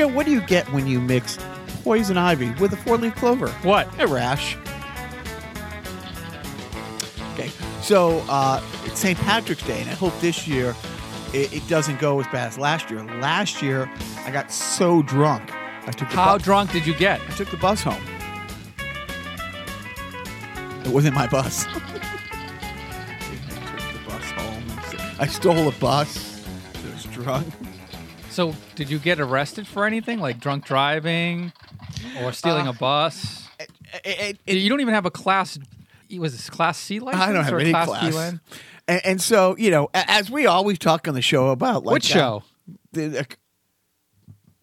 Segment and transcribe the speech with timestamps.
[0.00, 1.38] Joe, what do you get when you mix
[1.84, 3.48] poison ivy with a four leaf clover?
[3.62, 3.86] What?
[4.00, 4.56] A rash.
[7.34, 7.50] Okay,
[7.82, 9.18] so uh, it's St.
[9.18, 10.74] Patrick's Day, and I hope this year
[11.34, 13.04] it, it doesn't go as bad as last year.
[13.20, 13.90] Last year,
[14.24, 15.52] I got so drunk.
[15.86, 17.20] I took the How bu- drunk did you get?
[17.20, 18.02] I took the bus home.
[20.82, 21.66] It wasn't my bus.
[21.68, 21.92] I took
[23.92, 24.64] the bus home.
[25.18, 26.42] I stole a bus.
[26.86, 27.46] I was drunk.
[28.30, 31.52] So, did you get arrested for anything, like drunk driving
[32.22, 33.48] or stealing Uh, a bus?
[33.58, 33.70] It-
[34.04, 35.58] it- it- you don't even have a class.
[36.16, 37.22] Was this class C license?
[37.22, 38.34] I don't have or any class, class.
[38.88, 42.02] And, and so, you know, as we always talk on the show about, like, What
[42.04, 42.42] show?
[42.68, 43.26] uh, the- the-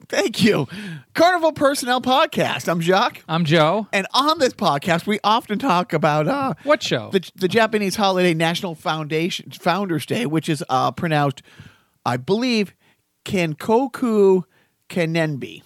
[0.09, 0.67] thank you,
[1.13, 2.67] Carnival Personnel Podcast.
[2.69, 3.87] I'm Jacques, I'm Joe.
[3.93, 7.09] and on this podcast, we often talk about uh, What show?
[7.11, 11.41] the the Japanese holiday National Foundation Founders Day, which is uh, pronounced,
[12.05, 12.73] I believe,
[13.27, 14.43] Kenkoku
[14.89, 15.61] Kenenbi.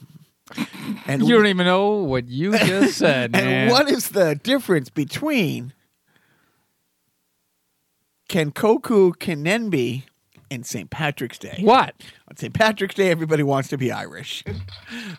[1.05, 3.69] And you don't even know what you just said, man.
[3.69, 5.71] what is the difference between
[8.27, 10.03] Kenkoku Kenenbi
[10.49, 10.89] and St.
[10.89, 11.59] Patrick's Day?
[11.61, 11.93] What?
[12.31, 12.53] On St.
[12.53, 14.41] Patrick's Day, everybody wants to be Irish.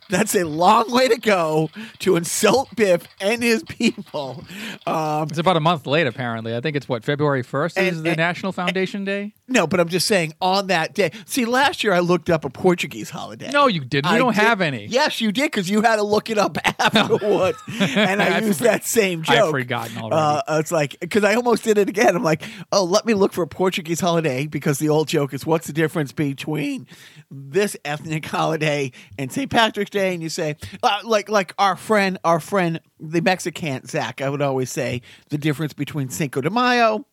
[0.09, 1.69] That's a long way to go
[1.99, 4.43] to insult Biff and his people.
[4.87, 6.57] Um, It's about a month late, apparently.
[6.57, 9.35] I think it's what February first is And- the and- National Foundation Day.
[9.47, 11.11] no, but I'm just saying on that day.
[11.27, 13.51] See, last year I looked up a Portuguese holiday.
[13.51, 14.11] No, you didn't.
[14.11, 14.87] We I don't did- have any.
[14.87, 18.87] Yes, you did because you had to look it up afterwards, and I, used that
[18.87, 19.37] same joke.
[19.37, 20.17] I've forgotten already.
[20.49, 22.17] Uh, it's like because I almost did it again.
[22.17, 25.45] I'm like, oh, let me look for a Portuguese holiday because the old joke is,
[25.45, 26.87] what's the difference between
[27.31, 29.51] this ethnic holiday and St.
[29.51, 30.15] Patrick's Day?
[30.15, 34.21] And you say, uh, like, like our friend, our friend, the Mexican Zach.
[34.21, 37.07] I would always say the difference between Cinco de Mayo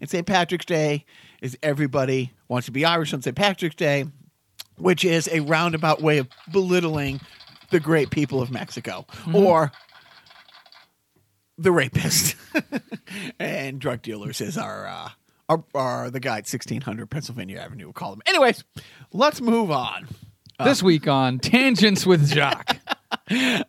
[0.00, 0.26] and St.
[0.26, 1.04] Patrick's Day
[1.40, 3.36] is everybody wants to be Irish on St.
[3.36, 4.06] Patrick's Day,
[4.78, 7.20] which is a roundabout way of belittling
[7.70, 9.72] the great people of Mexico or
[11.58, 12.36] the rapist
[13.38, 15.10] and drug dealers is our uh
[15.74, 17.86] are, the guy at 1600 Pennsylvania Avenue.
[17.86, 18.22] We'll call them.
[18.26, 18.64] Anyways,
[19.12, 20.08] let's move on.
[20.64, 22.78] This week on Tangents with Jacques.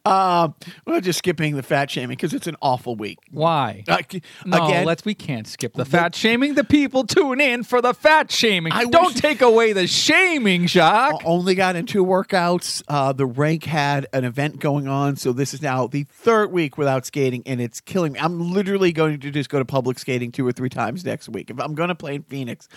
[0.06, 0.56] Um,
[0.86, 3.20] we're just skipping the fat shaming because it's an awful week.
[3.32, 3.84] Why?
[3.88, 3.98] Uh,
[4.46, 5.06] No, again, let's.
[5.06, 6.56] We can't skip the fat shaming.
[6.56, 8.72] The people tune in for the fat shaming.
[8.74, 11.22] I Don't wish- take away the shaming, Jacques.
[11.26, 12.84] only got in two workouts.
[12.88, 16.78] Uh, the rank had an event going on, so this is now the third week
[16.78, 18.20] without skating, and it's killing me.
[18.20, 21.50] I'm literally going to just go to public skating two or three times next week.
[21.50, 22.68] If I'm going to play in Phoenix,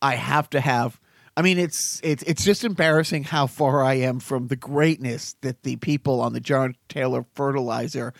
[0.00, 0.98] I have to have.
[1.36, 5.62] I mean, it's it's it's just embarrassing how far I am from the greatness that
[5.62, 8.12] the people on the John Taylor Fertilizer,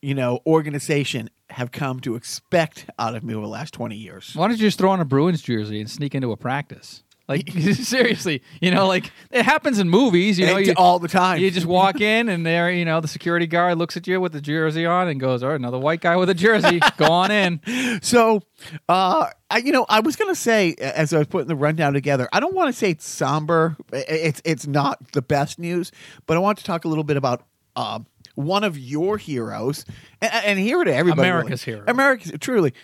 [0.00, 4.32] you know, organization have come to expect out of me over the last twenty years.
[4.34, 7.02] Why don't you just throw on a Bruins jersey and sneak into a practice?
[7.30, 10.36] Like seriously, you know, like it happens in movies.
[10.36, 11.38] You know, you, all the time.
[11.38, 14.32] You just walk in and there, you know, the security guard looks at you with
[14.32, 16.80] the jersey on and goes, "All right, another white guy with a jersey.
[16.96, 17.60] Go on in."
[18.02, 18.42] So,
[18.88, 21.92] uh, I, you know, I was going to say as I was putting the rundown
[21.92, 23.76] together, I don't want to say it's somber.
[23.92, 25.92] It's it's not the best news,
[26.26, 27.44] but I want to talk a little bit about
[27.76, 28.00] uh,
[28.34, 29.84] one of your heroes,
[30.20, 31.28] and, and hero to everybody.
[31.28, 31.78] America's really.
[31.78, 31.88] hero.
[31.88, 32.74] America's truly.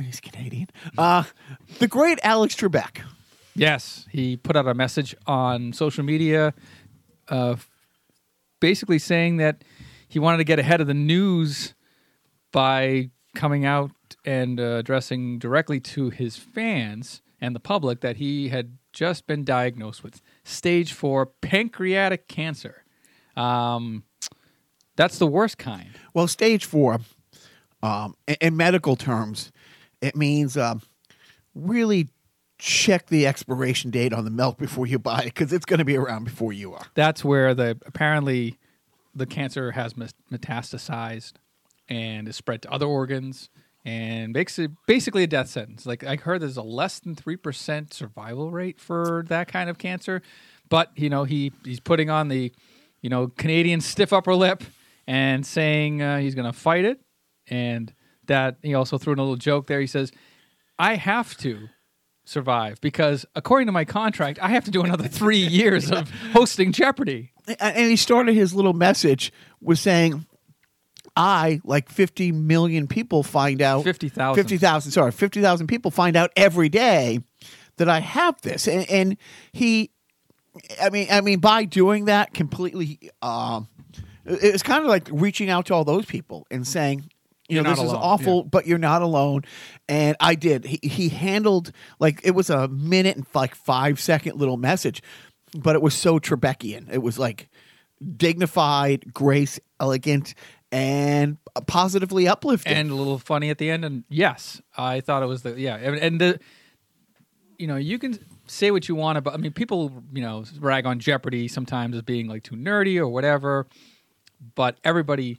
[0.00, 0.68] He's Canadian.
[0.96, 1.24] Uh,
[1.80, 3.00] the great Alex Trebek.
[3.58, 6.52] Yes, he put out a message on social media,
[7.28, 7.56] uh,
[8.60, 9.64] basically saying that
[10.08, 11.74] he wanted to get ahead of the news
[12.52, 13.92] by coming out
[14.24, 19.44] and uh, addressing directly to his fans and the public that he had just been
[19.44, 22.84] diagnosed with stage four pancreatic cancer.
[23.36, 24.04] Um,
[24.96, 25.90] that's the worst kind.
[26.14, 27.00] Well, stage four,
[27.82, 29.52] um, in, medical terms,
[30.00, 30.80] it means um,
[31.54, 32.08] really
[32.58, 35.84] check the expiration date on the milk before you buy it because it's going to
[35.84, 36.86] be around before you are.
[36.94, 38.58] that's where the apparently
[39.14, 41.34] the cancer has metastasized
[41.88, 43.48] and is spread to other organs
[43.84, 45.86] and basically basically a death sentence.
[45.86, 50.22] Like I heard there's a less than 3% survival rate for that kind of cancer,
[50.68, 52.52] but you know he he's putting on the
[53.00, 54.62] you know Canadian stiff upper lip
[55.06, 57.00] and saying uh, he's going to fight it
[57.46, 57.94] and
[58.26, 59.80] that he also threw in a little joke there.
[59.80, 60.10] He says
[60.78, 61.68] I have to
[62.28, 66.72] survive because according to my contract I have to do another 3 years of hosting
[66.72, 67.30] Jeopardy.
[67.60, 70.26] And he started his little message with saying,
[71.14, 74.34] I, like 50 million people, find out 50,000.
[74.42, 77.20] 50,000, sorry, 50,000 people find out every day
[77.76, 78.66] that I have this.
[78.68, 79.16] And, and
[79.52, 79.90] he,
[80.82, 83.68] I mean, I mean, by doing that completely, um,
[84.24, 87.08] it- it's kind of like reaching out to all those people and saying,
[87.48, 88.48] you know, this is awful, yeah.
[88.50, 89.42] but you're not alone.
[89.88, 90.64] And I did.
[90.64, 95.02] He, he handled like it was a minute and like five second little message.
[95.54, 97.48] but it was so trebekian It was like
[98.16, 100.34] dignified, grace, elegant,
[100.72, 102.72] and positively uplifting.
[102.72, 103.84] and a little funny at the end.
[103.84, 106.40] And yes, I thought it was the yeah, and, and the
[107.58, 109.34] you know you can say what you want about.
[109.34, 113.08] I mean, people you know rag on Jeopardy sometimes as being like too nerdy or
[113.08, 113.66] whatever,
[114.54, 115.38] but everybody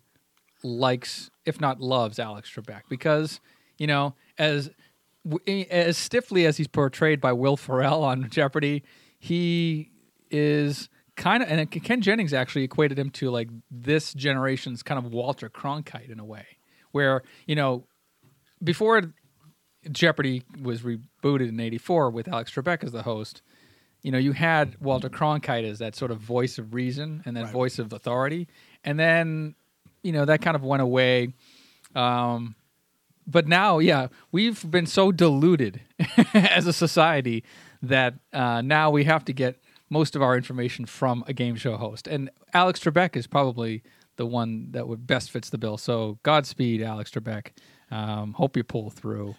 [0.64, 3.40] likes, if not loves, Alex Trebek because
[3.78, 4.70] you know as
[5.48, 8.84] eh, as stiffly as he's portrayed by Will Ferrell on Jeopardy,
[9.20, 9.90] he
[10.30, 15.12] is kind of and Ken Jennings actually equated him to like this generation's kind of
[15.12, 16.46] Walter Cronkite in a way,
[16.92, 17.88] where you know
[18.64, 19.14] before
[19.92, 23.42] Jeopardy was rebooted in '84 with Alex Trebek as the host,
[24.02, 27.46] you know you had Walter Cronkite as that sort of voice of reason and that
[27.46, 27.54] Right.
[27.54, 28.48] voice of authority,
[28.84, 29.56] and then
[30.04, 31.34] you know that kind of went away.
[31.96, 32.56] Um,
[33.26, 35.82] but now, yeah, we've been so diluted
[36.34, 37.44] as a society
[37.82, 41.76] that uh, now we have to get most of our information from a game show
[41.78, 42.08] host.
[42.08, 43.84] And Alex Trebek is probably
[44.16, 45.78] the one that would best fits the bill.
[45.78, 47.50] So Godspeed, Alex Trebek.
[47.92, 49.36] Um, hope you pull through.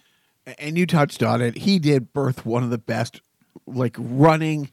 [0.59, 1.57] and you touched on it.
[1.59, 3.21] He did birth one of the best,
[3.67, 4.71] like running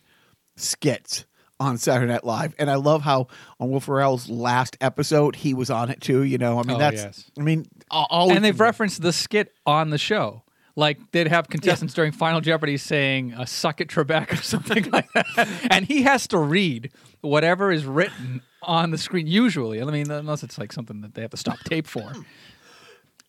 [0.55, 1.25] skits
[1.59, 3.27] on Saturday Night Live, and I love how
[3.59, 6.23] on Will Ferrell's last episode he was on it too.
[6.23, 7.31] You know, I mean Oh, that's, yes.
[7.39, 10.43] I mean, al- always and they've referenced the skit on the show.
[10.77, 15.07] Like they'd have contestants during Final Jeopardy saying uh, "suck it, Trebek" or something like
[15.13, 16.91] that, and he has to read
[17.21, 19.25] whatever is written on the screen.
[19.25, 22.11] Usually, I mean, unless it's like something that they have to stop tape for.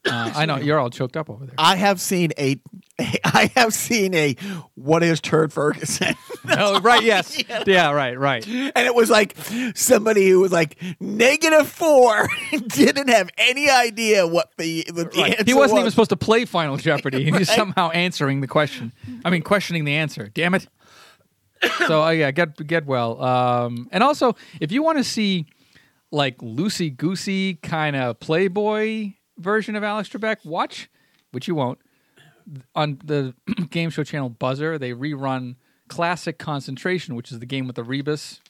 [0.09, 1.55] Uh, I know you're all choked up over there.
[1.59, 2.59] I have seen a,
[3.25, 4.37] I have seen a
[4.75, 6.15] what is Turd Ferguson,
[6.51, 7.03] oh, right?
[7.03, 7.43] Yes.
[7.67, 7.91] Yeah.
[7.93, 8.19] Right.
[8.19, 8.47] Right.
[8.47, 9.37] and it was like
[9.75, 12.29] somebody who was like negative four,
[12.69, 15.31] didn't have any idea what the, the Right.
[15.33, 15.95] answer He wasn't even was.
[15.95, 17.25] supposed to play Final Jeopardy.
[17.25, 17.57] He was Right.
[17.57, 18.93] somehow answering the question.
[19.25, 20.31] I mean, questioning the answer.
[20.33, 20.67] Damn it.
[21.87, 23.21] so uh, yeah, get get well.
[23.23, 25.47] Um, and also, if you want to see
[26.13, 30.89] like loosey goosey kind of Playboy version of Alex Trebek, watch,
[31.33, 31.79] which you won't,
[32.75, 33.35] on the
[33.71, 34.79] game show channel Buzzr.
[34.79, 35.57] They rerun
[35.89, 38.41] Classic Concentration, which is the game with the rebus.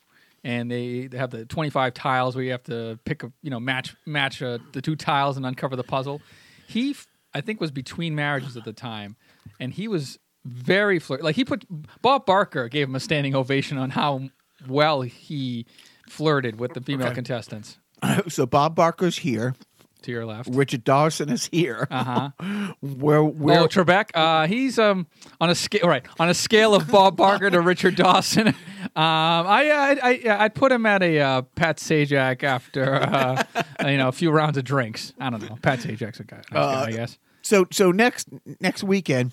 [0.44, 3.58] And they, they have the 25 tiles where you have to pick a, you know,
[3.58, 6.20] match match uh, the two tiles and uncover the puzzle.
[6.68, 9.16] He, f- I think, was between marriages at the time,
[9.58, 11.24] and he was very flirt.
[11.24, 11.64] Like he put
[12.00, 14.28] Bob Barker gave him a standing ovation on how
[14.68, 15.66] well he
[16.08, 17.16] flirted with the female Okay.
[17.16, 17.78] contestants.
[18.28, 19.56] so Bob Barker's here,
[20.06, 20.48] To your left.
[20.52, 21.86] Richard Dawson is here.
[21.90, 22.72] Uh huh.
[22.80, 24.10] Where where Oh, Trebek.
[24.14, 25.06] Uh, he's um
[25.40, 28.54] on a scale right on a scale of Bob Barker to Richard Dawson.
[28.94, 28.94] Um,
[29.48, 33.42] I I I I'd put him at a uh, Pat Sajak after uh,
[33.84, 35.12] you know a few rounds of drinks.
[35.18, 35.58] I don't know.
[35.60, 37.18] Pat Sajak's a guy, nice guy I guess.
[37.42, 38.28] so so next
[38.60, 39.32] next weekend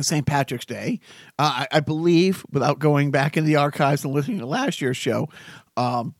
[0.00, 1.00] st patrick's day
[1.38, 4.96] uh, I, I believe without going back in the archives and listening to last year's
[4.96, 5.28] show
[5.76, 6.14] um,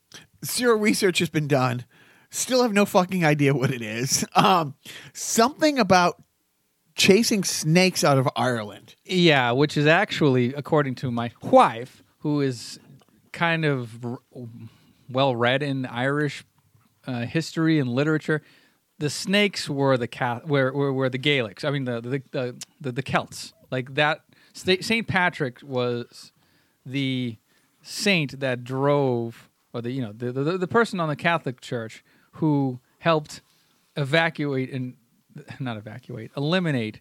[0.45, 1.85] zero research has been done
[2.35, 4.75] still have no fucking idea what it is um,
[5.13, 6.23] something about
[6.95, 12.79] chasing snakes out of ireland Yeah, which is actually according to my wife, who is
[13.33, 14.19] kind of r-
[15.11, 16.45] well read in Irish
[17.07, 18.41] uh, history and literature.
[18.99, 21.65] The snakes were the cat were, were were the Gaelics.
[21.65, 23.53] I mean the the the, the, the Celts.
[23.71, 24.21] Like that.
[24.55, 26.33] Saint Patrick was
[26.87, 27.37] the
[27.83, 32.05] saint that drove, or the you know the the, the person on the Catholic Church
[32.35, 33.41] who helped
[33.97, 34.95] evacuate and
[35.59, 37.01] not evacuate, eliminate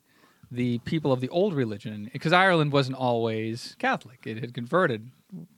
[0.51, 4.19] the people of the old religion because Ireland wasn't always Catholic.
[4.25, 5.09] It had converted,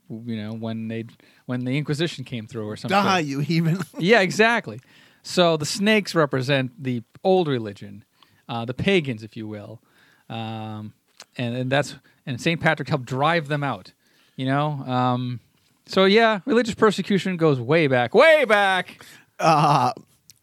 [0.10, 1.06] you know, when they
[1.46, 2.96] when the Inquisition came through or something.
[2.96, 4.80] die you even Yeah, exactly.
[5.22, 8.06] So the snakes represent the old religion,
[8.48, 9.82] uh, the pagans, if you will,
[10.30, 10.94] um,
[11.38, 13.92] and, and that's and Saint Patrick helped drive them out.
[14.38, 15.40] You know, um,
[15.86, 19.04] so yeah, religious persecution goes way back, way back.
[19.40, 19.92] Uh,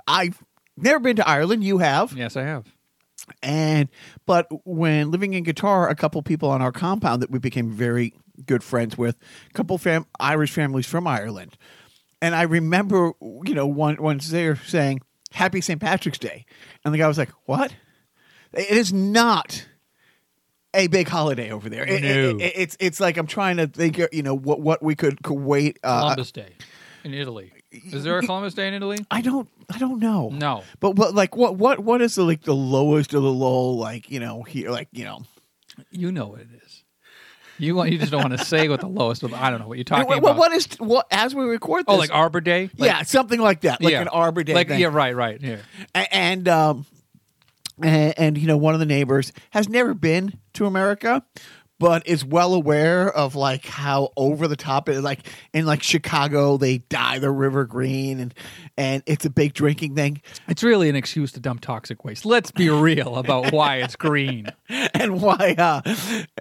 [0.06, 0.42] i've
[0.76, 2.66] never been to ireland you have Yes, I have.
[3.42, 3.88] And
[4.26, 8.14] but when living in Qatar, a couple people on our compound that we became very
[8.44, 9.16] good friends with,
[9.48, 11.56] a couple fam- Irish families from Ireland,
[12.20, 15.80] and I remember, you know, one once they're saying Happy St.
[15.80, 16.44] Patrick's Day,
[16.84, 17.72] and the guy was like, "What?
[18.52, 19.66] It is not."
[20.74, 21.84] A big holiday over there.
[21.84, 22.44] It- it- No.
[22.44, 25.34] it- it's it's like I'm trying to think, you know, what what we could, could
[25.38, 25.78] wait.
[25.84, 26.54] Uh, Columbus Day
[27.04, 27.52] in Italy.
[27.72, 28.98] Is there a Columbus Day in Italy?
[29.10, 30.28] I don't I don't know.
[30.30, 30.62] No.
[30.80, 34.10] But but like what what what is the like the lowest of the low like
[34.10, 35.22] you know here like you know
[35.90, 36.84] You know what it is.
[37.58, 39.22] You want you just don't want to say what the lowest.
[39.24, 40.36] I don't know what you're talking What- about.
[40.36, 41.94] what is what as we record this?
[41.94, 42.70] Oh, like Arbor Day.
[42.76, 44.02] Like- yeah, something like that, like yeah.
[44.02, 44.80] an Arbor Day Like thing.
[44.80, 45.40] yeah, right, right.
[45.40, 45.58] Yeah.
[45.94, 46.86] And um,
[47.82, 51.24] and, and you know one of the neighbors has never been to America,
[51.82, 55.02] but is well aware of like how over the top it is.
[55.02, 58.32] Like in like Chicago, they dye the river green, and
[58.78, 60.22] and it's a big drinking thing.
[60.46, 62.24] It's really an excuse to dump toxic waste.
[62.24, 64.46] Let's be real about why it's green.
[64.94, 65.54] And why?
[65.58, 65.80] Uh,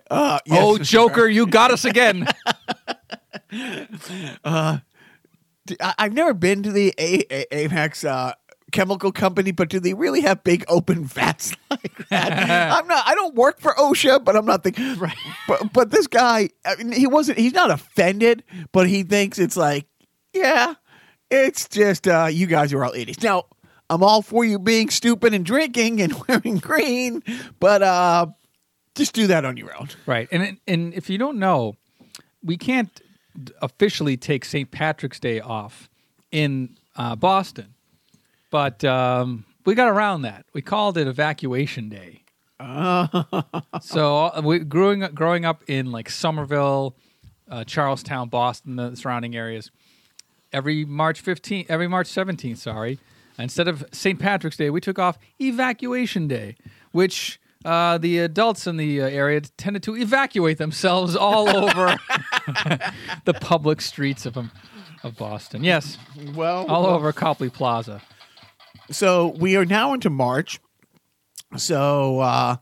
[0.10, 0.78] uh, yes, oh.
[0.78, 2.28] Joker, you got us again.
[4.46, 4.82] I-
[5.98, 8.34] I've never been to the A- A- Amex uh,
[8.72, 12.72] chemical company, but do they really have big open vats like that?
[12.72, 13.04] I'm not.
[13.08, 14.96] I don't work for OSHA, but I'm not thinking.
[15.00, 15.16] Right.
[15.48, 17.38] But but this guy, I mean, he wasn't.
[17.38, 19.88] He's not offended, but he thinks it's like,
[20.34, 20.76] yeah,
[21.30, 23.24] it's just uh, you guys are all idiots.
[23.24, 23.46] Now
[23.90, 27.24] I'm all for you being stupid and drinking and wearing green,
[27.60, 28.28] but uh,
[28.96, 29.90] just do that on your own.
[30.06, 31.76] Right, and and if you don't know,
[32.44, 33.02] we can't
[33.62, 34.70] officially take St.
[34.72, 35.90] Patrick's Day off
[36.32, 37.74] in uh, Boston,
[38.52, 40.46] but um, we got around that.
[40.54, 42.24] We called it Evacuation Day.
[43.82, 46.96] so uh, we growing up, growing up in like Somerville,
[47.50, 49.72] uh, Charlestown, Boston, the surrounding areas.
[50.54, 53.00] Every March 15th, every March 17th, sorry,
[53.40, 54.20] instead of St.
[54.20, 56.56] Patrick's Day, we took off Evacuation Day,
[56.92, 61.98] which uh, the adults in the uh, area tended to evacuate themselves all over
[63.26, 64.52] the public streets of um,
[65.04, 65.64] of Boston.
[65.64, 65.98] Yes,
[66.36, 68.02] Well, all over Copley Plaza.
[68.92, 70.60] So we are now into March.
[71.58, 72.56] So uh,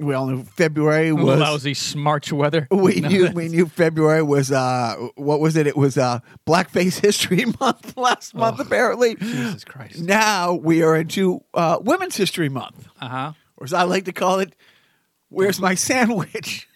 [0.00, 2.66] we all knew February was Lousy March weather.
[2.70, 5.66] we No, knew that's- we knew February was uh what was it?
[5.66, 9.16] It was uh Blackface History Month last month apparently.
[9.16, 10.00] Jesus Christ.
[10.00, 13.32] Now we are into uh Women's History Month, Uh huh.
[13.58, 14.54] or as I like to call it,
[15.28, 16.68] Where's my sandwich?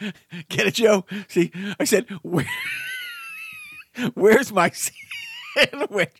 [0.48, 1.04] Get it, Joe?
[1.28, 2.46] See, I said, Where,
[4.14, 4.70] Where's my
[5.56, 6.12] sandwich?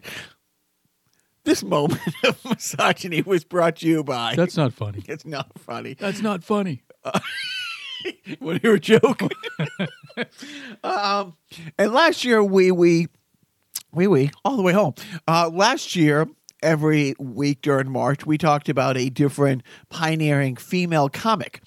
[1.44, 4.34] This moment of misogyny was brought to you by.
[4.34, 5.04] That's not funny.
[5.08, 5.94] it's not funny.
[5.94, 6.82] That's not funny.
[8.38, 9.30] when you were joking.
[10.82, 11.36] um,
[11.78, 13.08] and last year we we
[13.92, 14.94] we we all the way home.
[15.28, 16.26] Uh, last year,
[16.62, 21.62] every week during March, we talked about a different pioneering female comic.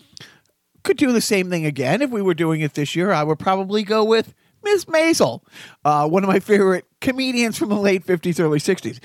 [0.83, 3.11] Could do the same thing again if we were doing it this year.
[3.11, 5.41] I would probably go with Miss Maisel,
[5.85, 8.99] uh, one of my favorite comedians from the late fifties, early sixties.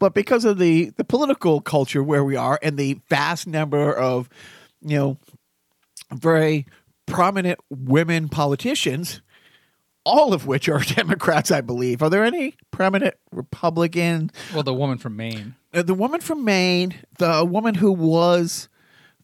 [0.00, 4.28] But because of the the political culture where we are and the vast number of
[4.82, 5.18] you know
[6.12, 6.66] very
[7.06, 9.20] prominent women politicians,
[10.04, 12.02] all of which are Democrats, I believe.
[12.02, 14.32] Are there any prominent Republicans?
[14.52, 15.54] Well, the woman from Maine.
[15.72, 18.68] Uh, the woman from Maine, the woman who was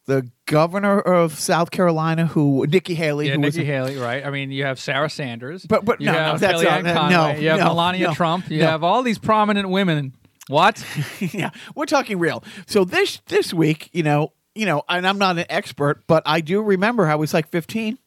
[0.04, 4.24] the governor of South Carolina, who Nikki Haley, Yeah, who was Nikki Haley, right?
[4.24, 6.92] I mean, you have Sarah Sanders, But- but you no, no, have that's not- no,
[6.92, 8.66] Conway, you have no, Melania no, Trump, you no.
[8.68, 10.12] have all these prominent women.
[10.48, 10.84] What?
[11.20, 12.44] yeah, we're talking real.
[12.66, 16.40] So this this week, you know, you know, and I'm not an expert, but I
[16.40, 17.98] do remember I was like 15.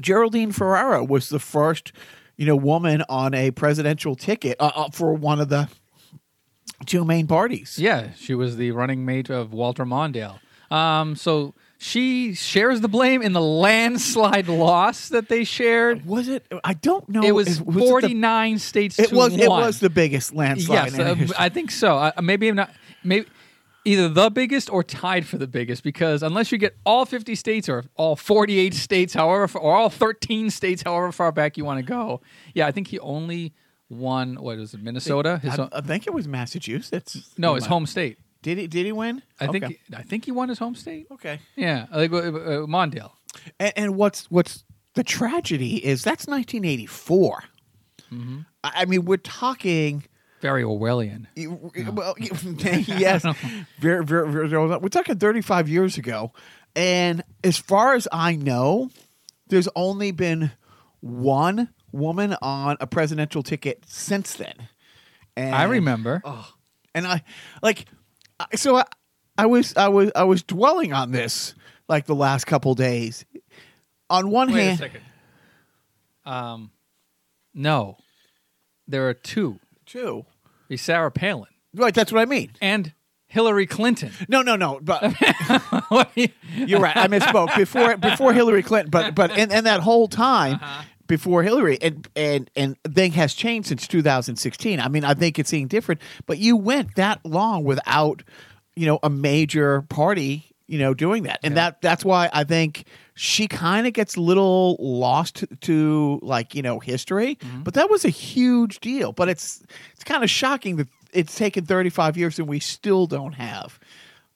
[0.00, 1.92] Geraldine Ferraro was the first,
[2.36, 5.68] you know, woman on a presidential ticket uh, uh, for one of the
[6.86, 7.78] two main parties.
[7.78, 10.38] Yeah, she was the running mate of Walter Mondale.
[10.70, 16.04] Um, so she shares the blame in the landslide loss that they shared.
[16.04, 16.46] Was it?
[16.62, 17.22] I don't know.
[17.22, 19.34] It was, Is- was it the- 49 states It to was.
[19.34, 19.62] It one.
[19.62, 20.90] was the biggest landslide.
[20.90, 21.36] yes, in uh, history.
[21.38, 21.96] I think so.
[21.96, 22.70] Uh, maybe I'm not.
[23.02, 23.26] Maybe
[23.86, 27.66] either the biggest or tied for the biggest because unless you get all 50 states
[27.66, 31.82] or all 48 states, however, or all 13 states, however far back you want to
[31.82, 32.20] go,
[32.52, 33.54] yeah, I think he only
[33.88, 34.34] won.
[34.34, 34.82] What was it?
[34.82, 35.38] Minnesota.
[35.38, 37.32] His I, own- I think it was Massachusetts.
[37.38, 38.18] no, his home state.
[38.42, 38.66] Did he?
[38.66, 39.22] Did he win?
[39.38, 39.64] I think.
[39.64, 39.78] Okay.
[39.94, 41.06] I think he won his home state.
[41.10, 41.40] Okay.
[41.56, 43.10] Yeah, I think uh, uh, Mondale.
[43.58, 47.44] And, and what's what's the tragedy is that's 1984.
[48.12, 48.38] Mm-hmm.
[48.64, 50.04] I I mean, we're talking.
[50.40, 51.26] Very Orwellian.
[51.36, 52.30] you- Well, you-
[52.86, 53.26] yes,
[53.78, 56.32] very, very, very, we're talking 35 years ago,
[56.74, 58.88] and as far as I know,
[59.48, 60.50] there's only been
[61.00, 64.54] one woman on a presidential ticket since then.
[65.36, 66.22] And, I remember.
[66.94, 67.22] and I
[67.62, 67.84] like,
[68.54, 68.84] so I,
[69.38, 71.54] I was, I was, I was dwelling on this
[71.88, 73.24] like the last couple days.
[74.08, 75.00] On one Wait a hand, second.
[76.24, 76.70] Um,
[77.54, 77.96] no,
[78.86, 79.58] there are two.
[79.86, 80.24] Two.
[80.68, 82.52] Be Sarah Palin Right, that's what I mean.
[82.60, 82.92] and
[83.26, 84.10] Hillary Clinton.
[84.28, 84.80] No, no, no.
[84.82, 85.12] But
[85.88, 86.28] What do you-
[86.66, 86.96] You're right.
[86.96, 90.82] I misspoke before before Hillary Clinton, but but and, and that whole time Uh-huh.
[91.10, 94.80] Before Hillary and and and thing has changed since 2016.
[94.80, 98.22] I mean, I think it's seeing different, but you went that long without
[98.76, 102.84] you know a major party you know doing that, and that that's why I think
[103.14, 107.34] she kind of gets a little lost to like you know history.
[107.34, 107.64] Mm-hmm.
[107.64, 109.12] But that was a huge deal.
[109.12, 109.62] But it's
[109.92, 113.80] it's kind of shocking that it's taken 35 years and we still don't have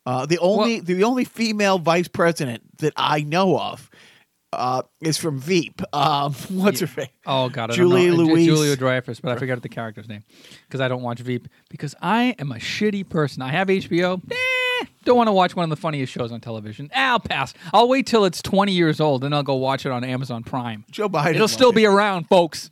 [0.07, 3.89] Uh, the only the only female vice president that I know of
[4.59, 5.81] uh, is from Veep.
[5.95, 7.09] Um, what's her face?
[7.25, 7.89] Oh God, I don't.
[7.89, 8.47] Louise.
[8.47, 10.25] Julia Dreyfus, but I forgot the character's name
[10.67, 13.41] because I don't watch Veep because I am a shitty person.
[13.43, 14.21] I have HBO.
[14.31, 16.91] Eh, don't want to watch one of the funniest shows on television.
[16.93, 17.55] Eh, I'll pass.
[17.73, 20.85] I'll wait till it's 20 years old and I'll go watch it on Amazon Prime.
[20.91, 21.37] Joe Biden.
[21.37, 22.71] It'll still be around, folks.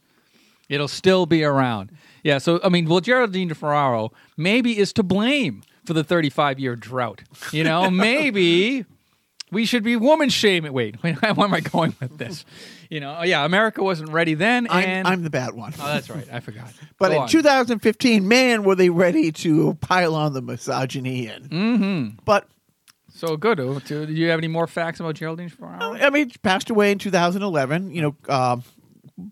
[0.69, 1.93] It'll still be around.
[2.25, 2.39] Yeah.
[2.39, 7.23] So I mean, well, Geraldine Ferraro maybe is to blame for the 35 year drought.
[7.53, 8.85] You know, maybe
[9.53, 10.73] we should be woman shaming.
[10.73, 12.45] Wait, wait, where am I going with this?
[12.91, 15.73] You know, oh, yeah, America wasn't ready then, I'm, and I'm the bad one.
[15.79, 16.73] oh, that's right, I forgot.
[16.99, 17.29] But Go in on.
[17.29, 21.49] 2015, man, were they ready to pile on the misogyny in.
[21.49, 22.17] Mm-hmm.
[22.25, 22.49] But
[23.15, 23.61] so good.
[23.61, 25.95] Oh, Do do you have any more facts about Geraldine Ferraro?
[25.95, 27.93] I mean, she passed away in 2011.
[27.95, 28.65] You know, um,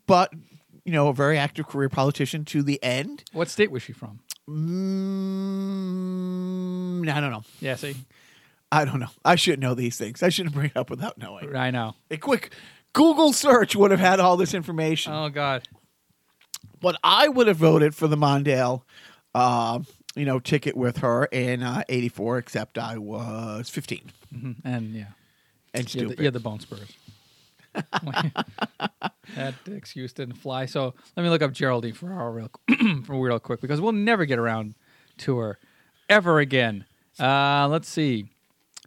[0.07, 0.33] but
[0.85, 3.25] you know, a very active career politician to the end.
[3.33, 4.21] What state was she from?
[5.71, 7.43] Mm, I don't know.
[7.61, 7.97] Yeah, see,
[8.73, 9.09] I don't know.
[9.25, 10.23] I should know these things.
[10.23, 11.55] I shouldn't bring it up without knowing.
[11.57, 11.95] I know.
[12.11, 12.53] A quick
[12.93, 15.13] Google search would have had all this information.
[15.13, 15.67] Oh God,
[16.81, 18.83] but I would have voted for the Mondale,
[19.35, 19.81] uh,
[20.15, 22.39] you know, ticket with her in uh, '84.
[22.39, 24.57] Except I was 15 Mhm.
[24.65, 25.05] and yeah,
[25.75, 26.17] and you're stupid.
[26.19, 26.93] the, you're the bone spurs.
[29.35, 30.67] that excuse didn't fly.
[30.67, 32.51] So let me look up Geraldine Ferraro real,
[33.05, 34.75] for real quick because we'll never get around
[35.19, 35.59] to her
[36.09, 36.85] ever again.
[37.19, 38.27] Uh, let's see.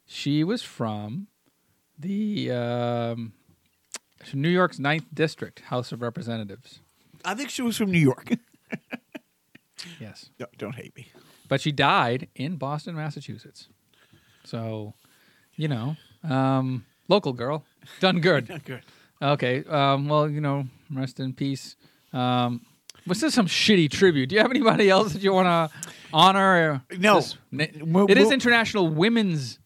[0.05, 1.27] She was from
[1.97, 3.33] the um,
[4.33, 6.79] New York's Ninth District House of Representatives.
[7.25, 8.33] I think she was from New York.
[9.99, 11.07] Yes, No, don't hate me.
[11.49, 13.67] but she died in Boston, Massachusetts.
[14.45, 14.93] So,
[15.57, 17.65] you know, um, local girl,
[17.99, 18.47] done good.
[18.47, 18.81] done Good.
[19.21, 19.63] Okay.
[19.65, 21.75] Um, well, you know, rest in peace.
[22.13, 22.65] Um,
[23.05, 24.29] was this some shitty tribute?
[24.29, 25.77] Do you have anybody else that you want to
[26.13, 26.81] honor?
[26.97, 27.15] No.
[27.15, 29.59] This- it is International Women's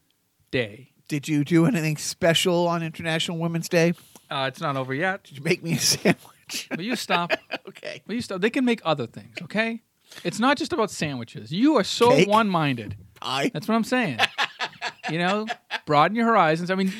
[0.57, 0.89] Day.
[1.07, 3.93] Did you do anything special on International Women's Day?
[4.27, 5.23] Uh, it's not over yet.
[5.23, 6.67] Did you make me a sandwich?
[6.71, 7.31] Will you stop?
[7.67, 8.01] okay.
[8.07, 8.41] Will you stop?
[8.41, 9.35] They can make other things.
[9.43, 9.81] Okay.
[10.23, 11.51] It's not just about sandwiches.
[11.51, 12.27] You are so Cake?
[12.27, 12.97] one-minded.
[13.21, 14.17] I That's what I'm saying.
[15.11, 15.45] you know,
[15.85, 16.71] broaden your horizons.
[16.71, 16.91] I mean,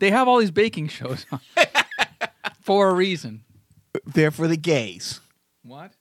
[0.00, 1.40] they have all these baking shows on
[2.62, 3.44] for a reason.
[4.06, 5.20] They're for the gays.
[5.62, 5.92] What?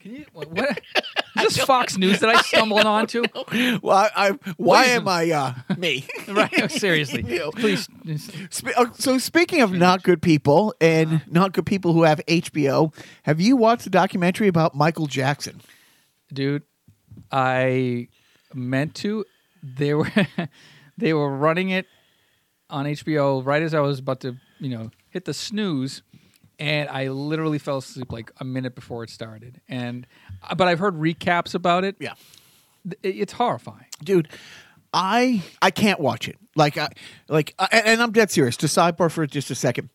[0.00, 0.24] Can you?
[0.32, 0.50] What?
[0.50, 0.80] what
[1.46, 3.22] this Fox News that I stumbled onto?
[3.82, 6.06] Well, I, I why am I uh, me?
[6.28, 6.70] Right?
[6.70, 7.88] seriously, You please.
[8.50, 12.94] Spe- uh, so speaking of not good people and not good people who have HBO,
[13.24, 15.60] have you watched the documentary about Michael Jackson?
[16.32, 16.62] dude.
[17.30, 18.08] I
[18.54, 19.24] meant to.
[19.62, 20.10] They were
[20.98, 21.86] they were running it
[22.70, 26.02] on HBO right as I was about to, you know, hit the snooze,
[26.58, 29.60] and I literally fell asleep like a minute before it started.
[29.68, 30.06] And
[30.42, 31.96] uh, but I've heard recaps about it.
[32.00, 32.14] Yeah.
[33.02, 33.86] It's horrifying.
[34.04, 34.28] dude
[34.92, 36.88] i i can't watch it like i
[37.28, 39.90] like uh, I, and i'm dead serious to sidebar for just a second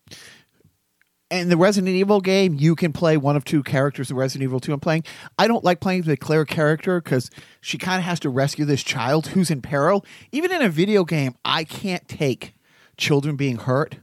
[1.29, 4.59] in the resident evil game you can play one of two characters in resident evil
[4.59, 5.03] 2 i'm playing
[5.39, 8.83] i don't like playing the claire character because she kind of has to rescue this
[8.83, 12.53] child who's in peril even in a video game i can't take
[12.97, 13.95] children being hurt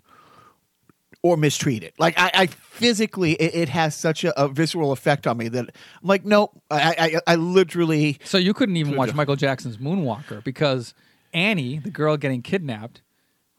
[1.22, 1.92] or mistreated.
[1.98, 5.64] Like I, I physically, it, it has such a, a visceral effect on me that
[6.02, 10.44] I'm like, no, I, I, I literally, So you couldn't even watch Michael Jackson's Moonwalker
[10.44, 10.94] because
[11.34, 13.02] Annie, the girl getting kidnapped,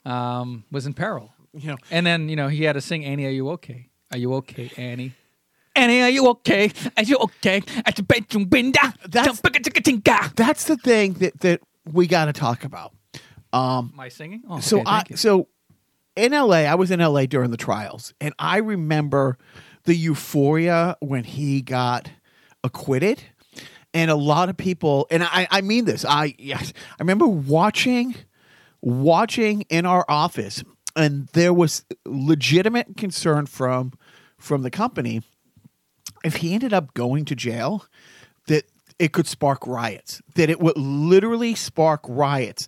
[0.05, 1.33] um, was in peril.
[1.53, 3.89] you know, And then, you know, he had to sing Annie, are you okay?
[4.11, 5.13] Are you okay, Annie?
[5.75, 6.71] Annie, are you okay?
[6.97, 7.61] Are you okay?
[7.85, 8.81] At the bedroom window.
[9.07, 9.39] That's-
[10.35, 12.93] that's the thing that that we got to talk about.
[13.53, 14.43] Um, I singing?
[14.49, 15.47] Oh, so okay, I so
[16.19, 19.37] in LA, I was in LA during the trials, and I remember
[19.85, 22.09] the euphoria when he got
[22.63, 23.23] acquitted,
[23.93, 28.15] and a lot of people, and I I mean this, I yes, I remember watching
[28.81, 30.63] watching in our office,
[30.95, 33.93] and there was legitimate concern from
[34.37, 35.21] from the company
[36.23, 37.85] if he ended up going to jail
[38.47, 38.65] that
[38.97, 42.67] it could spark riots that it would literally spark riots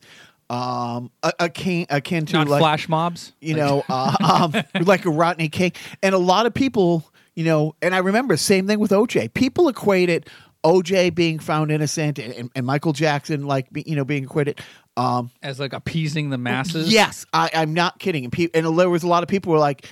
[0.51, 3.31] um a- akin, akin to Not like flash mobs.
[3.39, 5.71] you know uh, um, like a rodney king
[6.03, 9.69] and a lot of people you know and i remember same thing with oj people
[9.69, 10.27] equated
[10.65, 14.59] oj being found innocent and, and, and michael jackson like you know being acquitted
[14.97, 16.91] um as like appeasing the masses.
[16.91, 18.25] Yes, I, I'm not kidding.
[18.25, 19.87] And, pe- and there was a lot of people were like,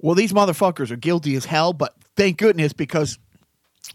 [0.00, 3.20] "Well, these motherfuckers are guilty as hell," but thank goodness because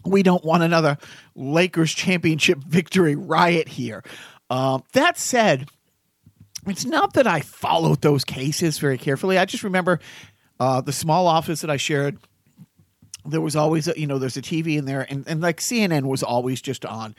[0.06, 0.96] we don't want another
[1.34, 4.02] Lakers championship victory riot here.
[4.48, 5.68] Um, that said,
[6.66, 9.38] it's not that I followed those cases very carefully.
[9.38, 10.00] I just remember
[10.60, 12.18] uh, the small office that I shared.
[13.24, 16.04] There was always, a, you know, there's a TV in there, and, and like CNN
[16.04, 17.14] was always just on,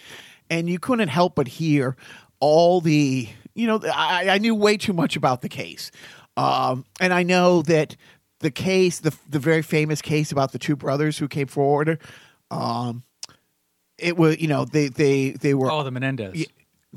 [0.49, 1.95] and you couldn't help but hear
[2.39, 5.91] all the you know I, I knew way too much about the case,
[6.35, 7.95] um, and I know that
[8.39, 11.99] the case the the very famous case about the two brothers who came forward,
[12.51, 13.03] um,
[13.97, 16.45] it was you know they they they were Oh, the Menendez.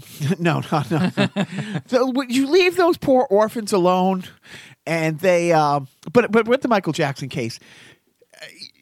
[0.39, 1.11] no, no, no.
[1.87, 4.25] so would you leave those poor orphans alone?
[4.87, 7.59] And they, um, but but with the Michael Jackson case,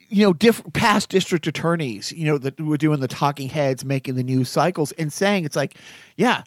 [0.08, 4.16] you know, diff- past district attorneys, you know, that were doing the talking heads, making
[4.16, 5.76] the news cycles, and saying it's like,
[6.16, 6.42] yeah,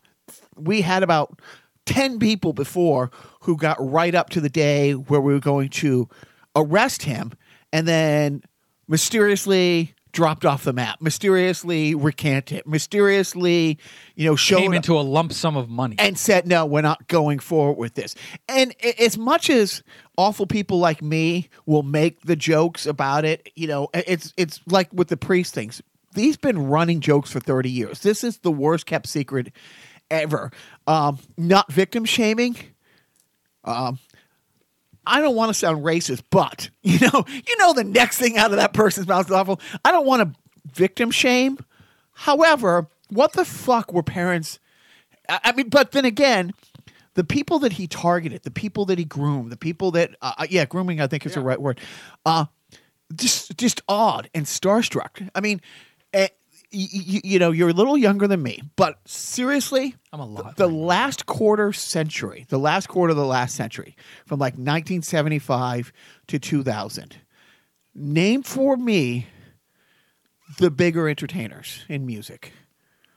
[0.56, 1.39] we had about
[1.86, 3.10] ten people before
[3.41, 6.08] who got right up to the day where we were going to
[6.56, 7.32] arrest him,
[7.71, 8.43] and then
[8.88, 13.78] mysteriously dropped off the map, mysteriously recanted, mysteriously,
[14.15, 15.96] you know, showed Came into a lump sum of money.
[16.00, 18.15] and said, "No, we're not going forward with this."
[18.48, 19.84] And as much as
[20.17, 24.89] awful people like me will make the jokes about it, you know, it's it's like
[24.91, 25.82] with the priest things.
[26.13, 28.00] These been running jokes for thirty years.
[28.00, 29.52] This is the worst kept secret
[30.10, 30.52] ever.
[30.88, 32.56] Um, not victim shaming.
[33.63, 34.00] Um,
[35.08, 38.52] I don't want to sound racist, but you know, you know, the next thing out
[38.52, 39.60] of that person's mouth is awful.
[39.84, 40.39] I don't want to
[40.74, 41.58] victim shame.
[42.13, 44.60] However, what the fuck were parents?
[45.30, 46.54] I I mean, but then again,
[47.17, 50.65] the people that he targeted, the people that he groomed, the people that, uh, yeah,
[50.65, 51.80] grooming, I think is the right word.
[52.26, 52.46] Uh,
[53.15, 55.28] just, just odd and starstruck.
[55.34, 55.60] I mean,
[56.71, 60.58] you, you know, you're a little younger than me, but seriously, I'm a lot.
[60.58, 65.91] the last quarter century, the last quarter of the last century, from like 1975
[66.27, 67.17] to 2000,
[67.95, 69.27] name for me
[70.60, 72.53] the bigger entertainers in music.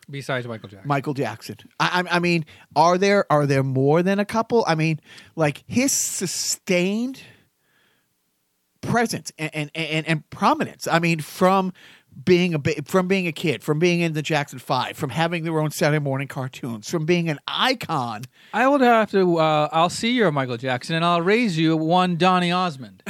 [0.08, 0.88] Besides Michael Jackson.
[0.88, 1.56] Michael Jackson.
[1.78, 4.64] I, I, I mean, are there are there more than a couple?
[4.66, 5.00] I mean,
[5.36, 7.22] like his sustained
[8.80, 10.88] presence and and, and, and prominence.
[10.88, 11.72] I mean, from
[12.24, 15.44] being a ba- from being a kid, from being in the Jackson Five, from having
[15.44, 18.22] their own Saturday morning cartoons, from being an icon.
[18.52, 19.38] I would have to.
[19.38, 23.02] Uh, I'll see you're Michael Jackson, and I'll raise you one Donny Osmond.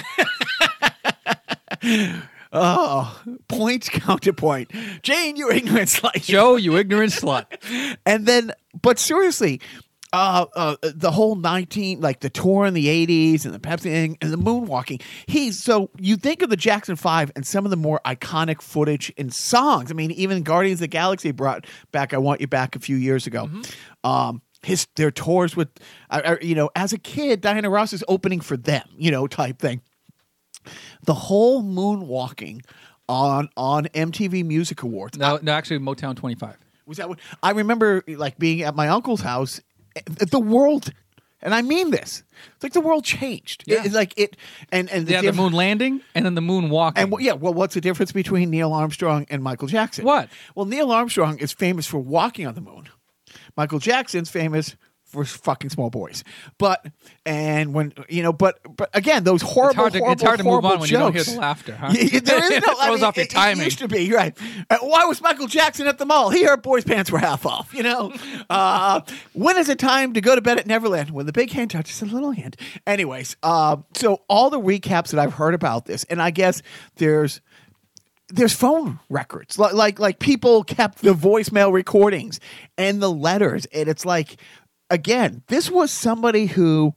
[2.53, 4.73] Oh, point counterpoint.
[5.03, 6.21] Jane, you ignorant slut.
[6.21, 7.47] Joe, you ignorant slut.
[8.07, 9.61] and then but seriously
[10.13, 14.19] uh, uh the whole 19 like the tour in the 80s and the pepsi thing
[14.21, 15.03] and the moonwalking.
[15.27, 19.13] He's so you think of the jackson 5 and some of the more iconic footage
[19.17, 19.91] and songs.
[19.91, 22.97] I mean even guardians of the galaxy brought back i want you back a few
[22.97, 23.49] years ago.
[24.05, 25.69] Um his their tours with
[26.11, 29.27] uh, uh, you know as a kid diana ross is opening for them you know
[29.27, 29.81] type thing.
[31.05, 32.63] The whole moonwalking
[33.11, 35.19] on on mtv music awards.
[35.19, 36.57] No, no, actually, Motown 25.
[36.87, 38.03] was that what I remember?
[38.07, 39.61] Like being at my uncle's house,
[39.97, 40.01] Eh,
[40.31, 40.93] the world,
[41.43, 42.23] and I mean this.
[42.55, 43.65] It's like the world changed.
[43.67, 43.83] Yeah.
[43.85, 44.37] It's like it,
[44.71, 47.03] and and Yeah, the moon landing and then the moon walking.
[47.03, 50.05] And well, yeah, well, what's the difference between Neil Armstrong and Michael Jackson?
[50.05, 50.29] What?
[50.55, 52.89] Well, Neil Armstrong is famous for walking on the moon.
[53.57, 54.77] Michael Jackson's famous
[55.11, 56.23] for fucking small boys.
[56.59, 56.87] But
[57.27, 60.39] and when you know, but but again, those horrible, it's hard to, horrible, it's hard
[60.39, 61.35] to move on when you don't hear jokes.
[61.35, 61.77] the laughter.
[61.77, 61.93] Huh?
[61.93, 62.73] Yeah, there is no.
[62.73, 63.63] it I mean, off your it- timing.
[63.63, 64.37] It used to be right.
[64.81, 66.31] Why was Michael Jackson at the mall?
[66.31, 67.75] He heard boys' pants were half off.
[67.75, 68.13] You know.
[68.51, 69.01] uh,
[69.33, 71.11] when is it time to go to bed at Neverland?
[71.11, 72.57] When the big hand touches the little hand.
[72.87, 76.63] Anyways, uh, so all the recaps that I've heard about this, and I guess
[76.97, 77.41] there's
[78.33, 82.39] there's phone records like like like people kept the voicemail recordings
[82.79, 84.37] and the letters and it's like
[84.91, 86.95] again this was somebody who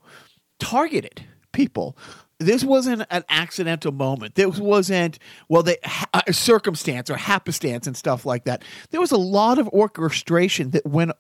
[0.60, 1.97] targeted people.
[2.39, 4.36] This wasn't an accidental moment.
[4.36, 8.63] This wasn't well the ha- a circumstance or happenstance and stuff like that.
[8.89, 11.12] There was a lot of orchestration that went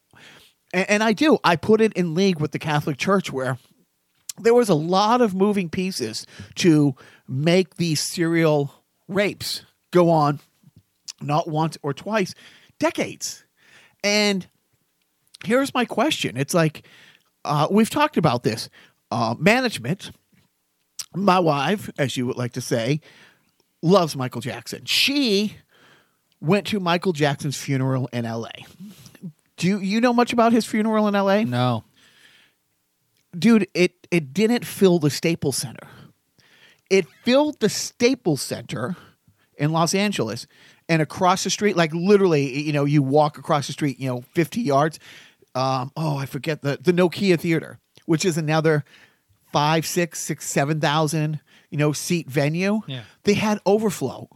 [0.73, 3.59] and, and i do i put it in league with the catholic church where
[4.39, 6.95] there was a lot of moving pieces to
[7.27, 8.73] make these serial
[9.07, 10.39] rapes go on
[11.21, 12.33] not once or twice
[12.79, 13.45] decades.
[14.03, 14.47] And
[15.43, 16.87] here's my question it's like
[17.45, 18.69] uh, we've talked about this
[19.11, 20.11] uh, management
[21.15, 22.99] my wife as you would like to say
[23.81, 25.57] loves michael jackson she
[26.41, 28.47] went to michael jackson's funeral in la
[29.57, 31.83] do you, know much about his funeral in la No.
[33.37, 35.87] dude, it it didn't fill the Staples Center.
[36.89, 38.95] It filled the Staples Center
[39.57, 40.47] in Los Angeles,
[40.89, 44.23] and across the street, like literally, you know, you walk across the street, you know,
[44.33, 44.99] fifty yards.
[45.55, 48.83] Um, oh, I forget the the Nokia Theater, which is another
[49.51, 51.39] five, six, six, seven thousand,
[51.69, 52.81] you know, seat venue.
[52.87, 53.03] Yeah.
[53.23, 54.29] They had overflow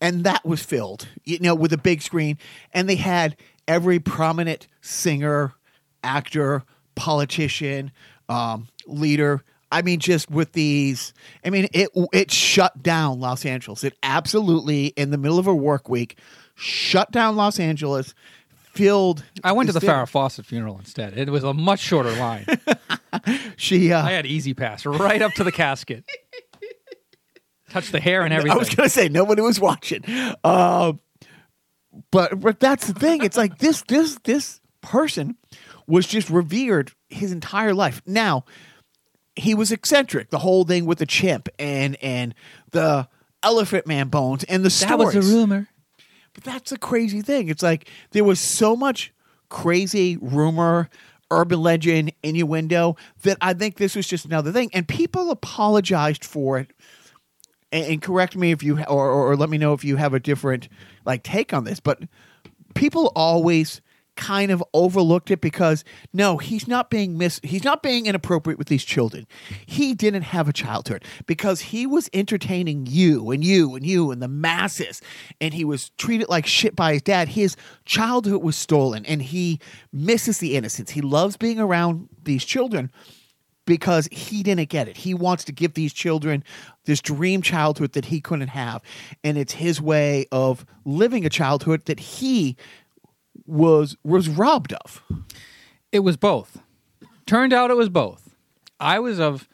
[0.00, 2.38] and that was filled, you know, with a big screen.
[2.72, 5.54] And they had every prominent singer,
[6.02, 7.92] actor, politician,
[8.28, 9.42] um, leader.
[9.70, 11.12] I mean, just with these,
[11.44, 13.84] I mean, it it shut down Los Angeles.
[13.84, 16.18] It absolutely, in the middle of a work week,
[16.54, 18.14] shut down Los Angeles.
[18.78, 19.24] Filled.
[19.42, 21.18] I went to the Farrah Fawcett funeral instead.
[21.18, 22.46] It was a much shorter line.
[23.56, 26.04] She, uh, I had easy pass right up to the casket.
[27.70, 28.52] Touched the hair and everything.
[28.52, 30.04] I was going to say nobody was watching.
[30.44, 31.00] Um,
[32.10, 33.24] but but that's the thing.
[33.24, 35.36] It's like this this this person
[35.86, 38.02] was just revered his entire life.
[38.06, 38.44] Now
[39.34, 40.30] he was eccentric.
[40.30, 42.34] The whole thing with the chimp and and
[42.70, 43.08] the
[43.42, 45.68] elephant man bones and the that was a rumor.
[46.34, 47.48] But that's a crazy thing.
[47.48, 49.12] It's like there was so much
[49.48, 50.88] crazy rumor,
[51.30, 54.70] urban legend, innuendo that I think this was just another thing.
[54.72, 56.72] And people apologized for it.
[57.72, 60.14] And, and correct me if you, or, or, or let me know if you have
[60.14, 60.68] a different
[61.04, 61.80] like take on this.
[61.80, 62.02] But
[62.74, 63.80] people always
[64.18, 68.66] kind of overlooked it because no, he's not being mis he's not being inappropriate with
[68.66, 69.26] these children.
[69.64, 74.20] He didn't have a childhood because he was entertaining you and you and you and
[74.20, 75.00] the masses
[75.40, 77.28] and he was treated like shit by his dad.
[77.28, 79.60] His childhood was stolen and he
[79.92, 80.90] misses the innocence.
[80.90, 82.90] He loves being around these children
[83.66, 84.96] because he didn't get it.
[84.96, 86.42] He wants to give these children
[86.86, 88.82] this dream childhood that he couldn't have.
[89.22, 92.56] And it's his way of living a childhood that he
[93.48, 95.02] was was robbed of.
[95.90, 96.60] It was both.
[97.26, 98.34] Turned out it was both.
[98.78, 99.48] I was of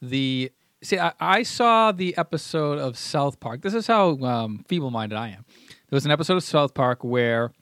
[0.00, 0.98] the see.
[0.98, 3.62] I, I saw the episode of South Park.
[3.62, 5.44] This is how um, feeble-minded I am.
[5.68, 7.52] There was an episode of South Park where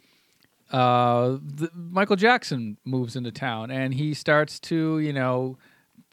[0.71, 5.57] uh, the, Michael Jackson moves into town and he starts to, you know,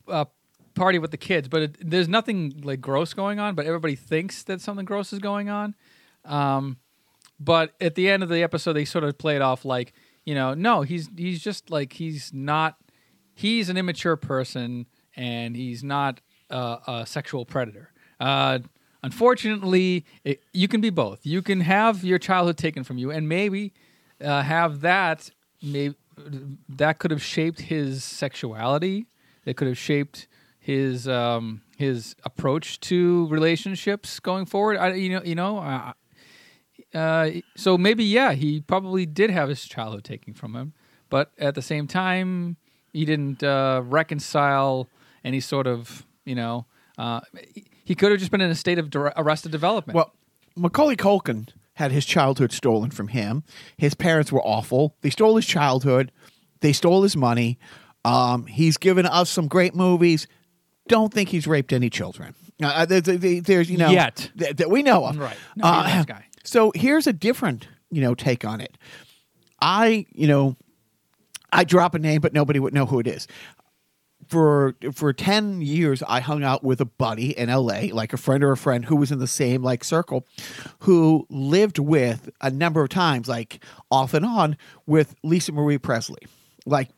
[0.08, 0.26] uh,
[0.76, 1.50] party with the kids.
[1.50, 3.56] But it, there's nothing like gross going on.
[3.56, 5.76] But everybody thinks that something gross is going on.
[6.24, 6.78] Um,
[7.40, 9.94] but at the end of the episode, they sort of play it off like,
[10.26, 12.78] you know, no, he's he's just like he's not.
[13.38, 17.92] He's an immature person, and he's not uh, a sexual predator.
[18.20, 18.60] Uh,
[19.04, 21.26] unfortunately, it, you can be both.
[21.26, 23.74] You can have your childhood taken from you, and maybe
[24.24, 25.30] uh, have that.
[25.62, 25.96] Maybe
[26.70, 29.08] that could have shaped his sexuality.
[29.44, 30.28] That could have shaped
[30.60, 34.78] his um, his approach to relationships going forward.
[34.78, 35.94] I, you know, you know.
[36.96, 40.74] Uh, so maybe yeah, he probably did have his childhood taken from him,
[41.10, 42.58] but at the same time,
[42.94, 44.88] he didn't uh, reconcile
[45.24, 46.66] any sort of you know.
[46.98, 47.20] Uh,
[47.84, 49.96] he could have just been in a state of arrested development.
[49.96, 50.14] Well,
[50.56, 53.44] Macaulay Culkin had his childhood stolen from him.
[53.78, 54.96] His parents were awful.
[55.02, 56.12] They stole his childhood.
[56.62, 57.60] They stole his money.
[58.06, 60.26] Um, he's given us some great movies.
[60.88, 62.34] Don't think he's raped any children.
[62.64, 64.32] Uh, there's, there's, you know, Yet.
[64.38, 65.18] th- that we know of.
[65.18, 65.36] Right.
[65.58, 66.26] No, Uh, guy.
[66.46, 68.78] So here's a different, you know, take on it.
[69.62, 70.56] I, you know,
[71.52, 73.28] I drop a name, but nobody would know who it is.
[74.28, 78.44] For for ten years, I hung out with a buddy in L.A., like a friend
[78.44, 80.26] or a friend who was in the same like circle,
[80.80, 86.24] who lived with a number of times, like off and on, with Lisa Marie Presley,
[86.66, 86.90] like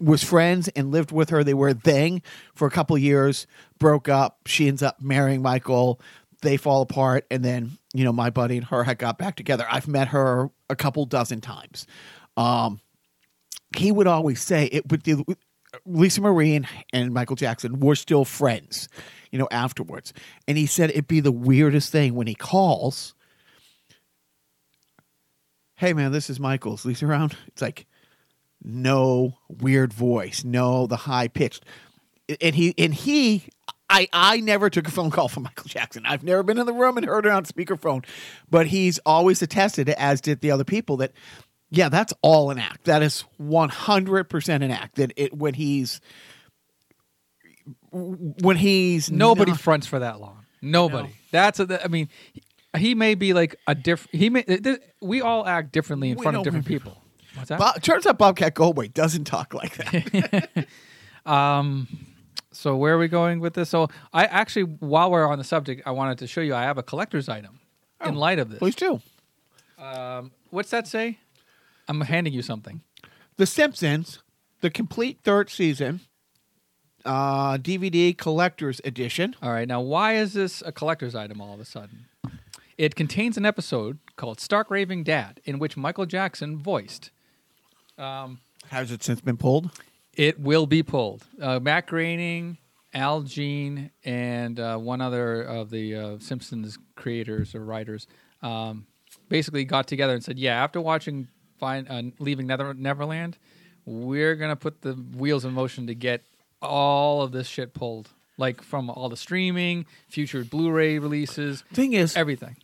[0.00, 1.44] was friends and lived with her.
[1.44, 2.22] They were a thing
[2.54, 3.46] for a couple years,
[3.78, 4.40] broke up.
[4.46, 6.00] She ends up marrying Michael.
[6.40, 9.64] They fall apart, and then you know my buddy and her had got back together.
[9.70, 11.86] I've met her a couple dozen times.
[12.36, 12.80] Um,
[13.76, 15.24] he would always say it would be
[15.86, 18.88] Lisa Marie and, and Michael Jackson were still friends,
[19.30, 20.12] you know, afterwards.
[20.46, 23.14] And he said it'd be the weirdest thing when he calls.
[25.76, 26.74] Hey man, this is Michael.
[26.74, 27.36] Is Lisa around?
[27.48, 27.86] It's like
[28.62, 31.64] no weird voice, no the high pitched.
[32.40, 33.44] And he and he
[33.90, 36.04] I I never took a phone call from Michael Jackson.
[36.06, 38.04] I've never been in the room and heard it on speakerphone,
[38.50, 41.12] but he's always attested, as did the other people, that
[41.70, 42.84] yeah, that's all an act.
[42.84, 44.96] That is one hundred percent an act.
[44.96, 46.00] That it when he's
[47.90, 50.44] when he's Nobody not- fronts for that long.
[50.62, 51.08] Nobody.
[51.08, 51.14] No.
[51.30, 52.08] That's a, I mean,
[52.76, 54.14] he may be like a different.
[54.14, 54.42] He may.
[54.42, 57.02] th- we all act differently in We front of different we- people.
[57.34, 57.58] What's that?
[57.58, 60.66] Bob, turns out Bobcat Goldthwait doesn't talk like that.
[61.26, 61.88] Um,
[62.54, 63.68] so where are we going with this?
[63.70, 66.78] So I actually, while we're on the subject, I wanted to show you I have
[66.78, 67.60] a collector's item
[68.04, 68.58] in Oh, light of this.
[68.58, 69.00] Please do.
[69.78, 71.18] Um, what's that say?
[71.88, 72.80] I'm handing you something.
[73.36, 74.20] The Simpsons,
[74.60, 76.00] the complete third season,
[77.04, 79.34] uh, DVD collector's edition.
[79.42, 79.68] All right.
[79.68, 82.06] Now, why is this a collector's item all of a sudden?
[82.78, 87.10] It contains an episode called Stark Raving Dad, in which Michael Jackson voiced.
[87.98, 89.70] Has it since been pulled?
[90.16, 91.24] It will be pulled.
[91.40, 92.58] Uh, Matt Groening,
[92.92, 98.06] Al Jean, and uh, one other of the uh, Simpsons creators or writers
[98.42, 98.86] um,
[99.28, 103.38] basically got together and said, "Yeah, after watching Fine, uh, Leaving Nether- Neverland,
[103.84, 106.22] we're gonna put the wheels in motion to get
[106.62, 112.16] all of this shit pulled, like from all the streaming, future Blu-ray releases, Thing is,
[112.16, 112.56] everything."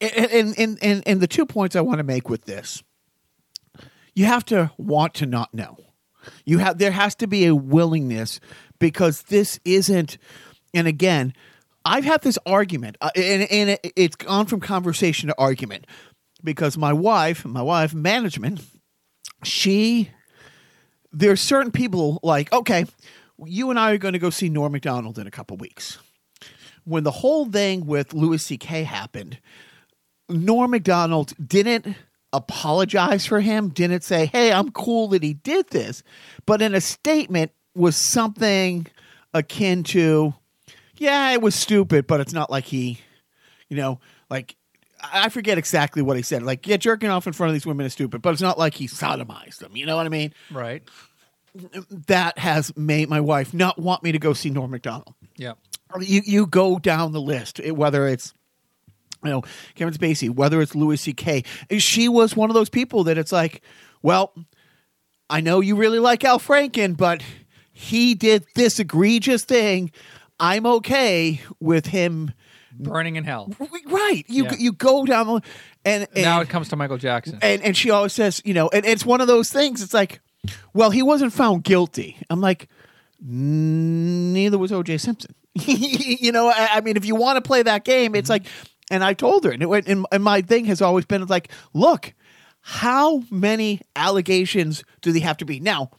[0.00, 2.82] and, and, and, and the two points I want to make with this
[4.14, 5.76] you have to want to not know.
[6.44, 8.40] You have there has to be a willingness
[8.78, 10.18] because this isn't.
[10.72, 11.34] And again,
[11.84, 15.86] I've had this argument, uh, and, and it, it's gone from conversation to argument
[16.42, 18.60] because my wife, my wife, management,
[19.42, 20.10] she,
[21.12, 22.86] there's certain people like, okay,
[23.44, 25.98] you and I are going to go see Norm Macdonald in a couple weeks.
[26.84, 28.84] When the whole thing with Louis C.K.
[28.84, 29.38] happened,
[30.28, 31.96] Norm Macdonald didn't
[32.36, 36.02] apologize for him, didn't say, hey, I'm cool that he did this,
[36.46, 38.86] but in a statement was something
[39.32, 40.34] akin to,
[40.96, 43.00] yeah, it was stupid, but it's not like he,
[43.68, 44.56] you know, like
[45.12, 46.42] I forget exactly what he said.
[46.42, 48.74] Like, yeah, jerking off in front of these women is stupid, but it's not like
[48.74, 49.76] he sodomized them.
[49.76, 50.32] You know what I mean?
[50.50, 50.82] Right.
[52.08, 55.14] That has made my wife not want me to go see Norm Macdonald.
[55.36, 55.52] Yeah.
[56.00, 58.34] You you go down the list, whether it's
[59.24, 59.42] you know
[59.74, 61.44] Kevin Spacey, whether it's Louis C.K.
[61.78, 63.62] She was one of those people that it's like,
[64.02, 64.34] well,
[65.30, 67.22] I know you really like Al Franken, but
[67.72, 69.90] he did this egregious thing.
[70.38, 72.32] I'm okay with him.
[72.72, 73.52] Burning in hell.
[73.86, 74.24] Right?
[74.28, 74.54] You Yeah.
[74.58, 75.40] you go down the
[75.84, 77.38] and, and now it comes to Michael Jackson.
[77.42, 79.82] and and she always says, you know, and it's one of those things.
[79.82, 80.20] It's like,
[80.72, 82.16] well, he wasn't found guilty.
[82.30, 82.68] I'm like,
[83.20, 84.98] neither was O.J.
[84.98, 85.34] Simpson.
[85.54, 88.44] you know, I, I mean, if you want to play that game, it's mm-hmm.
[88.44, 88.46] like,
[88.90, 91.50] and I told her, and, it, went- and, and my thing has always been like,
[91.72, 92.12] look,
[92.60, 95.90] how many allegations do they have to be now?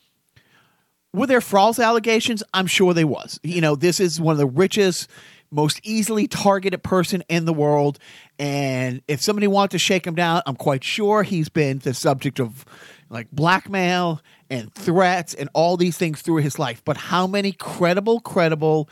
[1.13, 2.43] Were there false allegations?
[2.53, 3.39] I'm sure they was.
[3.43, 5.09] You know, this is one of the richest,
[5.49, 7.99] most easily targeted person in the world,
[8.37, 12.39] and if somebody wanted to shake him down, I'm quite sure he's been the subject
[12.39, 12.65] of
[13.09, 16.81] like blackmail and threats and all these things through his life.
[16.83, 18.89] But how many credible, credible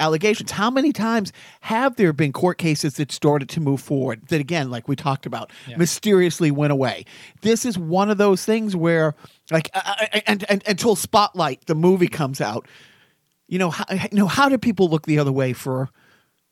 [0.00, 0.50] allegations?
[0.50, 4.70] How many times have there been court cases that started to move forward that again,
[4.70, 5.76] like we talked about, Yeah.
[5.76, 7.04] mysteriously went away?
[7.42, 9.14] This is one of those things where,
[9.50, 12.66] like, I, I, and, and until Spotlight, the movie comes out,
[13.48, 15.88] you know, how, you know, how did people look the other way for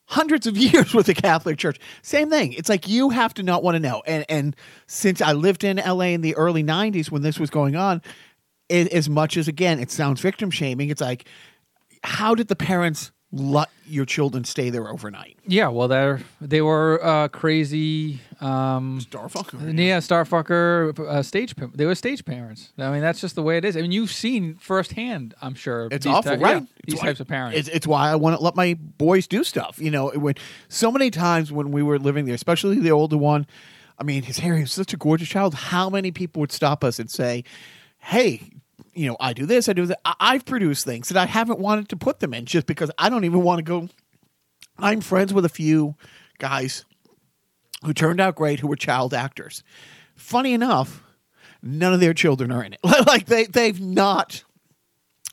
[0.06, 1.78] hundreds of years with the Catholic Church?
[2.02, 2.52] Same thing.
[2.52, 4.02] It's like you have to not want to know.
[4.06, 7.74] And and since I lived in LA in the early '90s when this was going
[7.76, 8.00] on,
[8.68, 11.26] it, as much as again it sounds victim shaming, it's like,
[12.04, 15.36] how did the parents let your children stay there overnight?
[15.46, 18.20] yeah, well, they're they were uh, crazy.
[18.40, 19.76] Um, Starfucker.
[19.78, 21.54] yeah, Starfucker uh, stage.
[21.74, 22.72] They were stage parents.
[22.78, 23.76] I mean, that's just the way it is.
[23.76, 25.34] I mean, you've seen firsthand.
[25.42, 25.88] I'm sure.
[25.90, 26.62] It's these awful, type- right?
[26.62, 27.58] yeah, these why- types of parents.
[27.58, 29.78] It's, it's why I want to let my boys do stuff.
[29.78, 30.34] You know, when
[30.68, 33.46] so many times when we were living there, especially the older one.
[33.96, 35.54] I mean, his Harry was such a gorgeous child.
[35.54, 37.44] How many people would stop us and say,
[37.98, 38.42] "Hey,
[38.94, 40.00] you know, I do this, I do that.
[40.04, 43.08] I- I've produced things that I haven't wanted to put them in just because I
[43.08, 43.88] don't even want to go."
[44.78, 45.94] I'm friends with a few
[46.38, 46.84] guys
[47.84, 49.62] who turned out great who were child actors.
[50.16, 51.02] Funny enough,
[51.62, 52.80] none of their children are in it.
[53.06, 54.42] like they they've not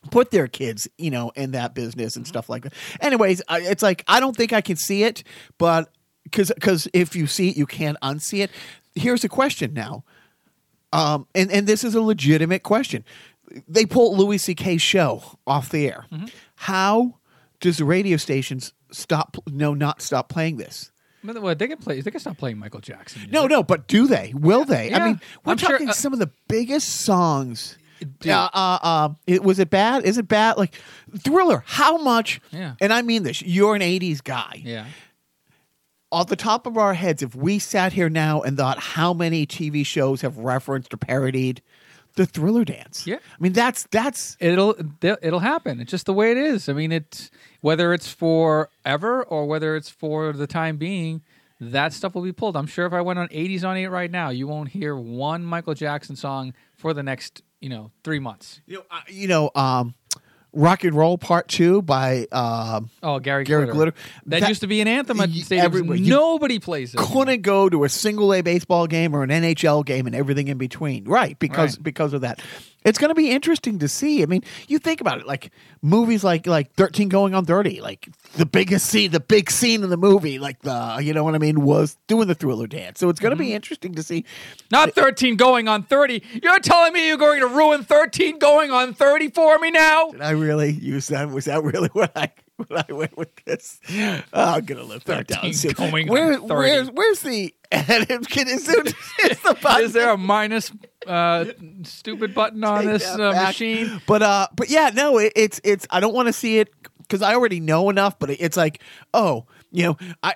[0.09, 2.73] put their kids, you know, in that business and stuff like that.
[2.99, 5.23] Anyways, I, it's like I don't think I can see it,
[5.57, 5.91] but
[6.23, 8.51] because because if you see it, you can't unsee it.
[8.95, 10.03] Here's a question now,
[10.91, 13.03] um, and and this is a legitimate question.
[13.67, 16.05] They pulled Louis C.K.'s show off the air.
[16.55, 17.17] How
[17.59, 19.37] does the radio stations stop?
[19.47, 20.91] No, not stop playing this.
[21.23, 22.01] Well, they can play.
[22.01, 23.29] They can stop playing Michael Jackson.
[23.29, 24.33] No, no, but do they?
[24.35, 24.91] Will they?
[24.91, 27.77] I mean, we're I'm sure, talking uh, some of the biggest songs.
[27.99, 28.31] Dude.
[28.31, 30.03] Uh, uh, uh, it, was it bad?
[30.03, 30.57] Is it bad?
[30.57, 30.73] Like
[31.19, 31.63] Thriller.
[31.67, 32.41] How much?
[32.51, 32.73] Yeah.
[32.81, 33.43] And I mean this.
[33.43, 34.61] You're an '80s guy.
[34.63, 34.87] Yeah.
[36.11, 39.45] Off the top of our heads, if we sat here now and thought how many
[39.45, 41.61] TV shows have referenced or parodied
[42.15, 43.05] the Thriller dance?
[43.07, 43.17] Yeah.
[43.17, 45.79] I mean that's that's It'll it'll happen.
[45.79, 46.69] It's just the way it is.
[46.69, 51.21] I mean, it's whether it's forever or whether it's for the time being.
[51.59, 52.57] That stuff will be pulled.
[52.57, 55.45] I'm sure if I went on 80s on 8 right now, you won't hear one
[55.45, 58.61] Michael Jackson song for the next, you know, three months.
[58.65, 59.93] you know, uh, you know um,
[60.53, 63.73] Rock and Roll Part Two by um, Oh, Gary, Gary Glitter.
[63.73, 63.93] Glitter.
[64.25, 66.05] That, That- used to be an anthem at stadiums.
[66.05, 66.97] Nobody plays it.
[66.97, 70.57] couldn't go to a single A baseball game or an NHL game and everything in
[70.57, 71.05] between.
[71.05, 71.83] Right, because Right.
[71.83, 72.41] because of that.
[72.83, 74.23] It's going to be interesting to see.
[74.23, 75.51] I mean, you think about it like
[75.81, 79.89] movies like like 13 going on 30, like the biggest scene, the big scene in
[79.89, 82.99] the movie, like the you know what I mean, was doing the thriller dance.
[82.99, 83.49] So it's going to Mm-hmm.
[83.49, 84.25] be interesting to see.
[84.71, 86.21] Not 13 going on 30.
[86.43, 90.11] You're telling me you're going to ruin 13 going on 30 for me now?
[90.11, 91.29] Did I really use that?
[91.29, 92.31] Was that really what I
[92.67, 93.79] what I went with this?
[93.89, 95.41] Oh, I'm gonna live that down.
[95.41, 95.71] 13 soon.
[95.73, 96.47] going Where, 30.
[96.47, 98.27] where's where's the edit?
[98.29, 98.87] Can is it,
[99.23, 99.85] is the button?
[99.85, 100.71] Is there a minus
[101.07, 101.45] uh,
[101.83, 104.01] stupid button on take this uh, machine?
[104.05, 105.87] But uh, but yeah, no, it, it's it's.
[105.89, 108.19] I don't want to see it because I already know enough.
[108.19, 108.81] But it's like,
[109.13, 110.35] oh, you know, I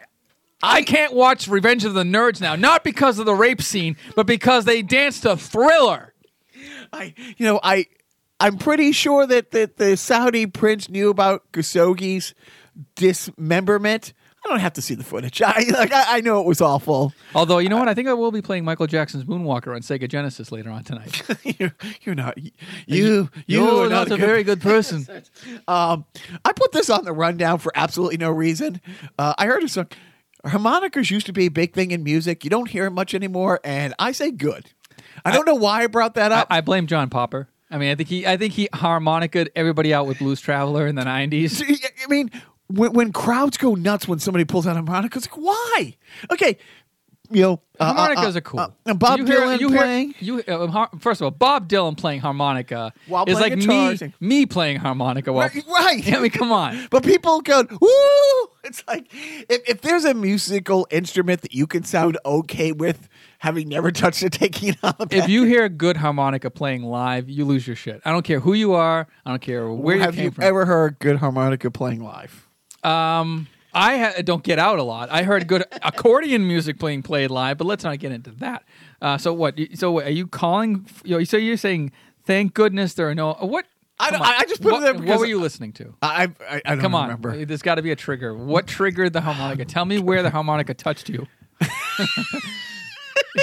[0.64, 4.26] I can't watch Revenge of the Nerds now, not because of the rape scene, but
[4.26, 6.14] because they danced to Thriller.
[6.92, 7.86] I, you know, I,
[8.40, 12.34] I'm pretty sure that, that the Saudi prince knew about Khashoggi's
[12.96, 14.14] dismemberment.
[14.46, 15.42] I don't have to see the footage.
[15.46, 15.92] I like.
[15.92, 17.14] I, I know it was awful.
[17.34, 20.08] Although you know what, I think I will be playing Michael Jackson's Moonwalker on Sega
[20.08, 21.24] Genesis later on tonight.
[21.60, 22.38] you're, you're not.
[22.38, 22.52] You.
[22.86, 25.08] You, You're are not a very good person.
[25.68, 26.06] Um,
[26.44, 28.82] I put this on the rundown for absolutely no reason.
[29.18, 29.88] Uh, I heard a song.
[30.46, 32.44] Harmonicas used to be a big thing in music.
[32.44, 34.70] You don't hear it much anymore, and I say good.
[35.24, 36.48] I don't know why I brought that I, up.
[36.52, 37.48] I blame John Popper.
[37.72, 40.96] I mean, I think he, I think he harmonica'd everybody out with Blues Traveler in
[40.96, 41.64] the '90s.
[42.04, 42.30] I mean,
[42.68, 45.96] when, when crowds go nuts when somebody pulls out a harmonica, it's like, why?
[46.32, 46.58] Okay,
[47.32, 48.60] you know, uh, Harmonicas uh, are cool.
[48.60, 50.16] uh, uh, Bob You hear- Dylan you hear- playing.
[50.20, 53.98] you uh, har- first of all, Bob Dylan playing harmonica While is playing like me
[54.06, 55.34] and- me playing harmonica.
[55.34, 56.14] While, Right, right.
[56.14, 56.88] I mean, come on.
[56.92, 58.50] But people go, woo!
[58.64, 63.10] It's like if, if there's a musical instrument that you can sound okay with,
[63.46, 66.84] having never touched it, taking it on the If you hear a good harmonica playing
[66.84, 68.02] live, you lose your shit.
[68.04, 69.08] I don't care who you are.
[69.26, 70.44] I don't care where have you came you from.
[70.44, 72.48] ever heard good harmonica playing live?
[72.84, 75.10] Um, I ha- don't get out a lot.
[75.12, 78.64] I heard good accordion music playing played live, but let's not get into that.
[79.02, 79.60] Uh, so what?
[79.76, 80.86] So what, are you calling?
[81.04, 81.92] You know, so you're saying,
[82.26, 83.66] thank goodness there are no what?
[84.00, 85.94] I don't- I just put it what, there What were you listening to?
[86.02, 87.46] I I, I don't Come on, remember.
[87.46, 88.34] there's got to be a trigger.
[88.36, 89.64] What triggered the harmonica?
[89.66, 91.28] Tell me where the harmonica touched you.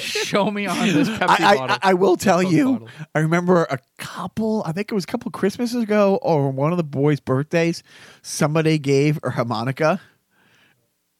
[0.01, 1.77] Show me on this Pepsi I, bottle.
[1.83, 2.73] I, I will tell Coke you.
[2.73, 2.89] bottle.
[3.15, 4.63] I remember a couple.
[4.67, 7.83] I think it was a couple Christmases ago, or one of the boys' birthdays.
[8.23, 10.01] Somebody gave a harmonica.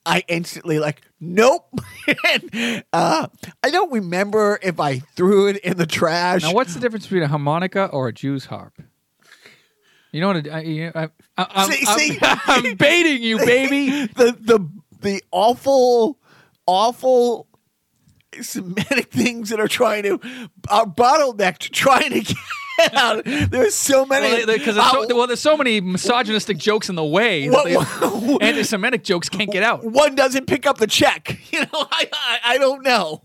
[0.05, 1.69] I instantly like, nope.
[2.29, 3.29] And, uh,
[3.63, 6.43] I don't remember if I threw it in the trash.
[6.43, 8.75] Now, what's the difference between a harmonica or a Jew's harp?
[10.11, 10.49] You know what?
[10.49, 11.09] I, I, I,
[11.39, 12.19] I'm, See- I'm- see?
[12.23, 14.07] I'm baiting you, baby.
[14.07, 14.69] the the
[15.01, 16.19] the awful,
[16.67, 17.47] awful
[18.41, 20.21] Semitic things that are trying to
[20.71, 22.21] are bottlenecked trying to
[22.79, 23.25] get out.
[23.25, 27.49] There's so many Because Uh, so, well, there's so many misogynistic jokes in the way
[27.49, 27.53] that
[28.01, 29.85] what- anti-Semitic jokes can't get out.
[29.85, 31.39] one doesn't pick up the check.
[31.53, 33.23] You know, I I, I don't know.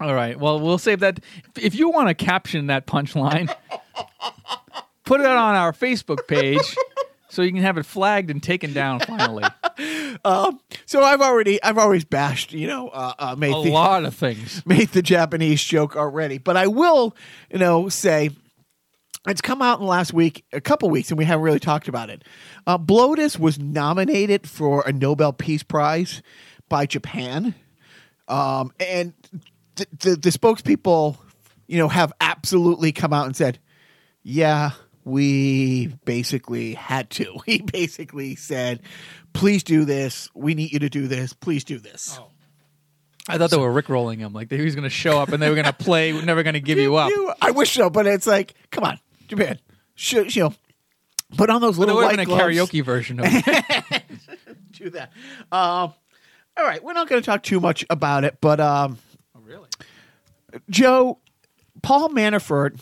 [0.00, 0.38] All right.
[0.40, 1.20] Well, we'll save that.
[1.60, 3.54] If you want to caption that punchline,
[5.04, 6.74] put it on our Facebook page
[7.32, 9.44] so you can have it flagged and taken down finally.
[10.84, 14.14] So I've already I've always bashed you know uh, uh, made A the lot of
[14.14, 14.62] things.
[14.66, 17.16] made the Japanese joke already, but I will
[17.50, 18.30] you know say.
[19.26, 21.86] It's come out in the last week, a couple weeks, and we haven't really talked
[21.86, 22.24] about it.
[22.66, 26.22] Uh, Blotus was nominated for a Nobel Peace Prize
[26.68, 27.54] by Japan,
[28.26, 29.12] um, and
[29.76, 31.18] th- the, the spokespeople,
[31.68, 33.60] you know, have absolutely come out and said,
[34.24, 34.72] "Yeah,
[35.04, 38.80] we basically had to." He basically said,
[39.32, 40.30] "Please do this.
[40.34, 41.32] We need you to do this.
[41.32, 42.18] Please do this."
[43.28, 44.32] I thought they were rickrolling him.
[44.32, 46.12] Like he was going to show up and they were going to play.
[46.12, 47.12] We're never going to give you up.
[47.40, 48.98] I wish so, but it's like, come on,
[49.28, 49.58] Japan,
[49.94, 50.54] should you know,
[51.36, 54.02] put on those little would white have been a karaoke version of it.
[54.72, 55.12] Do that.
[55.50, 55.94] Um,
[56.56, 58.98] all right, we're not going to talk too much about it, but um,
[59.36, 59.68] oh, really?
[60.68, 61.18] Joe,
[61.82, 62.80] Paul Manafort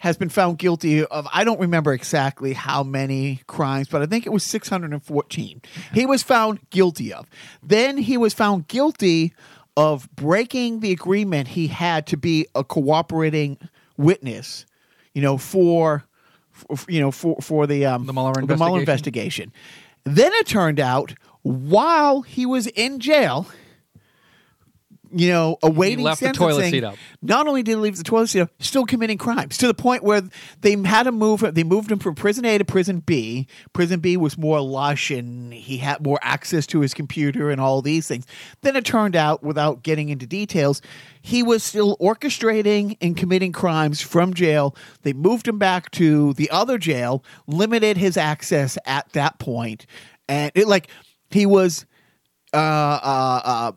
[0.00, 4.26] has been found guilty of I don't remember exactly how many crimes, but I think
[4.26, 5.62] it was 614.
[5.92, 7.28] He was found guilty of.
[7.62, 9.34] Then he was found guilty
[9.76, 13.58] of breaking the agreement he had to be a cooperating
[13.98, 14.64] witness,
[15.14, 16.04] you know, for,
[16.52, 19.50] for you know, for for the um The Mueller the Mueller investigation.
[19.50, 19.52] investigation.
[20.04, 23.46] Then it turned out while he was in jail,
[25.12, 26.96] you know, awaiting left the toilet sentencing, seat up.
[27.22, 30.02] Not only did he leave the toilet seat up, still committing crimes to the point
[30.02, 30.22] where
[30.60, 31.40] they had to move.
[31.54, 33.46] They moved him from prison A to prison B.
[33.72, 37.82] Prison B was more lush, and he had more access to his computer and all
[37.82, 38.26] these things.
[38.62, 40.80] Then it turned out, without getting into details,
[41.22, 44.74] he was still orchestrating and committing crimes from jail.
[45.02, 49.86] They moved him back to the other jail, limited his access at that point,
[50.28, 50.88] and it like
[51.30, 51.86] he was
[52.52, 53.72] uh, uh, uh,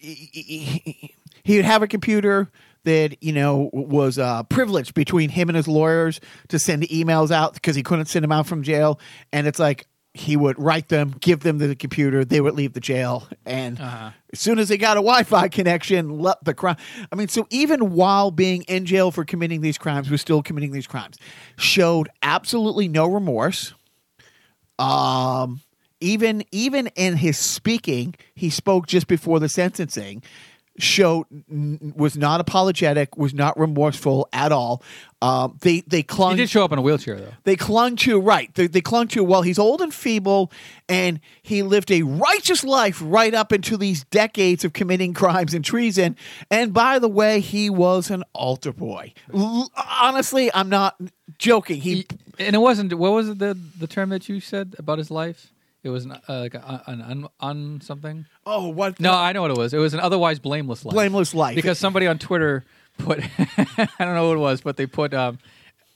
[0.00, 2.50] he- would have a computer
[2.84, 7.54] that you know was uh, privileged between him and his lawyers to send emails out
[7.54, 8.98] because he couldn't send them out from jail,
[9.32, 12.80] and it's like he would write them, give them the computer, they would leave the
[12.80, 14.10] jail, and Uh-huh.
[14.32, 16.76] as soon as they got a Wi-Fi connection, let the crime.
[17.12, 20.72] I mean, so even while being in jail for committing these crimes, was still committing
[20.72, 21.18] these crimes.
[21.56, 23.74] Showed absolutely no remorse.
[24.78, 25.60] Um,
[26.00, 30.22] even even in his speaking, he spoke just before the sentencing.
[30.80, 31.26] showed
[31.96, 34.80] was not apologetic, was not remorseful at all.
[35.20, 37.32] Um, they they He clung did show up in a wheelchair though.
[37.42, 38.54] they clung to right.
[38.54, 39.42] They, they clung to well.
[39.42, 40.52] He's old and feeble,
[40.88, 45.64] and he lived a righteous life right up into these decades of committing crimes and
[45.64, 46.14] treason.
[46.48, 49.14] And by the way, he was an altar boy.
[49.34, 50.96] L- honestly, I'm not
[51.38, 51.80] joking.
[51.80, 52.06] He, He-
[52.38, 52.94] and it wasn't.
[52.94, 55.52] What was it, the the term that you said about his life?
[55.82, 58.26] It was an, uh, like a, an un, un something.
[58.46, 59.72] oh what No, I know what it was.
[59.72, 60.92] It was an otherwise blameless life.
[60.94, 62.64] blameless life because somebody on Twitter
[62.98, 65.38] put I don't know what it was, but they put um,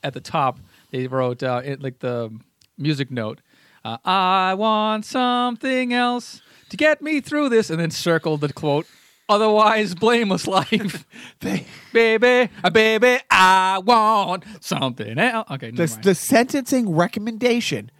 [0.02, 0.58] at the top
[0.92, 2.30] they wrote uh, it, like the
[2.78, 3.40] music note.
[3.84, 8.86] Uh, I want something else to get me through this, and then circled the quote.
[9.28, 11.06] Otherwise, blameless life,
[11.40, 13.18] They- baby, uh, baby.
[13.30, 15.50] I want something else.
[15.50, 17.90] Okay, the, the sentencing recommendation,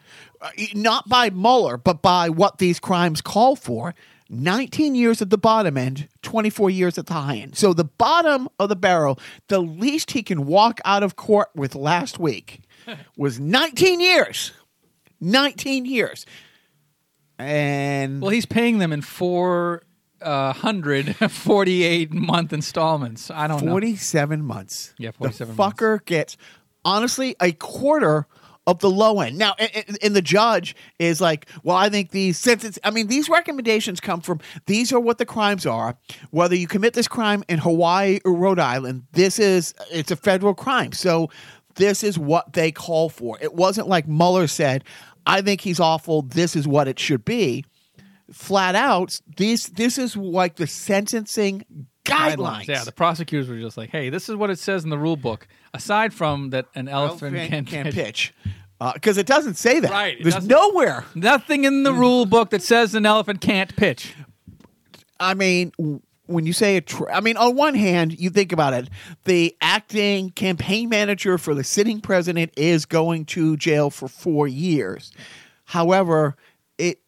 [0.75, 3.95] not by Mueller, but by what these crimes call for,
[4.29, 7.57] 19 years at the bottom end, 24 years at the high end.
[7.57, 9.19] So the bottom of the barrel,
[9.49, 12.61] the least he can walk out of court with last week
[13.17, 14.53] was 19 years.
[15.21, 16.25] 19 years.
[17.39, 19.83] And well, he's paying them in four
[20.21, 23.31] uh, hundred forty-eight month installments.
[23.31, 23.73] I don't know.
[23.73, 24.95] 47 months.
[24.99, 26.37] Yeah, 47 The fucker gets
[26.85, 28.27] honestly a quarter
[28.67, 29.39] of the low end.
[29.39, 32.79] Now, and, and- the judge is like, well, I think these sentence.
[32.85, 35.97] I mean, these recommendations come from these are what the crimes are.
[36.31, 40.55] Whether you commit this crime in Hawaii or Rhode Island, this is it's a federal
[40.55, 40.93] crime.
[40.93, 41.31] So
[41.77, 43.39] this is what they call for.
[43.41, 44.85] It wasn't like Mueller said,
[45.27, 46.23] I think he's awful.
[46.23, 47.65] This is what it should be.
[48.31, 51.65] Flat out, this this is like the sentencing
[52.05, 52.67] guidelines.
[52.69, 55.17] Yeah, the prosecutors were just like, "Hey, this is what it says in the rule
[55.17, 58.35] book." Aside from that, an elephant Elephant can, can't pitch
[58.95, 59.91] because uh, it doesn't say that.
[59.91, 61.05] Right, There's nowhere.
[61.15, 61.99] Nothing in the mm.
[61.99, 64.15] rule book that says an elephant can't pitch.
[65.21, 65.73] I mean,
[66.27, 68.89] when you say a, tr- I mean, on one hand, you think about it.
[69.25, 75.13] The acting campaign manager for the sitting president is going to jail for four years.
[75.65, 76.37] However,
[76.77, 77.01] it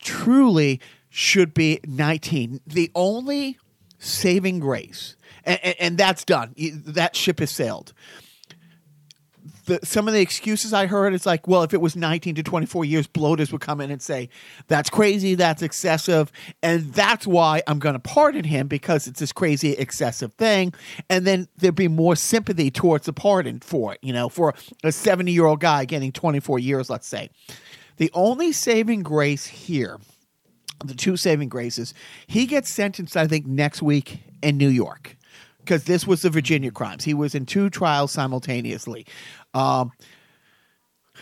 [0.00, 2.60] truly should be 19.
[2.66, 3.58] The only
[3.98, 6.54] saving grace, and, and, and that's done.
[6.86, 7.92] That ship has sailed.
[9.70, 12.42] the, some of the excuses I heard, it's like, well, if it was 19 to
[12.42, 14.28] 24 years, Blotus would come in and say,
[14.68, 16.30] that's crazy, that's excessive.
[16.62, 20.74] And that's why I'm going to pardon him because it's this crazy, excessive thing.
[21.08, 24.92] And then there'd be more sympathy towards the pardon for it, you know, for a
[24.92, 27.30] 70 year old guy getting 24 years, let's say.
[27.96, 29.98] The only saving grace here,
[30.84, 31.94] the two saving graces,
[32.26, 35.16] he gets sentenced, I think, next week in New York
[35.64, 37.04] because this was the Virginia crimes.
[37.04, 39.06] He was in two trials simultaneously.
[39.54, 39.92] Um,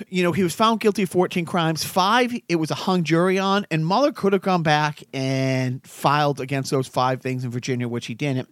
[0.09, 1.85] you know, he was found guilty of 14 crimes.
[1.85, 6.41] Five, it was a hung jury on, and Mueller could have gone back and filed
[6.41, 8.49] against those five things in Virginia, which he didn't.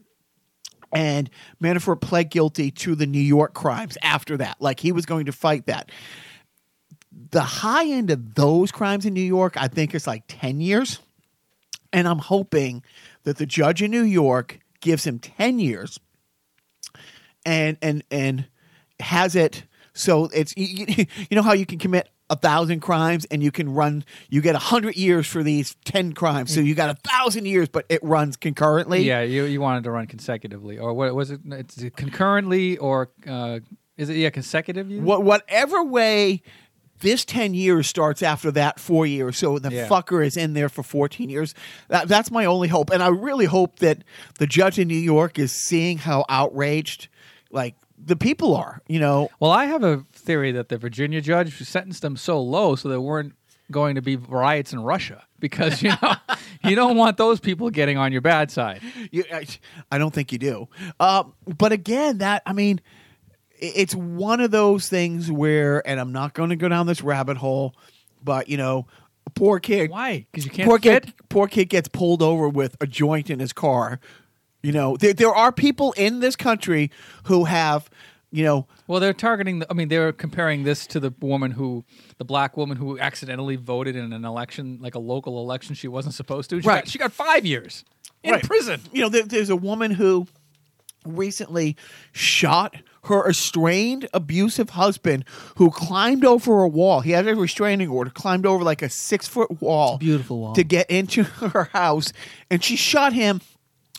[0.92, 1.30] And
[1.62, 4.56] Manafort pled guilty to the New York crimes after that.
[4.60, 5.90] Like he was going to fight that.
[7.30, 11.00] The high end of those crimes in New York, I think, is like 10 years.
[11.92, 12.82] And I'm hoping
[13.24, 15.98] that the judge in New York gives him 10 years
[17.44, 18.46] and and and
[19.00, 19.64] has it
[19.94, 20.86] so it's you,
[21.30, 24.56] you know how you can commit a thousand crimes and you can run you get
[24.56, 28.02] a hundred years for these 10 crimes so you got a thousand years but it
[28.02, 31.40] runs concurrently Yeah, you you wanted to run consecutively, or what was it?
[31.46, 33.60] It's concurrently, or uh,
[33.96, 34.88] is it yeah consecutive?
[34.90, 36.42] What, whatever way
[37.00, 39.88] this 10 years starts after that four years so the Yeah.
[39.88, 41.54] fucker is in there for 14 years
[41.88, 43.98] that, that's my only hope and i really hope that
[44.38, 47.08] the judge in new york is seeing how outraged
[47.50, 51.58] like the people are you know Well, I have a theory that the Virginia judge
[51.62, 53.32] sentenced them so low so there weren't
[53.70, 56.14] going to be riots in Russia because you know
[56.64, 58.80] you don't want those people getting on your bad side.
[59.10, 59.46] You, I,
[59.90, 60.68] I don't think you do.
[61.00, 61.24] Uh,
[61.58, 62.80] but again, that I mean,
[63.58, 67.36] it's one of those things where, and I'm not going to go down this rabbit
[67.36, 67.74] hole,
[68.22, 68.86] but you know,
[69.34, 69.90] poor kid.
[69.90, 70.26] Why?
[70.30, 71.04] Because you can't Poor fit.
[71.04, 71.14] kid.
[71.28, 74.00] Poor kid gets pulled over with a joint in his car.
[74.62, 76.90] You know, there there are people in this country
[77.24, 77.88] who have,
[78.32, 79.60] you know, Well, they're targeting.
[79.60, 81.84] The, I mean, they're comparing this to the woman who,
[82.18, 86.14] the black woman who accidentally voted in an election, like a local election, she wasn't
[86.14, 86.60] supposed to.
[86.60, 86.84] She Right.
[86.84, 87.84] Got, she got five years
[88.24, 88.42] in Right.
[88.42, 88.80] prison.
[88.92, 90.26] you know, there, there's a woman who
[91.04, 91.76] recently
[92.12, 92.74] shot
[93.06, 95.24] her estranged abusive husband
[95.56, 97.00] who climbed over a wall.
[97.00, 99.98] He had a restraining order, climbed over like a six foot wall.
[99.98, 100.54] beautiful wall.
[100.54, 102.12] To get into her house.
[102.50, 103.40] And she shot him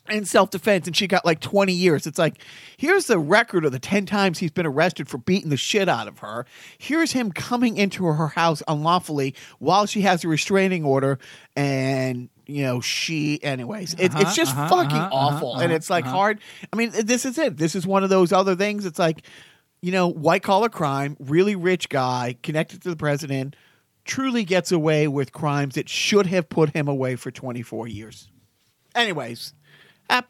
[0.10, 2.08] in self defense and she got like 20 years.
[2.08, 2.36] It's like,
[2.78, 6.08] here's the record of the 10 times he's been arrested for beating the shit out
[6.08, 6.45] of her.
[6.78, 11.20] Here's him coming into her house unlawfully while she has a restraining order
[11.55, 15.74] and you know she anyways it, Uh-huh, it's just uh-huh, fucking uh-huh, awful uh-huh, and
[15.74, 16.16] it's like uh-huh.
[16.16, 16.39] hard
[16.72, 19.22] i mean this is it this is one of those other things it's like
[19.82, 23.56] you know white collar crime really rich guy connected to the president
[24.06, 28.32] truly gets away with crimes that should have put him away for 24 years
[28.95, 29.54] anyways
[30.10, 30.28] happy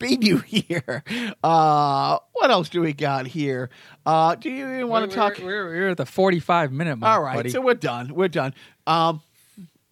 [0.00, 1.02] new year
[1.42, 3.68] uh what else do we got here
[4.06, 7.16] uh do you even want to talk We're, we're, we're at the 45 minute mark.
[7.16, 7.50] all right, buddy.
[7.50, 8.14] so we're done.
[8.14, 8.54] We're done.
[8.86, 9.20] Um,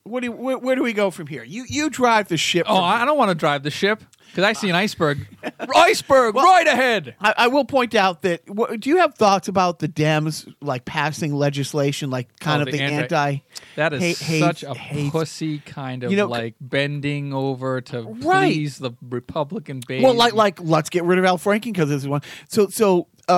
[0.06, 1.44] what do you, where, where do we go from here?
[1.44, 2.66] You you drive the ship.
[2.68, 5.26] Oh, I don't want to drive the ship because I see an iceberg.
[5.74, 7.14] iceberg right ahead.
[7.20, 8.48] I, I will point out that.
[8.48, 12.66] What, do you have thoughts about the Dems like passing legislation, like kind Oh, of
[12.72, 13.42] the the, anti- anti?
[13.76, 17.80] That is hate- hate- such a hate- pussy kind of You know, like bending over
[17.80, 18.52] to Right.
[18.52, 20.02] please the Republican base.
[20.02, 22.22] Well, like like let's get rid of Al Franken because this is one.
[22.48, 23.34] So so uh, uh,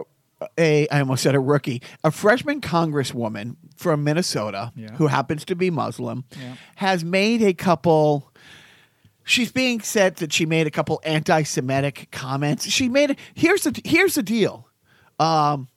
[0.00, 0.02] uh,
[0.58, 4.92] a I almost said a rookie, a freshman congresswoman from Minnesota Yeah.
[4.96, 6.54] who happens to be Muslim Yeah.
[6.76, 8.30] has made a couple.
[9.24, 12.68] She's being said that she made a couple anti-Semitic comments.
[12.68, 13.18] She made it.
[13.34, 14.68] Here's the here's the deal.
[15.18, 15.68] Um,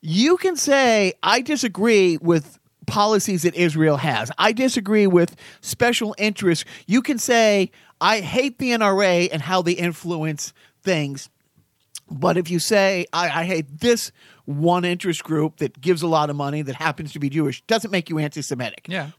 [0.00, 4.30] you can say I disagree with policies that Israel has.
[4.38, 6.64] I disagree with special interests.
[6.86, 7.70] You can say
[8.00, 10.52] I hate the NRA and how they influence
[10.82, 11.28] things.
[12.10, 14.12] But if you say I, I hate this
[14.44, 17.90] one interest group that gives a lot of money that happens to be Jewish, doesn't
[17.90, 19.10] make you anti-Semitic yeah,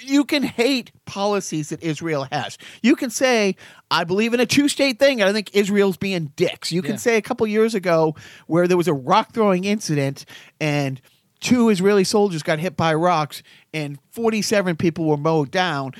[0.00, 2.58] you can hate policies that Israel has.
[2.82, 3.56] You can say,
[3.90, 6.72] I believe in a two state thing, and I think Israel's being dicks.
[6.72, 6.96] You can Yeah.
[6.98, 8.14] say a couple years ago
[8.46, 10.24] where there was a rock throwing incident
[10.60, 11.00] and
[11.40, 15.92] two Israeli soldiers got hit by rocks and 47 people were mowed down.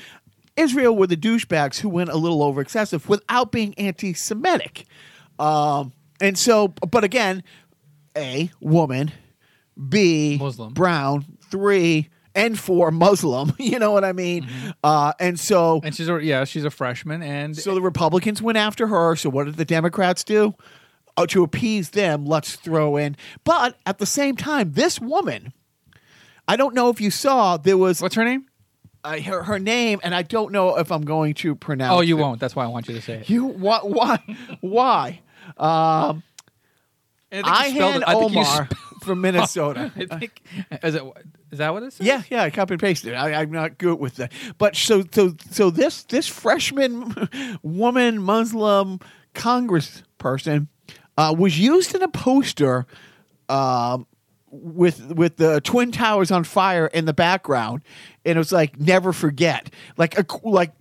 [0.57, 4.85] Israel were the douchebags who went a little over excessive without being anti Semitic.
[5.39, 7.43] Um, and so, but again,
[8.17, 9.11] A, woman,
[9.89, 10.73] B, Muslim.
[10.73, 13.53] brown, three, and four, Muslim.
[13.59, 14.47] You know what I mean?
[14.83, 18.57] Uh, and so, and she's a, yeah, she's a freshman, and so the Republicans went
[18.57, 19.15] after her.
[19.15, 20.53] So what did the Democrats do?
[21.17, 23.15] Oh, to appease them, let's throw in.
[23.45, 25.53] But at the same time, this woman,
[26.47, 28.45] I don't know if you saw, there was what's her name?
[29.05, 31.95] uh, her, her name, and I don't know if I'm going to pronounce.
[31.95, 32.21] Oh, you it.
[32.21, 32.39] won't.
[32.39, 33.29] That's why I want you to say it.
[33.29, 34.19] You why why
[34.61, 35.21] why?
[35.57, 36.23] Um,
[37.31, 38.69] I think you spelled Ihan it- I think Omar
[39.03, 39.91] from Minnesota.
[39.97, 40.41] I think
[40.83, 41.03] is it
[41.51, 42.05] is that what it says?
[42.07, 43.15] Yeah, yeah, I copy and pasted it.
[43.15, 44.31] I, I'm not good with that.
[44.57, 47.13] But so, so, so this this freshman
[47.63, 48.99] woman Muslim
[49.33, 50.67] Congressperson
[51.17, 52.85] uh, was used in a poster
[53.49, 54.07] um,
[54.49, 57.81] with with the twin towers on fire in the background,
[58.25, 60.71] and it was like never forget, like equ- like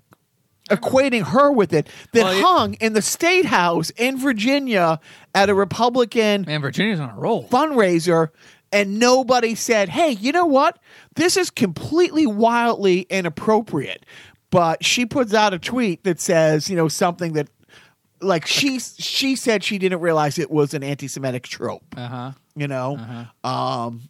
[0.70, 4.98] equating her with it that Well, it- hung in the state house in Virginia
[5.34, 7.46] at a Republican Man, Virginia's on a roll.
[7.48, 8.28] fundraiser
[8.72, 10.78] and nobody said, "Hey, you know what?
[11.16, 14.04] This is completely wildly inappropriate."
[14.50, 17.48] But she puts out a tweet that says, you know, something that
[18.20, 22.30] like she she said she didn't realize it was an anti-Semitic trope, Uh huh.
[22.56, 23.26] you know.
[23.44, 24.02] Um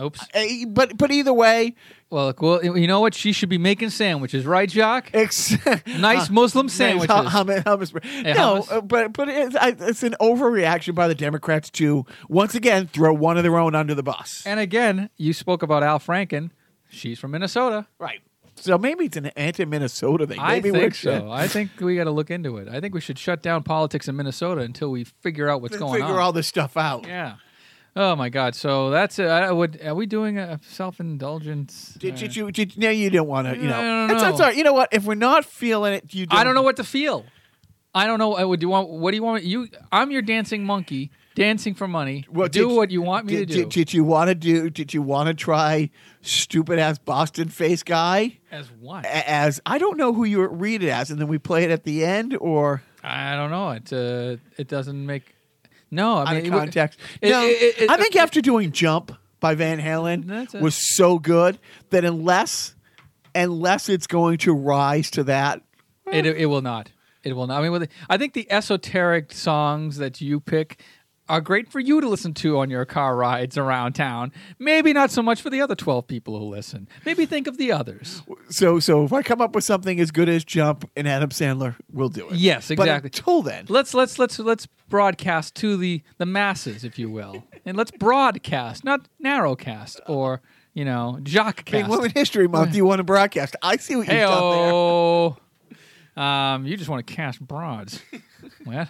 [0.00, 0.20] Oops.
[0.68, 1.74] but but either way,
[2.14, 3.12] Well, look, well, you know what?
[3.12, 5.10] She should be making sandwiches, right, Jock?
[5.12, 5.56] ex-
[5.86, 7.10] Nice Muslim sandwiches.
[7.10, 8.70] Hum- hummus- hummus- Hey, no, hummus.
[8.72, 13.12] uh, but but it's, I, it's an overreaction by the Democrats to once again throw
[13.12, 14.44] one of their own under the bus.
[14.46, 16.50] And again, you spoke about Al Franken.
[16.88, 17.88] She's from Minnesota.
[17.98, 18.20] Right.
[18.56, 20.38] So maybe it's an anti-Minnesota thing.
[20.38, 21.32] I think so.
[21.32, 22.68] I think we got to look into it.
[22.68, 25.94] I think we should shut down politics in Minnesota until we figure out what's going
[25.94, 26.10] figure on.
[26.10, 27.04] Figure all this stuff out.
[27.08, 27.36] yeah.
[27.96, 28.54] Oh my God!
[28.56, 29.26] So that's it.
[29.28, 29.80] I would.
[29.84, 31.94] Are we doing a self-indulgence?
[31.98, 32.50] Did, Uh, did you?
[32.50, 33.56] Did, no, you didn't want to.
[33.56, 34.28] You know, I don't It's, know.
[34.30, 34.56] it's right.
[34.56, 34.88] You know what?
[34.92, 36.26] If we're not feeling it, you.
[36.26, 37.24] Don't, I don't know what to feel.
[37.94, 38.34] I don't know.
[38.34, 38.88] I would do you want.
[38.88, 39.44] What do you want?
[39.44, 39.68] You.
[39.92, 42.24] I'm your dancing monkey, dancing for money.
[42.28, 43.60] Well, do did- what you want me Did, to do.
[43.62, 44.70] did, did you want to do?
[44.70, 45.90] Did you want to try
[46.20, 48.38] stupid ass Boston face guy?
[48.50, 49.06] As what?
[49.06, 51.84] As I don't know who you read it as, and then we play it at
[51.84, 53.70] the end, or I don't know.
[53.70, 53.92] It.
[53.92, 55.33] Uh, it doesn't make.
[55.94, 56.98] No, I out mean of context.
[57.20, 61.18] it- no, it- it- I think uh, after doing "Jump" by Van Halen was so
[61.18, 61.58] good
[61.90, 62.74] that unless
[63.34, 65.62] unless it's going to rise to that,
[66.12, 66.90] It, it will not.
[67.24, 67.62] It will not.
[67.62, 70.80] I mean, I think the esoteric songs that you pick
[71.28, 74.30] are great for you to listen to on your car rides around town.
[74.58, 76.86] Maybe not so much for the other 12 people who listen.
[77.06, 78.22] Maybe think of the others.
[78.50, 81.76] So so if I come up with something as good as Jump and Adam Sandler,
[81.92, 82.34] we'll do it.
[82.36, 83.08] Yes, But exactly.
[83.08, 87.76] until then, Let's let's let's let's broadcast to the the masses, if you will, and
[87.76, 90.42] let's broadcast, not narrowcast or
[90.74, 91.88] you know jock cast.
[91.88, 93.56] Women History Month, you want to broadcast.
[93.62, 94.70] I see what you've Hey, done there.
[94.72, 95.36] oh,
[96.16, 98.00] um, you just want to cast broads.
[98.64, 98.88] what?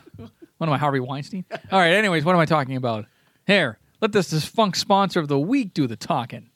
[0.59, 1.45] What am I, Harvey Weinstein?
[1.73, 1.93] All right.
[1.93, 3.07] Anyways, what am I talking about?
[3.47, 6.51] Here, let this defunct sponsor of the week do the talking.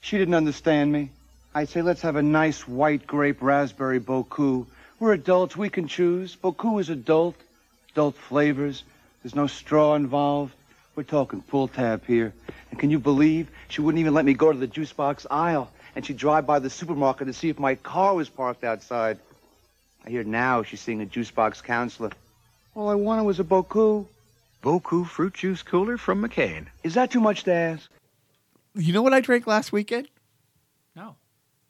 [0.00, 1.10] She didn't understand me.
[1.54, 4.66] I say let's have a nice white grape raspberry Boku.
[4.98, 6.34] We're adults, we can choose.
[6.36, 7.36] Boku is adult,
[7.92, 8.84] adult flavors.
[9.22, 10.54] There's no straw involved.
[10.96, 12.32] We're talking pull tab here.
[12.70, 15.70] And can you believe she wouldn't even let me go to the juice box aisle?
[15.94, 19.18] And she'd drive by the supermarket to see if my car was parked outside.
[20.04, 22.10] I hear now she's seeing a juice box counselor.
[22.74, 24.06] All I wanted was a Boku.
[24.62, 26.66] Boku fruit juice cooler from McCain.
[26.84, 27.90] Is that too much to ask?
[28.74, 30.08] You know what I drank last weekend?
[30.96, 31.16] No.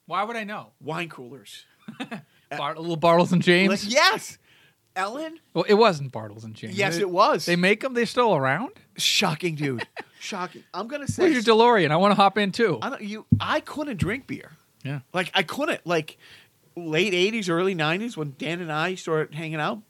[0.07, 0.69] Why would I know?
[0.81, 1.65] Wine coolers.
[2.57, 3.71] Bar- little Bartles and James.
[3.85, 4.39] Like, yes.
[4.95, 5.39] Ellen?
[5.55, 6.77] Well, it wasn't Bartles and James.
[6.77, 7.47] Yes, They- it was.
[7.47, 7.95] They make them.
[7.95, 8.73] They're still around.
[8.99, 9.87] Shocking, dude.
[10.21, 10.63] Shocking.
[10.75, 11.91] I'm gonna say Where's your DeLorean?
[11.91, 12.79] I want to hop in too.
[12.83, 14.53] I don't you I couldn't drink beer.
[14.85, 15.01] Yeah.
[15.15, 15.85] Like I couldn't.
[15.87, 16.19] Like
[16.77, 19.81] late eighties, early nineties, when Dan and I started hanging out,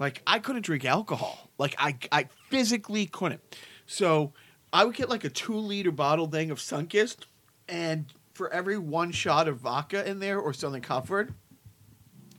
[0.00, 1.50] like I couldn't drink alcohol.
[1.58, 3.40] Like I I physically couldn't.
[3.86, 4.32] So
[4.72, 7.26] I would get like a two liter bottle thing of Sunkist,
[7.68, 11.30] and for every one shot of vodka in there or something Comfort,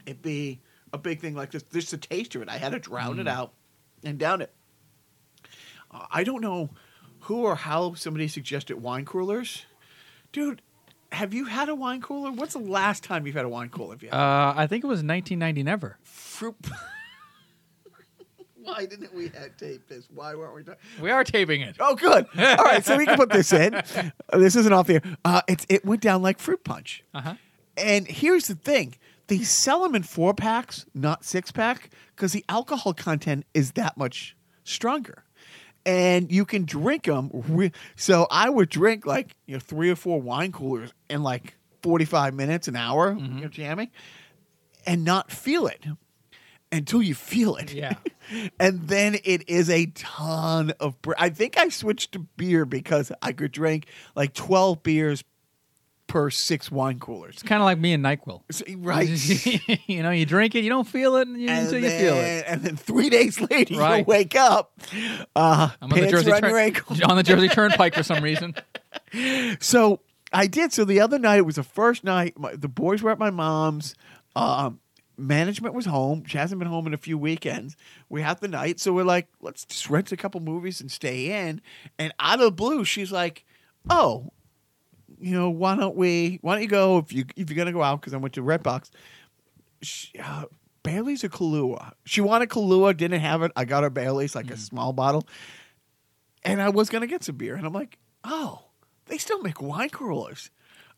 [0.06, 0.60] it'd be
[0.92, 1.64] a big thing like this.
[1.64, 2.50] Just the taste of it.
[2.50, 3.54] I had to drown it out
[4.04, 4.52] and down it.
[5.92, 6.72] Uh, I don't know
[7.22, 9.66] who or how somebody suggested wine coolers.
[10.32, 10.62] Dude,
[11.12, 12.32] have you had a wine cooler?
[12.32, 13.94] What's the last time you've had a wine cooler?
[13.94, 15.64] Have you Uh, I think it was 1990.
[15.64, 15.98] Never.
[16.04, 16.56] fruit?
[18.64, 20.08] Why didn't we have tape this?
[20.14, 20.64] Why weren't we?
[20.64, 20.80] talking?
[21.02, 21.76] We are taping it.
[21.80, 22.28] Oh, good.
[22.38, 23.82] All right, so we can put this in.
[24.34, 25.02] This isn't off the air.
[25.26, 27.04] Uh, it's it went down like fruit punch.
[27.14, 27.34] Uh huh.
[27.76, 28.96] And here's the thing:
[29.28, 33.98] they sell them in four packs, not six pack, because the alcohol content is that
[33.98, 35.24] much stronger,
[35.86, 37.30] and you can drink them.
[37.96, 42.06] So I would drink like you know three or four wine coolers in like forty
[42.06, 43.90] five minutes, an hour, you know, jamming,
[44.86, 45.86] and not feel it
[46.72, 47.74] until you feel it.
[47.74, 47.96] Yeah.
[48.60, 51.02] and then it is a ton of.
[51.02, 55.24] Br- I think I switched to beer because I could drink like twelve beers
[56.08, 57.36] per six wine coolers.
[57.36, 58.42] It's kind of like me and Nyquil.
[58.80, 59.80] Right.
[59.88, 62.44] you know, you drink it, you don't feel it you- until then, you feel it.
[62.48, 64.78] And then three days later, you wake up.
[65.34, 66.98] Uh, I'm on the Jersey Turn- ankle.
[67.10, 68.56] on the Jersey Turnpike for some reason.
[69.62, 70.02] So
[70.34, 70.74] I did.
[70.74, 72.38] So the other night, it was the first night.
[72.38, 73.96] My, the boys were at my mom's.
[74.36, 74.81] Um,
[75.22, 76.24] management was home.
[76.26, 77.78] She hasn't been home in a few weekends.
[78.10, 81.48] We have the night, so we're like, let's just rent a couple movies and stay
[81.48, 81.62] in.
[82.00, 83.46] And out of the blue, she's like,
[83.90, 84.32] "Oh,
[85.20, 86.40] you know, why don't we?
[86.42, 88.02] Why don't you go if you if you're gonna go out?
[88.02, 88.90] Because I went to Redbox.
[89.82, 90.46] She, uh,
[90.84, 91.94] Bailey's a Kahlua.
[92.06, 93.52] She wanted Kahlua, didn't have it.
[93.56, 95.28] I got her Bailey's, like a small bottle.
[96.44, 98.64] And I was gonna get some beer, and I'm like, oh,
[99.06, 100.50] they still make wine coolers.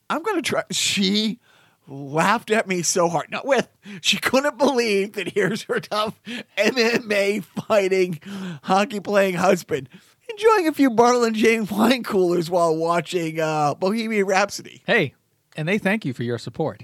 [0.09, 0.63] I'm gonna try.
[0.71, 1.39] She
[1.87, 3.29] laughed at me so hard.
[3.31, 3.67] Not with.
[4.01, 6.19] She couldn't believe that here's her tough
[6.57, 8.19] MMA fighting,
[8.63, 9.89] hockey playing husband
[10.29, 14.81] enjoying a few Bartle and Jane wine coolers while watching uh, Bohemian Rhapsody.
[14.87, 15.13] Hey,
[15.55, 16.83] and they thank you for your support.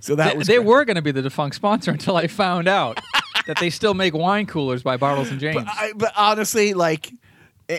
[0.00, 0.66] So that They, was they great.
[0.66, 3.00] were going to be the defunct sponsor until I found out
[3.46, 5.56] that they still make wine coolers by Bartles and James.
[5.56, 7.12] But, I, but honestly, like.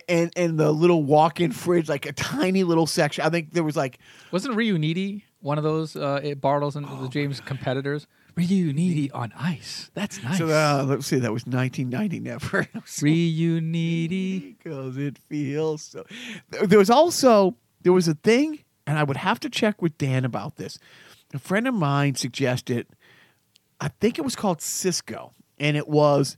[0.08, 3.24] In, in the little walk-in fridge, like a tiny little section.
[3.24, 4.00] I think there was like
[4.32, 8.08] Wasn't Riunite one of those uh, it- Bartles and the James competitors?
[8.36, 9.92] Riunite on ice.
[9.94, 10.40] That's nice.
[10.40, 10.48] so.
[10.50, 12.20] Uh, let's see, that was 1990.
[12.20, 12.64] Never.
[12.86, 14.58] Riunite.
[14.64, 16.04] because it feels so.
[16.50, 20.26] There was also there was a thing, and I would have to check with Dan
[20.26, 20.80] about this.
[21.34, 22.88] A friend of mine suggested,
[23.80, 26.36] I think it was called Cisco, and it was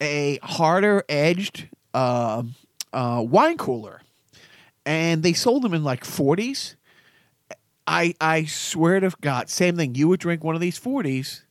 [0.00, 2.42] a harder edged uh,
[2.92, 4.00] uh, wine cooler,
[4.86, 6.76] and they sold them in like forties.
[7.86, 9.94] I I swear to God, same thing.
[9.94, 11.44] You would drink one of these forties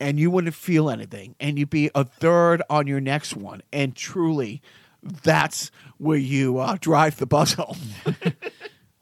[0.00, 3.94] and you wouldn't feel anything, and you'd be a third on your next one, and
[3.94, 4.60] truly,
[5.02, 7.78] that's where you uh, drive the bus home.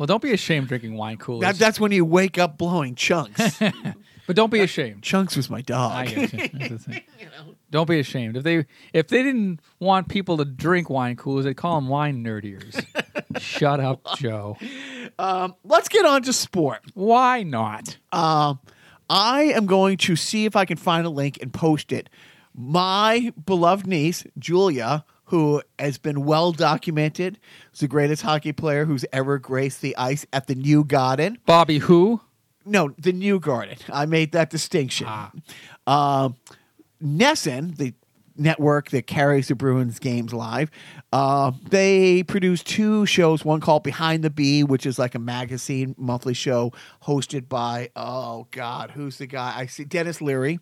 [0.03, 1.42] Well, don't be ashamed drinking wine coolers.
[1.42, 3.61] that, that's when you wake up blowing chunks.
[4.26, 5.05] but don't be ashamed.
[5.05, 5.92] chunks was my dog.
[5.92, 6.48] I get you.
[6.59, 7.03] That's the thing.
[7.72, 8.36] Don't be ashamed.
[8.36, 12.22] If they if they didn't want people to drink wine coolers, they'd call them wine
[12.22, 12.84] nerdiers.
[13.38, 14.58] Shut up, Joe.
[15.64, 16.80] Let's get on to sport.
[16.94, 17.96] Why not?
[18.12, 18.60] Um,
[19.08, 22.10] I am going to see if I can find a link and post it.
[22.54, 27.38] My beloved niece, Julia, who has been well documented,
[27.72, 31.38] is the greatest hockey player who's ever graced the ice at the New Garden.
[31.46, 32.20] Bobby who?
[32.66, 33.78] No, the New Garden.
[33.90, 35.08] I made that distinction.
[35.86, 36.36] Um,
[37.03, 37.94] NESN, the
[38.36, 40.70] network that carries the Bruins games live,
[41.12, 43.44] uh, they produce two shows.
[43.44, 46.72] One called Behind the B, which is like a magazine monthly show
[47.03, 49.55] hosted by oh god, who's the guy?
[49.57, 50.61] I see Denis Leary,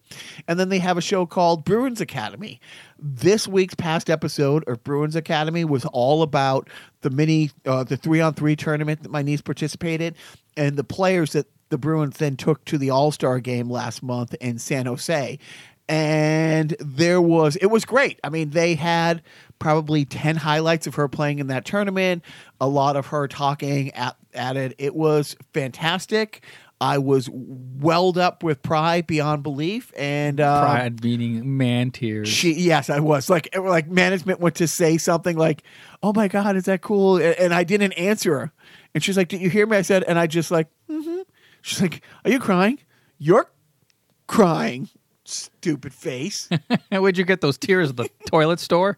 [0.48, 2.60] and then they have a show called Bruins Academy.
[2.98, 6.68] This week's past episode of Bruins Academy was all about
[7.02, 10.16] the mini, uh, the three on three tournament that my niece participated,
[10.56, 14.34] and the players that the Bruins then took to the All Star game last month
[14.40, 15.38] in San Jose.
[15.90, 18.20] And there was, it was great.
[18.22, 19.22] I mean, they had
[19.58, 22.24] probably 10 highlights of her playing in that tournament,
[22.60, 24.76] a lot of her talking at, at it.
[24.78, 26.44] It was fantastic.
[26.80, 29.92] I was welled up with pride beyond belief.
[29.96, 32.28] And uh, Pride meaning man tears.
[32.28, 35.62] she, yes, I was like, like management went to say something like,
[36.02, 38.52] "Oh my god, is that cool?" And, and I didn't answer her,
[38.94, 41.20] and she's like, "Did you hear me?" I said, and I just like, mm-hmm.
[41.60, 42.78] she's like, "Are you crying?
[43.18, 43.50] You're
[44.26, 44.88] crying,
[45.30, 46.48] stupid face."
[46.90, 48.96] Where'd you get those tears at the toilet store?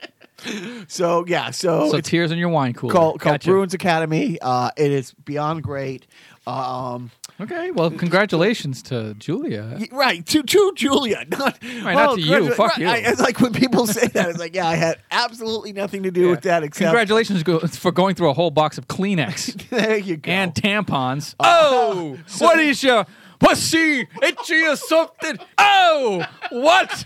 [0.88, 2.92] so yeah, so, So tears in your wine cooler.
[2.92, 3.50] called, called Gotcha.
[3.50, 4.38] Bruins Academy.
[4.40, 6.06] Uh, it is beyond great.
[6.46, 7.10] Um,
[7.40, 9.80] Okay, well, congratulations to Julia.
[9.90, 12.50] right to to Julia, not Right, not to you.
[12.54, 12.86] Fuck Right, you.
[12.88, 16.10] I- it's like when people say that, it's like, yeah, I had absolutely nothing to
[16.12, 17.42] do with that except Congratulations
[17.76, 20.30] for going through a whole box of Kleenex there you go.
[20.30, 21.34] and tampons.
[21.40, 23.06] Oh, what is your
[23.42, 25.38] pussy itchy or something?
[25.58, 27.04] Oh, what?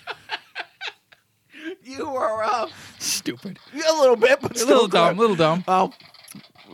[1.82, 2.68] you are uh,
[2.98, 3.58] Stupid.
[3.74, 4.96] a little bit, but A still little good.
[4.96, 5.64] dumb, little dumb.
[5.66, 5.92] Um,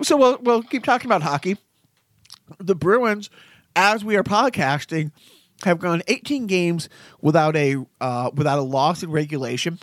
[0.03, 1.57] so we'll we'll keep talking about hockey.
[2.59, 3.31] The Bruins,
[3.77, 5.13] as we are podcasting,
[5.65, 6.89] have gone 18 games
[7.21, 9.79] without a uh, without a loss in regulation.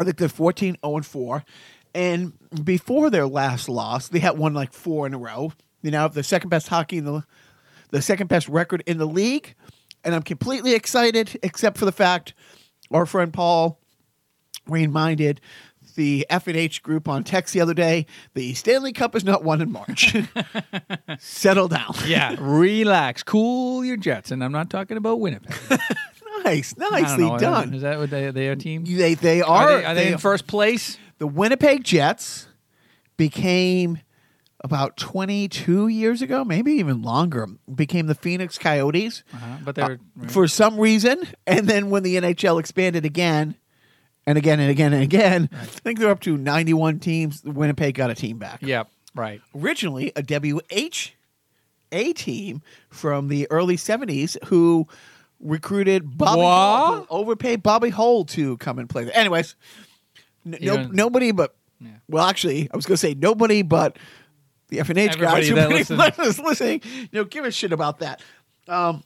[0.00, 1.44] I think they're 14 0 and 4.
[1.94, 2.32] And
[2.64, 5.52] before their last loss, they had won like four in a row.
[5.82, 7.24] They now have the second best hockey in the
[7.90, 9.54] the second best record in the league.
[10.04, 12.34] And I'm completely excited, except for the fact
[12.90, 13.80] our friend Paul
[14.66, 15.40] reminded
[15.96, 19.72] the F&H group on text the other day the Stanley Cup is not won in
[19.72, 20.14] March.
[21.18, 21.92] Settle down.
[22.06, 25.54] Yeah, relax, cool your jets, and I'm not talking about Winnipeg.
[26.44, 27.74] Nice, nicely know, done.
[27.74, 28.84] Is that what they they are team?
[28.84, 30.96] They they are, Are they, are they in first place?
[31.18, 32.46] the Winnipeg Jets
[33.16, 33.98] became
[34.64, 39.98] about 22 years ago, maybe even longer, became the Phoenix Coyotes Uh-huh, but they're
[40.28, 41.22] for some reason.
[41.46, 43.54] And then when the NHL expanded again
[44.26, 47.42] and again and again and again, I think they're up to 91 teams.
[47.44, 48.60] Winnipeg got a team back.
[48.62, 49.40] Yep, right.
[49.54, 54.86] Originally a WHA team from the early 70s who
[55.40, 59.16] recruited Bobby overpaid Bobby Hull to come and play there.
[59.16, 59.54] Anyways,
[60.44, 61.90] n- no, nobody but Yeah.
[62.08, 63.96] well, actually, I was going to say nobody but
[64.68, 66.82] the F and H guys who pretty much is listening.
[66.84, 68.22] You know, give a shit about that.
[68.66, 69.02] Um,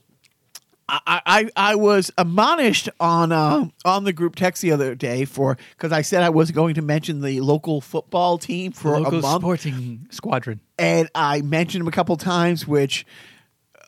[0.88, 5.56] I, I I was admonished on uh, on the group text the other day for
[5.70, 9.24] because I said I was going to mention the local football team for a month,
[9.24, 10.60] sporting squadron.
[10.78, 13.06] and I mentioned them a couple times, which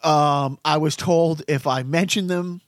[0.03, 2.61] um, I was told if I mentioned them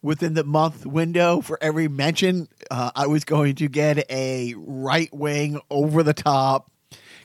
[0.00, 5.12] within the month window for every mention, uh, I was going to get a right
[5.12, 6.70] wing, over the top,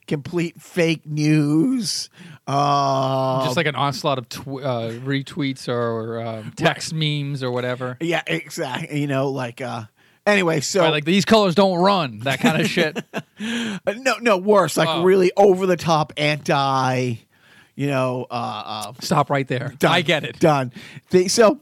[0.08, 2.10] complete fake news.
[2.48, 7.98] Uh, Just like an onslaught of tw- uh, retweets or um, text memes or whatever.
[8.00, 9.02] yeah, exactly.
[9.02, 9.84] You know, like uh,
[10.26, 10.62] anyway.
[10.62, 12.98] So Right, like these colors don't run, that kind of shit.
[13.14, 14.78] Uh, no, no, worse.
[14.78, 15.04] Like Oh.
[15.04, 17.16] really over the top anti.
[17.76, 19.74] You know, uh, uh, Stop right there.
[19.78, 19.92] Done.
[19.92, 20.40] I get it.
[20.40, 20.74] Done.
[21.12, 21.60] They, so,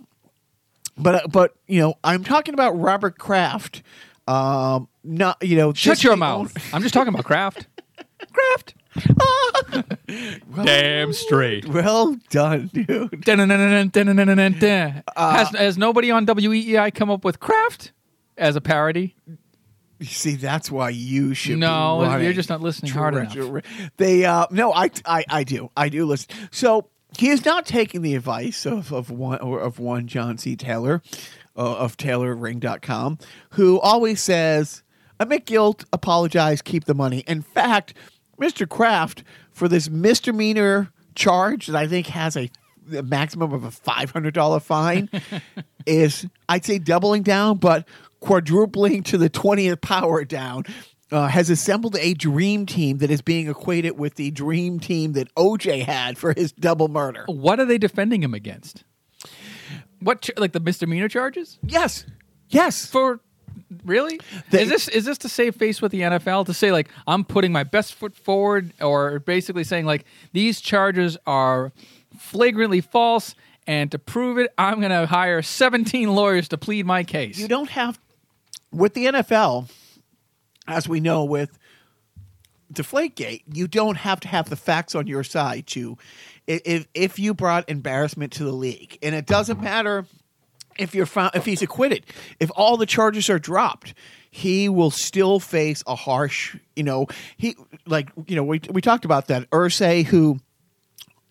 [0.98, 3.82] but uh, but you know, I'm talking about Robert Kraft.
[4.28, 6.56] Um, not you know, Shut your mouth.
[6.56, 7.26] own- I'm just talking about
[8.32, 8.76] craft.
[8.96, 9.96] Craft.
[10.66, 11.68] Damn straight.
[11.68, 13.22] well done, dude.
[13.22, 17.92] Dun-dun-dun-dun, has, has nobody on WEEI come up with craft
[18.38, 19.16] as a parody?
[20.00, 21.58] You see, that's why you should.
[21.58, 23.64] No, you're just not listening hard enough.
[23.98, 26.30] They uh, no, I, I I do, I do listen.
[26.52, 30.58] So he is not taking the advice of of one or of one John C.
[30.58, 31.02] Taylor
[31.56, 33.20] uh, of TaylorRing.com,
[33.52, 34.84] who always says,
[35.18, 37.94] "Admit guilt, apologize, keep the money." In fact,
[38.40, 38.68] Mr.
[38.68, 42.50] Kraft for this misdemeanor charge that I think has a
[42.88, 45.10] the maximum of a five hundred dollar fine
[45.88, 47.88] is I'd say doubling down, but
[48.20, 50.64] quadrupling to the twentieth power down.
[51.12, 55.34] Uh, has assembled a dream team that is being equated with the dream team that
[55.36, 57.24] OJ had for his double murder.
[57.28, 58.84] What are they defending him against?
[60.00, 61.60] What, ch- like the misdemeanor charges?
[61.62, 62.06] Yes,
[62.50, 62.88] yes.
[62.88, 63.22] For
[63.84, 64.20] really?
[64.52, 67.24] They- is this is this to save face with the NFL to say like I'm
[67.24, 71.72] putting my best foot forward, or basically saying like these charges are
[72.18, 73.36] flagrantly false,
[73.68, 77.38] and to prove it, I'm going to hire 17 lawyers to plead my case.
[77.38, 78.00] You don't have
[78.72, 79.70] with the NFL,
[80.68, 81.58] as we know with
[82.74, 85.98] Deflategate, you don't have to have the facts on your side to
[86.48, 90.06] if if you brought embarrassment to the league, and it doesn't matter
[90.78, 92.06] if you're found if he's acquitted,
[92.40, 93.94] if all the charges are dropped,
[94.30, 97.08] he will still face a harsh, you know,
[97.38, 97.56] he
[97.86, 100.40] like you know we we talked about that Irsay who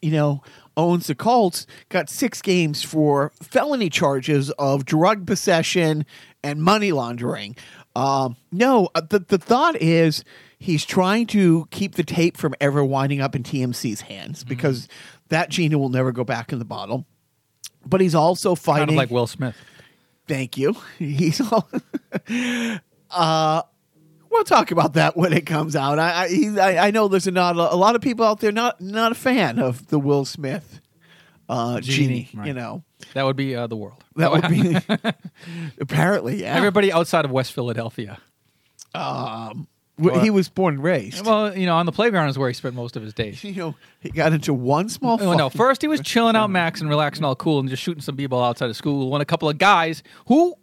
[0.05, 0.43] you know,
[0.77, 6.05] owns the Colts, got six games for felony charges of drug possession
[6.43, 7.57] and money laundering.
[7.97, 10.23] Um, no, uh, the the thought is
[10.59, 14.89] he's trying to keep the tape from ever winding up in TMZ's hands because
[15.29, 17.07] that genie will never go back in the bottle.
[17.87, 18.83] But he's also fighting.
[18.83, 19.57] Kind of like Will Smith.
[20.27, 20.75] Thank you.
[20.99, 21.69] He's all.
[23.11, 23.63] uh,
[24.31, 25.99] we'll talk about that when it comes out.
[25.99, 28.81] I I, he, I, know there's a not a lot of people out there not
[28.81, 30.81] not a fan of the Will Smith
[31.49, 32.07] uh, genie.
[32.07, 32.47] Genie, right.
[32.49, 34.03] You know That would be uh, the world.
[34.17, 34.77] that would be
[35.81, 36.57] apparently yeah.
[36.57, 38.19] Everybody outside of West Philadelphia.
[40.03, 41.25] Wh- he was born and raised.
[41.25, 43.43] Well, you know, on the playground is where he spent most of his days.
[43.45, 45.23] you know, he got into one small.
[45.23, 48.03] Oh, no, first he was chilling out, max, and relaxing, all cool, and just shooting
[48.03, 49.11] some b-ball outside of school.
[49.11, 50.55] When a couple of guys, who,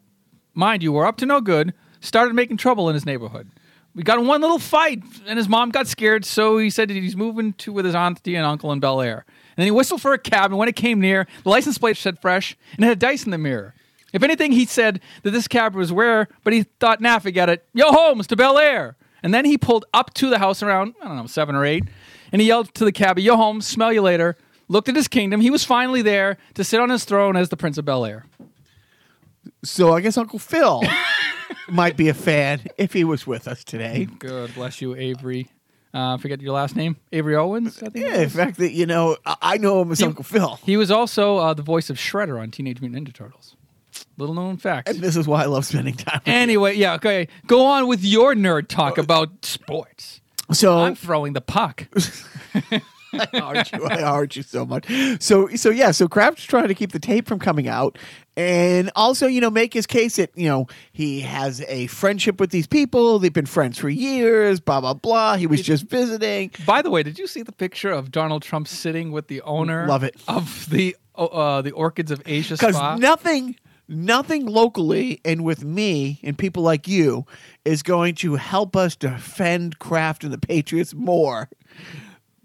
[0.54, 3.50] mind you, were up to no good, started making trouble in his neighborhood.
[3.94, 6.94] We got in one little fight, and his mom got scared, so he said that
[6.94, 9.26] he's moving to with his auntie and uncle in Bel Air.
[9.28, 11.98] And then he whistled for a cab, and when it came near, the license plate
[11.98, 13.76] said fresh, and it had dice in the mirror.
[14.14, 17.66] If anything, he said that this cab was rare, but he thought, naffy forget it.
[17.74, 18.96] Yo, Holmes to Bel Air.
[19.24, 21.84] And then he pulled up to the house around, I don't know, seven or eight,
[22.32, 24.36] and he yelled to the cabbie, Yo, home, smell you later.
[24.68, 25.42] Looked at his kingdom.
[25.42, 28.26] He was finally there to sit on his throne as the Prince of Bel Air.
[29.64, 30.82] So I guess Uncle Phil
[31.70, 34.08] might be a fan if he was with us today.
[34.20, 35.50] Good, bless you, Avery.
[35.94, 37.84] Uh, forget your last name, Avery Owens.
[37.84, 38.06] I think.
[38.06, 41.38] Yeah, the fact, that you know, I know him as Uncle Phil, He was also
[41.38, 43.58] uh, the voice of Shredder on Teenage Mutant Ninja Turtles.
[44.22, 44.88] Little known fact.
[44.88, 46.22] and this is why I love spending time.
[46.28, 47.28] Anyway, yeah, okay.
[47.48, 50.22] Go on with your nerd talk about sports.
[50.52, 51.88] So I'm throwing the puck.
[53.14, 53.86] I heart you.
[53.88, 54.86] I heart you so much.
[55.20, 55.92] So so yeah.
[55.92, 57.98] So Kraft's trying to keep the tape from coming out,
[58.38, 62.52] and also you know make his case that you know he has a friendship with
[62.52, 63.20] these people.
[63.20, 64.60] They've been friends for years.
[64.62, 65.36] Blah blah blah.
[65.36, 66.52] He was just visiting.
[66.66, 69.88] By the way, did you see the picture of Donald Trump sitting with the owner
[69.88, 70.16] Love it.
[70.28, 73.58] of the uh, the Orchids of Asia Because nothing,
[73.92, 77.26] nothing locally and with me and people like you
[77.66, 81.50] is going to help us defend Kraft and the Patriots more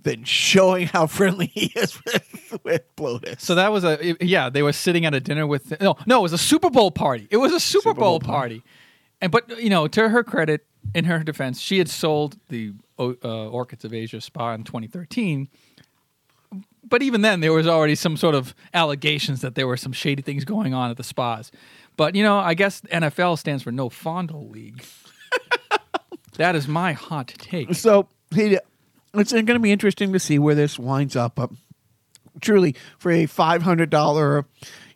[0.02, 3.42] than showing how friendly he is with, with Blotus.
[3.42, 4.50] So that was a yeah.
[4.50, 6.20] They were sitting at a dinner with no no.
[6.20, 7.26] It was a Super Bowl party.
[7.30, 8.62] It was a Super, Bowl, Bowl party.
[9.20, 13.48] And but you know, to her credit, in her defense, she had sold the uh,
[13.48, 15.48] Orchids of Asia spa in 2013.
[16.88, 20.22] But even then, there was already some sort of allegations that there were some shady
[20.22, 21.50] things going on at the spas.
[21.96, 24.84] But you know, I guess NFL stands for No Fondle League.
[26.36, 27.74] that is my hot take.
[27.74, 28.58] So he,
[29.14, 31.34] it's going to be interesting to see where this winds up.
[31.36, 31.50] But
[32.40, 34.46] truly, for a five hundred dollar,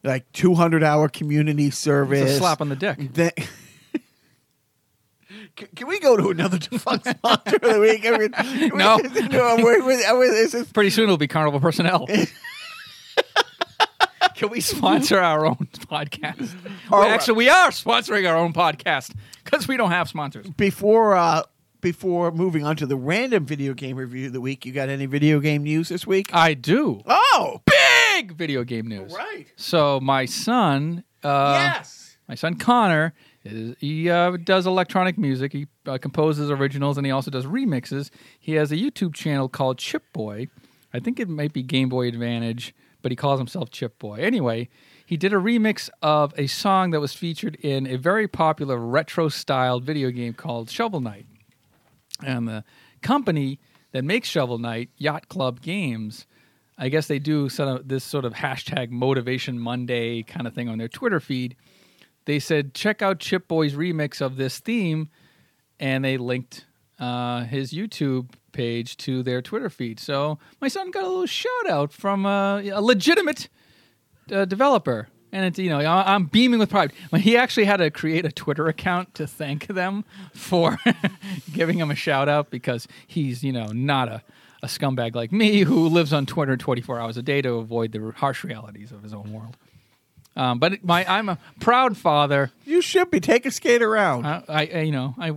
[0.04, 2.98] like two hundred hour community service, It's a slap on the dick.
[3.14, 3.38] that-
[5.56, 8.06] Can- Can we go to another defunct sponsor of the week?
[8.06, 8.96] I mean, No.
[8.96, 9.56] no.
[9.62, 12.06] We're, we're, we're, this is Pretty soon it'll be Carnival Personnel.
[14.34, 15.56] Can we sponsor our own
[15.90, 16.54] podcast?
[16.90, 17.10] Well, right.
[17.10, 20.48] actually, we are sponsoring our own podcast because we don't have sponsors.
[20.50, 21.42] before uh,
[21.82, 24.64] before moving on to the random video game review of the week.
[24.64, 26.32] You got any video game news this week?
[26.32, 27.02] I do.
[27.06, 27.60] Oh,
[28.14, 29.12] Big video game news.
[29.14, 29.46] right.
[29.56, 32.16] So my son, uh, yes.
[32.28, 33.12] my son Connor,
[33.42, 35.52] he uh, does electronic music.
[35.52, 38.10] He uh, composes originals and he also does remixes.
[38.38, 40.48] He has a YouTube channel called Chip Boy.
[40.92, 44.16] I think it might be Game Boy Advantage, but he calls himself Chip Boy.
[44.16, 44.68] Anyway,
[45.06, 49.84] he did a remix of a song that was featured in a very popular retro-styled
[49.84, 51.26] video game called Shovel Knight.
[52.24, 52.64] And the
[53.00, 53.58] company
[53.92, 56.26] that makes Shovel Knight, Yacht Club Games,
[56.76, 60.68] I guess they do sort of this sort of hashtag Motivation Monday kind of thing
[60.68, 61.56] on their Twitter feed.
[62.26, 65.08] They said, check out Chip Boy's remix of this theme,
[65.78, 66.66] and they linked
[66.98, 69.98] uh, his YouTube page to their Twitter feed.
[69.98, 73.48] So my son got a little shout out from uh, a legitimate
[74.30, 75.08] uh, developer.
[75.32, 76.92] And it's, you know, I'm beaming with pride.
[77.16, 80.04] He actually had to create a Twitter account to thank them
[80.34, 80.76] for
[81.52, 84.22] giving him a shout out because he's, you know, not a,
[84.60, 88.12] a scumbag like me who lives on Twitter 24 hours a day to avoid the
[88.16, 89.56] harsh realities of his own world.
[90.36, 92.52] Um, but my, I'm a proud father.
[92.64, 93.20] You should be.
[93.20, 94.26] Take a skate around.
[94.26, 95.34] I, I, I- you know, I,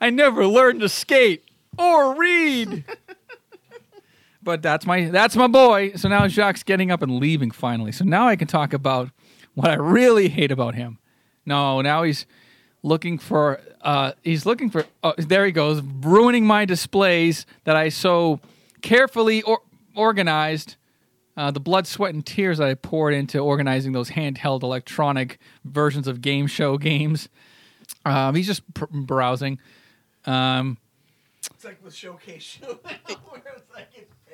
[0.00, 1.44] I never learned to skate
[1.78, 2.84] or read.
[4.42, 5.92] but that's my that's my boy.
[5.96, 7.92] So now Jacques getting up and leaving finally.
[7.92, 9.10] So now I can talk about
[9.54, 10.98] what I really hate about him.
[11.44, 12.26] No, now he's
[12.82, 17.88] looking for uh he's looking for oh, there he goes ruining my displays that I
[17.88, 18.40] so
[18.82, 19.60] carefully or,
[19.94, 20.76] organized
[21.36, 26.06] uh, the blood, sweat, and tears that I poured into organizing those handheld electronic versions
[26.08, 27.28] of game show games.
[28.04, 29.58] Um, he's just pr- browsing.
[30.24, 30.78] Um,
[31.54, 32.78] It's like the showcase show.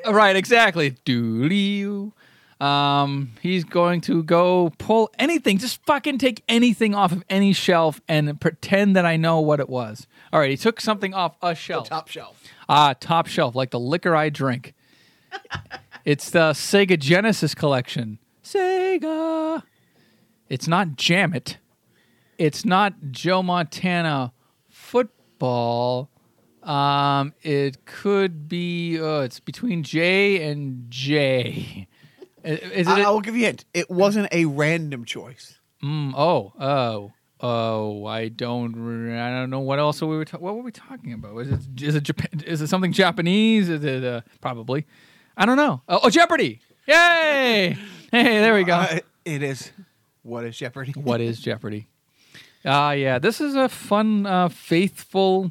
[0.12, 0.92] right, exactly.
[1.04, 2.12] Doodoo.
[2.60, 8.00] Um, he's going to go pull anything, just fucking take anything off of any shelf
[8.06, 10.06] and pretend that I know what it was.
[10.32, 11.88] All right, he took something off a shelf.
[11.88, 12.40] Top shelf.
[12.68, 14.74] Ah, top shelf, like the liquor I drink.
[16.04, 18.18] it's the Sega Genesis collection.
[18.42, 19.62] Sega.
[20.48, 21.58] It's not Jam It.
[22.38, 24.32] It's not Joe Montana
[24.68, 26.10] football.
[26.62, 29.00] Um, it could be.
[29.00, 31.88] Uh, it's between J and J.
[32.44, 32.88] Is it?
[32.88, 33.64] I, will give you a hint.
[33.72, 35.58] It wasn't a random choice.
[35.82, 38.06] Mm, oh, oh, oh!
[38.06, 38.74] I don't.
[38.74, 40.24] re- I don't know what else we were.
[40.24, 41.36] Ta- what were we talking about?
[41.38, 41.82] Is it?
[41.82, 42.42] Is it Japan?
[42.44, 43.68] Is it something Japanese?
[43.68, 44.86] Is it uh, probably?
[45.36, 45.82] I don't know.
[45.88, 46.60] Oh, oh, Jeopardy!
[46.86, 47.76] Yay!
[48.12, 48.74] Hey, there we go.
[48.74, 49.72] Uh, it is.
[50.22, 50.92] What is Jeopardy?
[50.92, 51.88] what is Jeopardy?
[52.62, 53.18] Ah, yeah.
[53.18, 55.50] This is a fun, uh, faithful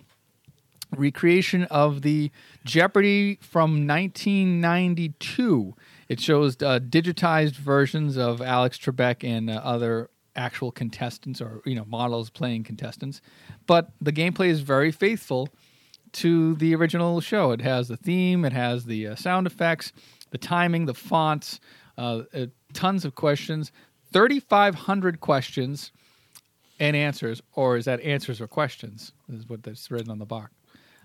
[0.95, 2.29] recreation of the
[2.63, 5.73] Jeopardy from 1992.
[6.07, 11.75] It shows uh, digitized versions of Alex Trebek and uh, other actual contestants or you
[11.75, 13.21] know models playing contestants,
[13.67, 15.49] but the gameplay is very faithful
[16.13, 17.51] to the original show.
[17.51, 19.91] It has the theme, it has the uh, sound effects,
[20.31, 21.59] the timing, the fonts,
[21.97, 23.71] uh, uh, tons of questions,
[24.13, 25.91] 3,500 questions
[26.79, 29.13] and answers, or is that answers or questions?
[29.31, 30.51] Is what that's written on the box.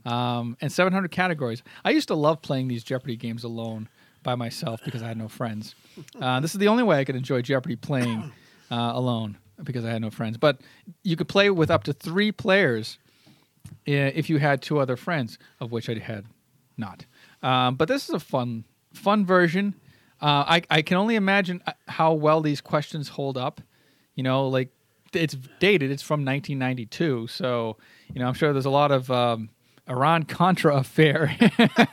[0.04, 1.62] Um, and 700 categories.
[1.84, 3.88] I used to love playing these Jeopardy games alone
[4.22, 5.74] by myself because I had no friends.
[6.20, 8.32] Uh, this is the only way I could enjoy Jeopardy playing
[8.70, 10.36] uh, alone because I had no friends.
[10.38, 10.60] But
[11.02, 12.98] you could play with up to three players
[13.84, 16.24] if you had two other friends, of which I had
[16.76, 17.06] not.
[17.42, 19.74] Um, but this is a fun, fun version.
[20.20, 23.60] Uh, I I can only imagine uh, how well these questions hold up.
[24.14, 24.70] You know, like
[25.12, 25.90] it's dated.
[25.90, 27.76] It's from 1992, so
[28.12, 29.50] you know I'm sure there's a lot of um,
[29.88, 31.36] Iran Contra affair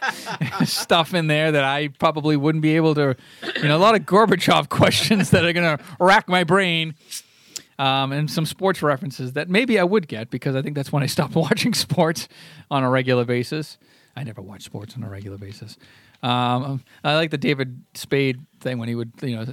[0.66, 3.16] stuff in there that I probably wouldn't be able to.
[3.58, 6.96] You know, a lot of Gorbachev questions that are going to rack my brain
[7.80, 11.04] um, and some sports references that maybe I would get because I think that's when
[11.04, 12.28] I stopped watching sports
[12.70, 13.78] on a regular basis.
[14.16, 15.78] I never watched sports on a regular basis.
[16.22, 19.46] Um, I like the David Spade thing when he would, you know,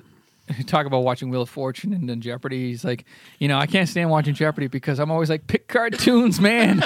[0.67, 2.69] talk about watching Wheel of Fortune and then Jeopardy.
[2.69, 3.05] He's like,
[3.39, 6.85] you know, I can't stand watching Jeopardy because I'm always like, pick cartoons, man.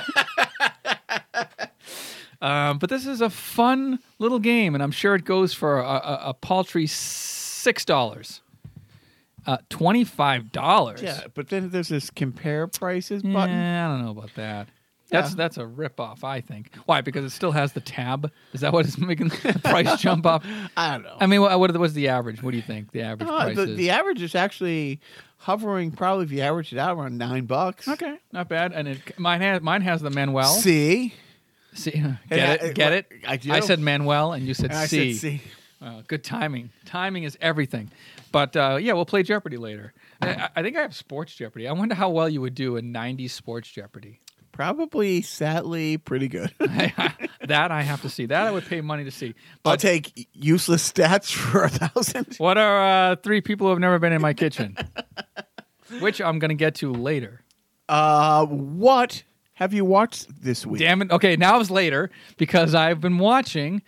[2.40, 5.84] um, but this is a fun little game, and I'm sure it goes for a,
[5.84, 8.40] a, a paltry six dollars.
[9.46, 11.02] Uh, Twenty five dollars.
[11.02, 13.50] Yeah, but then there's this compare prices button.
[13.54, 14.68] Yeah, I don't know about that.
[15.10, 15.36] That's Yeah.
[15.36, 16.74] that's a ripoff, I think.
[16.86, 17.02] Why?
[17.02, 18.30] Because it still has the tab.
[18.54, 20.42] Is that what is making the price jump up?
[20.76, 21.16] I don't know.
[21.20, 22.42] I mean, what, what was the average?
[22.42, 23.76] What do you think the average Uh, price the, is?
[23.76, 25.00] the average is actually
[25.36, 25.90] hovering.
[25.92, 27.86] Probably if you average it out around nine bucks.
[27.86, 28.72] okay, not bad.
[28.72, 30.44] And it, mine has mine has the Manuel.
[30.54, 31.12] See,
[31.74, 31.90] See,
[32.30, 32.62] get it?
[32.70, 33.06] it- Get it?
[33.28, 33.52] I do.
[33.52, 35.12] I said Manuel, and you said and I C.
[35.12, 35.42] said see.
[35.82, 36.70] Uh, good timing.
[36.86, 37.90] Timing is everything.
[38.34, 39.94] But uh, yeah, we'll play Jeopardy later.
[40.20, 41.68] I, I think I have sports Jeopardy.
[41.68, 44.18] I wonder how well you would do in '90s sports Jeopardy.
[44.50, 46.52] Probably, sadly, pretty good.
[46.58, 48.26] that I have to see.
[48.26, 49.36] That I would pay money to see.
[49.62, 52.34] But I'll take useless stats for a thousand.
[52.38, 54.76] what are uh, three people who have never been in my kitchen?
[56.00, 57.40] Which I'm going to get to later.
[57.88, 59.22] Uh, what
[59.52, 60.80] have you watched this week?
[60.80, 61.12] Damn it.
[61.12, 63.82] Okay, now it's later because I've been watching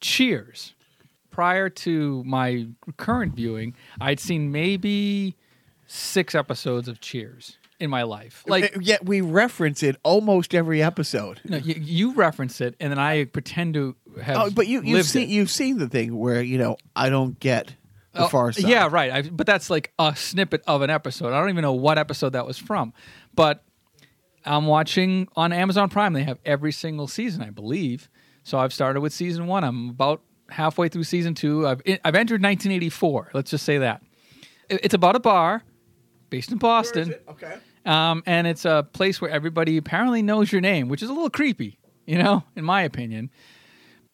[0.00, 0.74] Cheers.
[1.34, 5.34] Prior to my current viewing, I'd seen maybe
[5.88, 8.44] six episodes of Cheers in my life.
[8.46, 11.40] Like, yet we reference it almost every episode.
[11.44, 14.36] no, you, you reference it, and then I pretend to have.
[14.36, 15.28] Oh, but you you've seen it.
[15.28, 17.74] you've seen the thing where you know I don't get
[18.12, 18.68] the Oh, far side.
[18.70, 19.10] Yeah, right.
[19.10, 21.32] I, but that's like a snippet of an episode.
[21.32, 22.92] I don't even know what episode that was from.
[23.34, 23.64] But
[24.44, 26.12] I'm watching on Amazon Prime.
[26.12, 28.08] They have every single season, I believe.
[28.44, 29.64] So I've started with season one.
[29.64, 30.22] I'm about
[30.54, 31.66] halfway through season two.
[31.66, 33.30] I've I've entered 1984.
[33.34, 34.02] Let's just say that.
[34.68, 35.62] It's about a bar
[36.30, 37.14] based in Boston.
[37.28, 37.58] Okay.
[37.84, 41.30] Um, and it's a place where everybody apparently knows your name, which is a little
[41.30, 43.30] creepy, you know, in my opinion.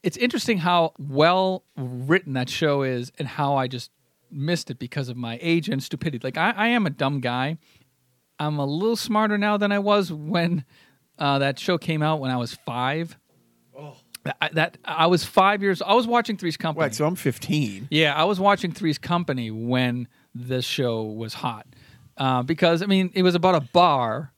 [0.03, 3.91] It's interesting how well written that show is and how I just
[4.31, 6.27] missed it because of my age and stupidity.
[6.27, 7.59] Like, I, I am a dumb guy.
[8.39, 10.65] I'm a little smarter now than I was when
[11.19, 13.19] uh, that show came out when I was five.
[14.41, 15.81] I, that I was five years.
[15.83, 16.85] I was watching Three's Company.
[16.85, 16.95] Right.
[16.95, 17.89] So I'm 15.
[17.91, 21.67] Yeah, I was watching Three's Company when this show was hot.
[22.17, 24.31] Uh, because, I mean, it was about a bar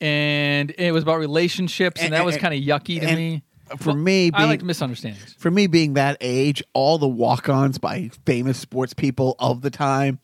[0.00, 3.42] and it was about relationships, and, And- that was kind of yucky to and me.
[3.78, 5.34] for me, I being- like misunderstandings.
[5.38, 10.20] For me, being that age, all the walk-ons by famous sports people of the time,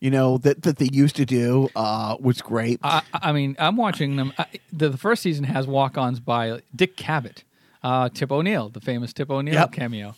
[0.00, 2.78] you know that that they used to do, uh, was great.
[2.84, 4.32] I, I mean, I'm watching them.
[4.38, 7.42] I, the, the first season has walk ons by Dick Cavett,
[7.82, 9.72] uh, Tip O'Neill, the famous Tip O'Neill Yep.
[9.72, 10.14] cameo.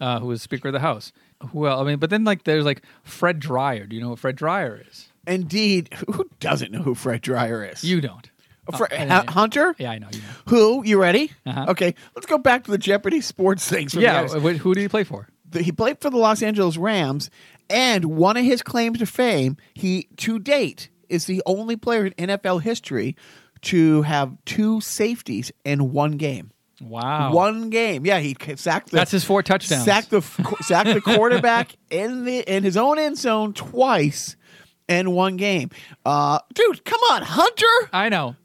[0.00, 1.12] uh, who was Speaker of the House.
[1.52, 1.80] Well.
[1.80, 3.86] I mean, but then like there's like Fred Dryer.
[3.86, 5.08] Do you know what Fred Dryer is?
[5.26, 7.84] Indeed, who doesn't know who Fred Dryer is?
[7.84, 8.28] You don't.
[8.76, 9.74] Fre- I- I- Hunter?
[9.78, 10.08] Yeah, I know.
[10.12, 10.24] You know.
[10.48, 10.84] Who?
[10.84, 11.30] You ready?
[11.46, 11.66] Uh-huh.
[11.70, 13.92] Okay, let's go back to the Jeopardy sports things.
[13.92, 14.26] from Yeah.
[14.28, 15.28] who did he play for?
[15.60, 17.28] he played for the Los Angeles Rams,
[17.68, 22.12] and one of his claims to fame, he to date is the only player in
[22.28, 23.14] NFL history
[23.62, 26.50] to have two safeties in one game.
[26.82, 27.32] Wow.
[27.32, 28.90] One game, yeah, he sacked.
[28.90, 29.84] The, That's his four touchdowns.
[29.84, 30.20] Sacked the
[30.62, 34.36] sacked the quarterback in the in his own end zone twice
[34.88, 35.70] in one game.
[36.04, 37.88] Uh, dude, come on, Hunter.
[37.92, 38.36] I know.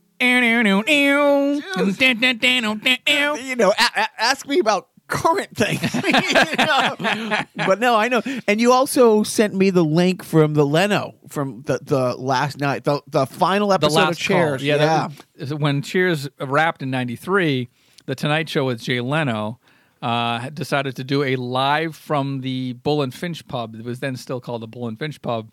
[3.35, 5.81] you know, a- a- ask me about current things.
[7.55, 8.21] But no, I know.
[8.47, 12.83] And you also sent me the link from the Leno from the, the last night,
[12.83, 14.61] the, the final The episode last of Cheers.
[14.61, 14.67] Call.
[14.67, 15.09] Yeah.
[15.37, 17.69] that when Cheers wrapped in '93,
[18.07, 19.59] the Tonight Show with Jay Leno
[20.01, 23.75] uh, decided to do a live from the Bull and Finch pub.
[23.75, 25.51] It was then still called the Bull and Finch pub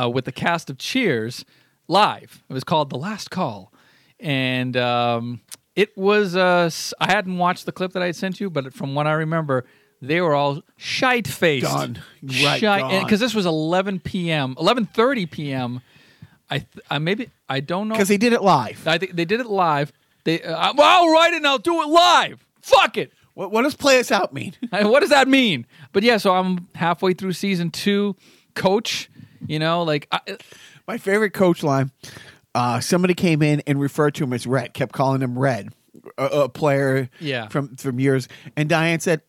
[0.00, 1.44] uh, with the cast of Cheers
[1.88, 2.44] live.
[2.48, 3.72] It was called The Last Call,
[4.20, 5.40] and um,
[5.74, 6.36] it was.
[6.36, 6.70] Uh,
[7.00, 9.64] I hadn't watched the clip that I had sent you, but from what I remember,
[10.02, 11.66] they were all shite faced.
[11.66, 12.02] Done.
[12.22, 13.02] Right.
[13.02, 15.80] Because this was 11 p.m., 11:30 p.m.
[16.50, 18.86] I, th- I maybe I don't know because they did it live.
[18.86, 19.92] I think they did it live.
[20.28, 22.44] They uh, well, I'll write it and I'll do it live.
[22.60, 23.12] Fuck it.
[23.32, 24.54] What, what does play us out mean?
[24.70, 25.66] what does that mean?
[25.92, 28.14] But yeah, so I'm halfway through season two.
[28.54, 29.08] Coach,
[29.46, 30.20] you know, like I,
[30.86, 31.92] My favorite coach line.
[32.54, 35.68] Uh, somebody came in and referred to him as Red, kept calling him Red,
[36.18, 37.48] a, a player Yeah.
[37.48, 38.28] from from years.
[38.56, 39.22] And Diane said,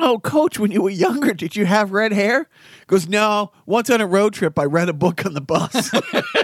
[0.00, 2.48] "Oh, coach, when you were younger, did you have red hair?"
[2.86, 3.52] Goes, "No.
[3.64, 5.90] Once on a road trip, I read a book on the bus."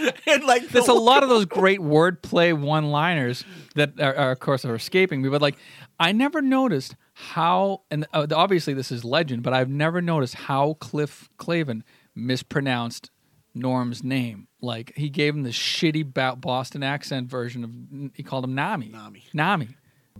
[0.26, 3.44] and like there's a lot of those great wordplay one-liners
[3.74, 5.28] that are, are, of course are escaping me.
[5.28, 5.56] But like,
[5.98, 10.74] I never noticed how, and uh, obviously this is legend, but I've never noticed how
[10.74, 11.82] Cliff Clavin
[12.14, 13.10] mispronounced
[13.54, 14.48] Norm's name.
[14.60, 18.88] Like he gave him the shitty Boston accent version of he called him Nami.
[18.88, 19.24] Nami.
[19.32, 19.68] Nami.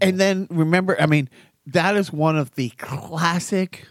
[0.01, 1.29] And then remember, I mean,
[1.67, 3.87] that is one of the classic.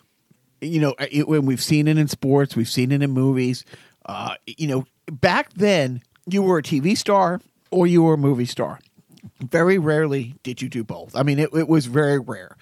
[0.62, 3.64] You know, it, when we've seen it in sports, we've seen it in movies.
[4.06, 7.42] Uh, you know, back then you were a TV star
[7.72, 8.80] or you were a movie star.
[9.42, 11.16] Very rarely did you do both.
[11.16, 12.56] I mean, it, it was very rare.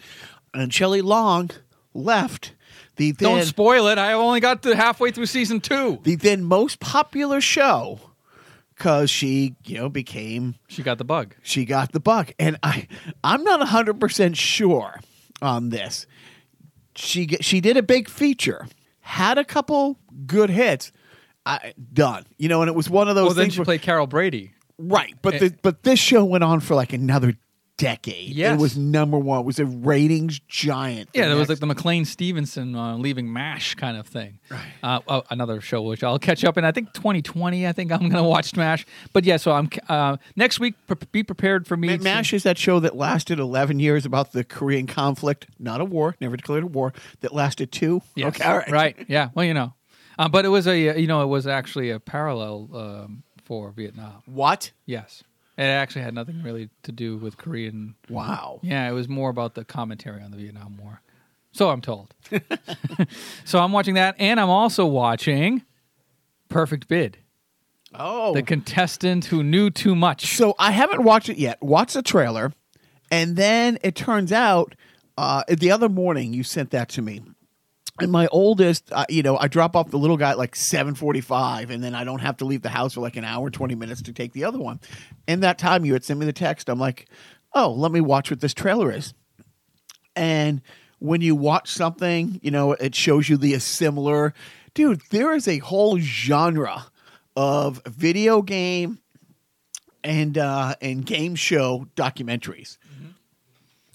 [0.54, 1.50] And Shelley Long
[1.94, 2.54] left
[2.96, 3.98] the then Don't spoil it.
[3.98, 6.00] I only got to halfway through season two.
[6.04, 8.00] the then most popular show
[8.76, 11.36] because she you know became She got the bug.
[11.42, 12.88] she got the bug and i
[13.24, 15.00] i'm not 100% sure
[15.42, 16.06] on this
[16.96, 18.68] she she did a big feature
[19.00, 19.98] had a couple
[20.28, 20.92] good hits
[21.48, 23.82] I, done you know and it was one of those Well, then she where- played
[23.82, 24.52] Carol Brady.
[24.78, 27.34] right but the, but this show went on for like another
[27.78, 28.58] decade Yes.
[28.58, 31.68] it was number one it was a ratings giant the Yeah, there was like the
[31.68, 34.40] McLean Stevenson uh, leaving MASH kind of thing.
[34.50, 34.62] Right.
[34.82, 36.66] Uh, oh, another show which I'll catch up in.
[36.66, 37.68] I think 2020.
[37.68, 38.84] I think I'm going to watch MASH.
[39.14, 40.74] But yeah, so I'm uh, next week.
[40.88, 41.90] Pre- be prepared for me.
[41.98, 45.86] Ma- MASH is that show that lasted 11 years about the Korean conflict, not a
[45.86, 48.02] war, never declared a war, that lasted two.
[48.16, 48.30] Yes.
[48.36, 48.72] Okay, all right.
[48.72, 48.96] Right.
[49.08, 49.30] Yeah.
[49.36, 49.74] Well, you know,
[50.18, 54.24] uh, but it was a you know it was actually a parallel um, for Vietnam.
[54.26, 54.72] What?
[54.86, 55.24] Yes.
[55.58, 57.96] It actually had nothing really to do with Korean.
[58.10, 58.60] Wow.
[58.62, 61.02] Yeah, it was more about the commentary on the Vietnam War.
[61.52, 62.14] So I'm told.
[63.44, 65.64] so I'm watching that, and I'm also watching
[66.48, 67.18] Perfect Bid.
[67.96, 68.34] Oh.
[68.34, 70.36] the contestant who knew too much.
[70.36, 71.62] so I haven't watched it yet.
[71.64, 72.54] Watch the trailer.
[73.10, 74.76] And then it turns out
[75.18, 77.24] uh, the other morning you sent that to me.
[78.00, 81.70] And my oldest, uh, you know, I drop off the little guy at like 7:45
[81.70, 84.02] and then I don't have to leave the house for like an hour 20 minutes
[84.04, 84.80] to take the other one.
[85.28, 86.70] In that time you had sent me the text.
[86.70, 87.08] I'm like,
[87.54, 89.14] "Oh, let me watch what this trailer is."
[90.16, 90.62] And
[91.00, 94.34] when you watch something, you know, it shows you the similar.
[94.74, 96.86] Dude, there is a whole genre
[97.36, 99.00] of video game
[100.04, 102.78] and uh and game show documentaries.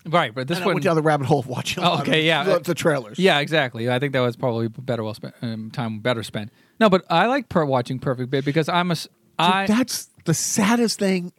[0.07, 0.75] Right, but this And I one.
[0.77, 1.83] went down the rabbit hole of watching.
[1.85, 2.43] Oh, okay, yeah.
[2.45, 3.19] the, the trailers.
[3.19, 3.89] Yeah, exactly.
[3.91, 6.51] I think that was probably better well spent um, time better spent.
[6.81, 8.97] No, but I like per watching Perfect Bid because I'm a
[9.39, 11.33] I that's the saddest thing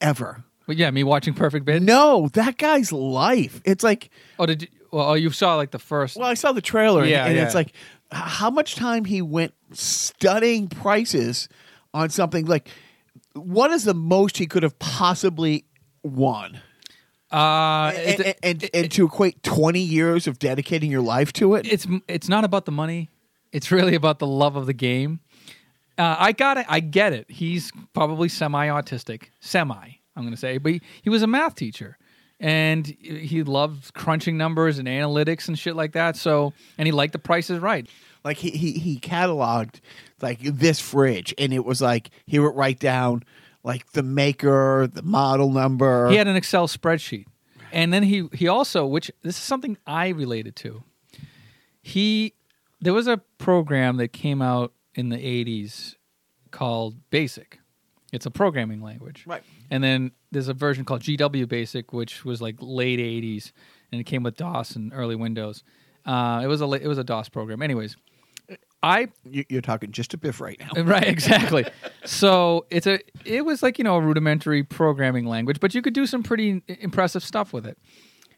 [0.00, 0.44] ever.
[0.66, 1.82] well, yeah me watching Perfect Bid.
[1.82, 3.60] No, that guy's life.
[3.64, 5.10] It's like, Oh, did you, well?
[5.10, 6.16] Oh, you saw like the first.
[6.16, 7.44] well, I saw the trailer, Yeah, and yeah.
[7.44, 7.72] it's like,
[8.10, 11.48] how much time he went studying prices
[11.92, 12.68] on something like,
[13.34, 15.64] what is the most he could have possibly
[16.02, 16.60] won?
[17.36, 21.66] Uh, and, and, and, and to equate 20 years of dedicating your life to it
[21.66, 23.10] it's it's not about the money.
[23.52, 25.20] It's really about the love of the game.
[25.98, 26.66] Uh, I got it.
[26.68, 27.30] I get it.
[27.30, 29.88] He's probably semi autistic, semi.
[30.14, 31.98] I'm going to say, but he, he was a math teacher,
[32.40, 36.16] and he loved crunching numbers and analytics and shit like that.
[36.16, 37.86] So, and he liked the prices right.
[38.24, 39.80] Like he he he cataloged
[40.20, 43.22] like this fridge, and it was like he would write down
[43.66, 46.08] like the maker, the model number.
[46.08, 47.26] He had an Excel spreadsheet,
[47.72, 50.84] and then he he also, which this is something I related to.
[51.82, 52.34] He
[52.80, 55.96] there was a program that came out in the '80s
[56.52, 57.58] called Basic.
[58.12, 59.42] It's a programming language, Right.
[59.68, 63.50] And then there's a version called GW Basic, which was like late '80s,
[63.90, 65.64] and it came with DOS and early Windows.
[66.06, 67.62] Uh, it was a it was a DOS program.
[67.62, 67.96] Anyways,
[68.82, 70.82] I You- You're talking just a biff right now.
[70.84, 71.66] right exactly.
[72.04, 75.94] So it's a it was like you know a rudimentary programming language but you could
[75.94, 77.78] do some pretty impressive stuff with it.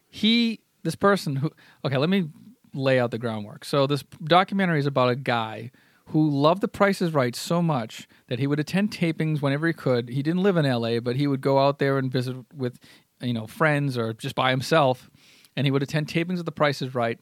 [0.09, 1.51] He this person who
[1.85, 2.29] okay let me
[2.73, 3.65] lay out the groundwork.
[3.65, 5.71] So this documentary is about a guy
[6.07, 10.09] who loved the prices right so much that he would attend tapings whenever he could.
[10.09, 12.79] He didn't live in la but he would go out there and visit with
[13.21, 15.09] you know friends or just by himself
[15.55, 17.19] and he would attend tapings of the prices right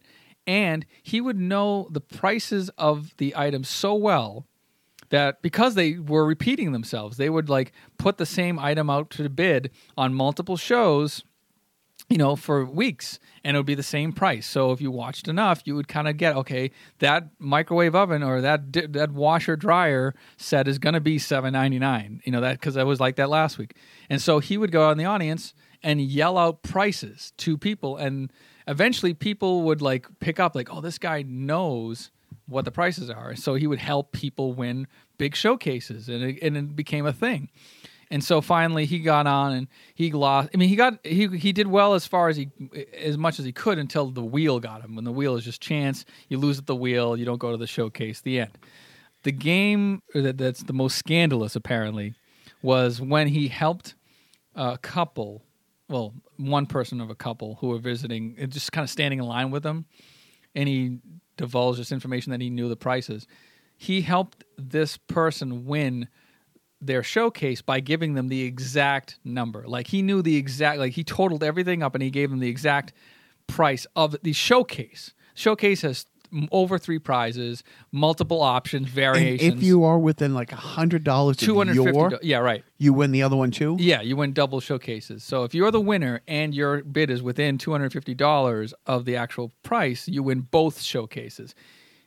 [0.47, 4.47] and he would know the prices of the items so well
[5.09, 9.29] that because they were repeating themselves, they would like put the same item out to
[9.29, 11.23] bid on multiple shows,
[12.09, 14.45] you know, for weeks, and it would be the same price.
[14.45, 18.41] So if you watched enough, you would kind of get okay, that microwave oven or
[18.41, 22.21] that di- that washer dryer set is going to be seven ninety nine.
[22.23, 23.75] You know that because I was like that last week,
[24.09, 25.53] and so he would go out in the audience
[25.83, 28.31] and yell out prices to people, and
[28.67, 32.11] eventually people would like pick up like, oh, this guy knows
[32.47, 33.35] what the prices are.
[33.35, 34.87] So he would help people win
[35.17, 37.49] big showcases, and it, and it became a thing.
[38.09, 40.49] And so finally, he got on and he lost.
[40.53, 42.49] I mean, he got he he did well as far as he
[42.97, 44.95] as much as he could until the wheel got him.
[44.95, 47.57] When the wheel is just chance, you lose at the wheel, you don't go to
[47.57, 48.21] the showcase.
[48.21, 48.57] The end.
[49.23, 52.13] The game that, that's the most scandalous apparently
[52.61, 53.95] was when he helped
[54.55, 55.43] a couple,
[55.89, 59.25] well, one person of a couple who were visiting, and just kind of standing in
[59.25, 59.85] line with them,
[60.55, 60.99] and he
[61.37, 63.27] divulged this information that he knew the prices.
[63.77, 66.07] He helped this person win
[66.81, 69.67] their showcase by giving them the exact number.
[69.67, 72.49] Like he knew the exact, like he totaled everything up and he gave them the
[72.49, 72.93] exact
[73.47, 75.13] price of the showcase.
[75.33, 76.05] Showcase has
[76.51, 79.55] over three prizes, multiple options, And variations.
[79.55, 82.63] if you are within like a hundred dollars two hundred fifty, yeah, right.
[82.77, 83.77] you win the other one too.
[83.79, 85.23] Yeah, you win double showcases.
[85.23, 89.05] So if you're the winner and your bid is within two hundred fifty dollars of
[89.05, 91.55] the actual price, you win both showcases.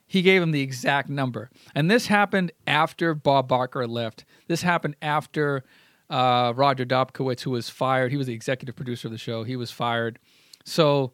[0.06, 4.24] He gave him the exact number, and this happened after Bob Barker left.
[4.48, 5.62] This happened after
[6.10, 8.10] uh, Roger Dobkowitz, who was fired.
[8.10, 9.44] He was the executive producer of the show.
[9.44, 10.18] He was fired.
[10.64, 11.12] So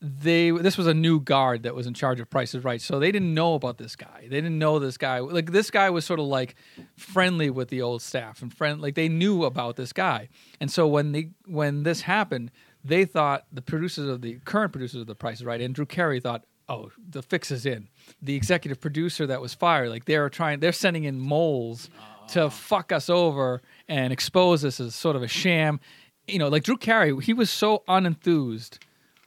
[0.00, 3.12] they this was a new guard that was in charge of prices right so they
[3.12, 4.22] didn't know about this guy.
[4.22, 5.20] They didn't know this guy.
[5.20, 6.56] Like this guy was sort of like
[6.96, 10.28] friendly with the old staff and friend like they knew about this guy.
[10.60, 12.50] And so when they when this happened
[12.82, 16.18] they thought the producers of the current producers of the prices right and drew carey
[16.18, 17.88] thought oh the fix is in.
[18.20, 21.90] The executive producer that was fired like they're trying they're sending in moles
[22.30, 22.48] to ah.
[22.48, 25.78] fuck us over and expose us as sort of a sham.
[26.26, 28.78] You know like drew carey he was so unenthused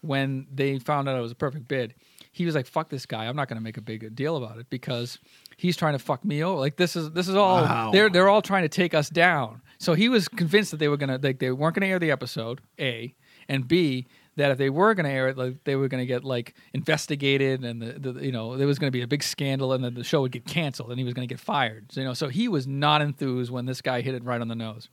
[0.03, 1.95] when they found out it was a perfect bid,
[2.31, 3.25] he was like, "Fuck this guy!
[3.25, 5.19] I'm not going to make a big deal about it because
[5.57, 6.59] he's trying to fuck me over.
[6.59, 7.91] Like this is this is all Wow.
[7.91, 10.97] they're they're all trying to take us down." So he was convinced that they were
[10.97, 13.13] going to like they weren't going to air the episode A
[13.49, 16.07] and B that if they were going to air it, like they were going to
[16.07, 19.21] get like investigated and the, the you know there was going to be a big
[19.23, 21.91] scandal and then the show would get canceled and he was going to get fired.
[21.91, 24.47] So, you know, so he was not enthused when this guy hit it right on
[24.47, 24.89] the nose.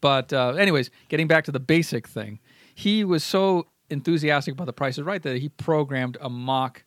[0.00, 2.40] But uh, anyways, getting back to the basic thing,
[2.74, 6.84] he was so enthusiastic about the Price is Right that he programmed a mock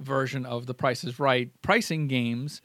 [0.00, 2.60] version of the Price is Right pricing games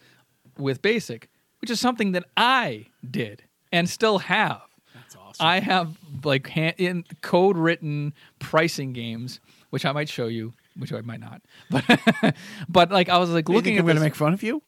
[0.58, 1.30] with Basic,
[1.62, 4.62] which is something that I did and still have.
[4.94, 5.46] That's awesome.
[5.46, 9.40] I have like hand, in code written pricing games,
[9.70, 11.42] which I might show you, which I might not.
[11.70, 12.36] But
[12.70, 14.44] but like I was like You looking think at I'm going to make fun of
[14.44, 14.62] you?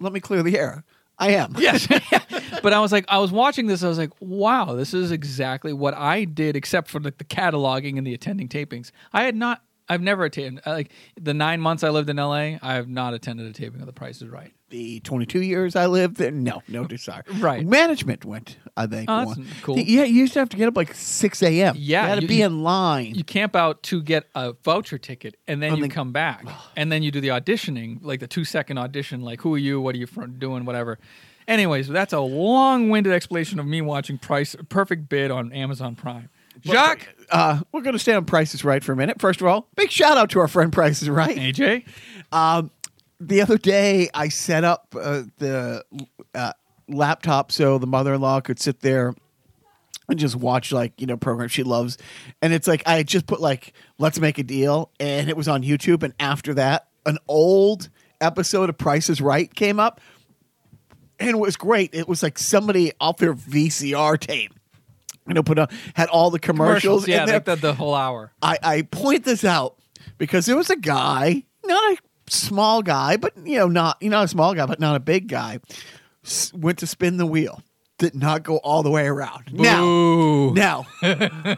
[0.00, 0.84] Let me clear the air.
[1.20, 1.54] I am.
[1.58, 1.86] Yes.
[2.62, 3.84] but I was like, I was watching this.
[3.84, 7.98] I was like, wow, this is exactly what I did, except for the, the cataloging
[7.98, 8.90] and the attending tapings.
[9.12, 12.56] I had not, I've never attended, uh, like the nine months I lived in LA,
[12.62, 14.52] I have not attended a taping of The Price is Right.
[14.70, 17.24] The 22 years I lived there, no, no desire.
[17.38, 17.66] Right.
[17.66, 19.10] Management went, I think.
[19.10, 19.46] Oh, that's one.
[19.62, 19.76] cool.
[19.78, 21.74] Yeah, you used to have to get up like 6 a.m.
[21.76, 23.14] Yeah, You had to you- be you- in line.
[23.16, 26.44] You camp out to get a voucher ticket and then And you come back.
[26.76, 29.80] And then you do the auditioning, like the two second audition, like who are you,
[29.80, 30.06] what are you
[30.38, 31.00] doing, whatever.
[31.48, 36.28] Anyways, that's a long winded explanation of me watching Price Perfect Bid on Amazon Prime.
[36.62, 39.20] Jacques, uh, we're going to stay on Prices Right for a minute.
[39.20, 41.36] First of all, big shout out to our friend Prices Right.
[41.36, 41.84] AJ,
[42.32, 42.70] Um,
[43.20, 45.84] the other day, I set up uh, the
[46.34, 46.52] uh,
[46.88, 49.14] laptop so the mother in law could sit there
[50.08, 51.96] and just watch like you know programs she loves.
[52.42, 55.62] And it's like i just put like let's make a deal and it was on
[55.62, 56.02] youtube.
[56.02, 57.88] And after that an old
[58.20, 60.00] episode of price is right came up
[61.18, 61.94] and it was great.
[61.94, 64.52] It was like somebody off their vcr tape
[65.26, 67.40] you know put on had all the commercials, yeah, in there.
[67.40, 68.32] the, the whole hour.
[68.42, 69.76] I, I point this out
[70.18, 71.96] because there was a guy, not a
[72.28, 75.28] small guy, but you know, not you know, a small guy, but not a big
[75.28, 75.60] guy,
[76.24, 77.62] s- went to spin the wheel,
[77.98, 79.52] did not go all the way around.
[79.52, 80.86] Now, now,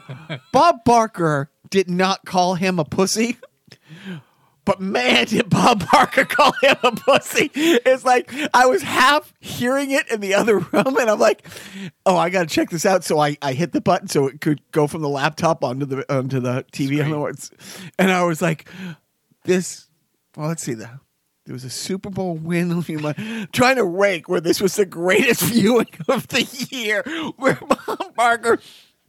[0.52, 3.38] Bob Barker did not call him a pussy.
[4.64, 7.50] But man, did Bob Barker call him a pussy?
[7.54, 11.46] It's like I was half hearing it in the other room, and I'm like,
[12.06, 14.40] "Oh, I got to check this out." So I, I hit the button so it
[14.40, 17.50] could go from the laptop onto the onto the TV on the words,
[17.98, 18.68] and I was like,
[19.44, 19.88] "This."
[20.36, 20.74] Well, let's see.
[20.74, 21.00] The
[21.44, 22.82] there was a Super Bowl win.
[23.52, 27.02] Trying to rank where this was the greatest viewing of the year,
[27.36, 28.60] where Bob Barker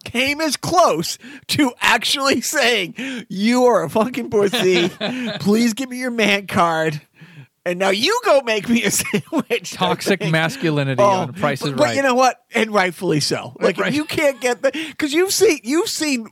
[0.03, 1.17] came as close
[1.47, 2.95] to actually saying,
[3.29, 4.89] "You are a fucking pussy.
[5.39, 7.01] Please give me your man card."
[7.65, 9.71] And now you go make me a sandwich.
[9.71, 12.37] Toxic masculinity oh, on Price is Oh, but, but you know what?
[12.53, 13.55] And rightfully so.
[13.59, 13.87] Like Right.
[13.87, 16.27] if you can't get the because you've seen you've seen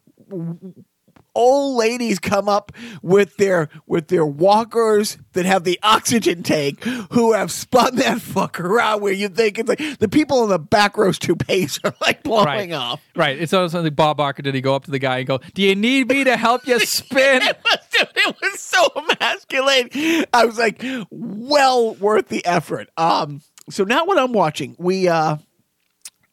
[1.35, 2.71] old ladies come up
[3.01, 8.61] with their with their walkers that have the oxygen tank who have spun that fucker
[8.61, 12.23] around where you think it's like the people in the back rows toupees are like
[12.23, 12.71] blowing right.
[12.73, 13.01] off.
[13.15, 13.39] Right.
[13.39, 14.41] It's also like Bob Barker.
[14.41, 16.67] Did he go up to the guy and go, "Do you need me to help
[16.67, 20.25] you spin?" It was, dude, it was so emasculating.
[20.33, 22.89] I was like, well worth the effort.
[22.97, 25.37] Um, so now what I'm watching, we uh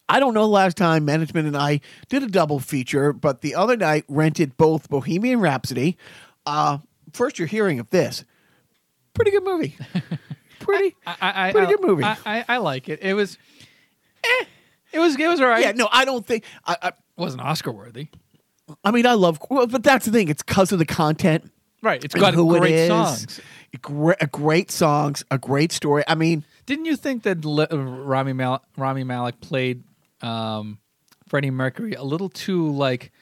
[0.08, 3.54] I don't know the last time management and I did a double feature, but the
[3.54, 5.96] other night rented both Bohemian Rhapsody.
[6.46, 6.78] Uh
[7.12, 8.24] first you're hearing of this.
[9.14, 9.76] Pretty good movie.
[10.60, 12.04] Pretty I, I, Pretty I, good movie.
[12.04, 13.00] I, I, I like it.
[13.02, 13.38] It was,
[14.24, 14.44] eh,
[14.92, 15.62] it was, it was all right.
[15.62, 18.08] Yeah, no, I don't think I wasn't Oscar worthy.
[18.84, 21.50] I mean I love well, but that's the thing, it's because of the content.
[21.82, 22.02] Right.
[22.02, 22.88] It's got who it great is.
[22.88, 23.40] songs.
[23.82, 26.02] Great, great songs, a great story.
[26.08, 29.84] I mean, Didn't you think that Le- Rami, Mal- Rami Malek played
[30.22, 30.78] um,
[31.28, 33.12] Freddie Mercury a little too like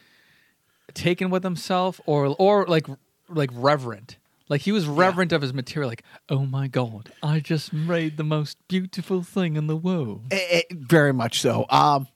[0.93, 2.87] taken with himself, or or like
[3.29, 4.17] like reverent?
[4.49, 5.89] Like he was reverent of his material.
[5.89, 10.21] Like, oh my god, I just made the most beautiful thing in the world.
[10.31, 11.65] Eh, eh, very much so.
[11.69, 12.07] Um,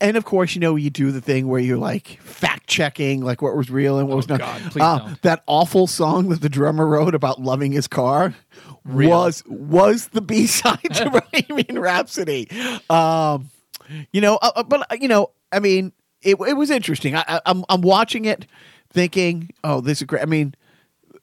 [0.00, 3.42] and of course, you know, you do the thing where you're like fact checking, like
[3.42, 4.38] what was real and what Oh, was not.
[4.38, 5.14] God, Uh.
[5.22, 8.34] That awful song that the drummer wrote about loving his car
[8.84, 9.10] Real.
[9.10, 12.48] was was the B side to Bohemian Rhapsody.
[12.88, 13.50] Um,
[14.12, 15.92] you know, uh, uh, but uh, you know, I mean,
[16.22, 17.14] it it was interesting.
[17.14, 18.46] I, I, I'm I'm watching it,
[18.90, 20.22] thinking, oh, this is great.
[20.22, 20.54] I mean,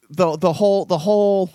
[0.09, 1.51] the the whole the whole.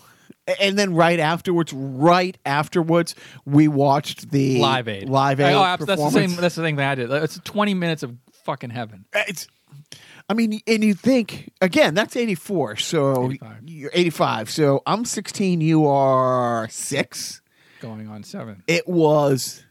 [0.58, 3.14] And then right afterwards, right afterwards,
[3.44, 5.54] we watched the Live Aid, Live Aid.
[5.54, 6.14] Oh, that's the performance.
[6.14, 6.40] same.
[6.40, 7.10] That's the thing that I did.
[7.12, 9.04] It's twenty minutes of fucking heaven.
[9.12, 9.46] It's,
[10.28, 12.76] I mean, and you think again, that's eighty four.
[12.76, 13.56] So 85.
[13.66, 14.50] you're eighty five.
[14.50, 15.60] So I'm sixteen.
[15.60, 17.42] You are six.
[17.80, 18.64] Going on seven.
[18.66, 19.64] It was.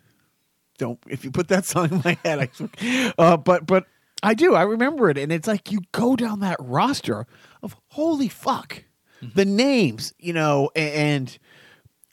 [0.79, 2.39] Don't if you put that song in my head,
[2.81, 3.13] I.
[3.17, 3.85] Uh, but but
[4.23, 4.55] I do.
[4.55, 7.27] I remember it, and it's like you go down that roster
[7.61, 8.83] of holy fuck,
[9.21, 11.37] the names, you know, a- and.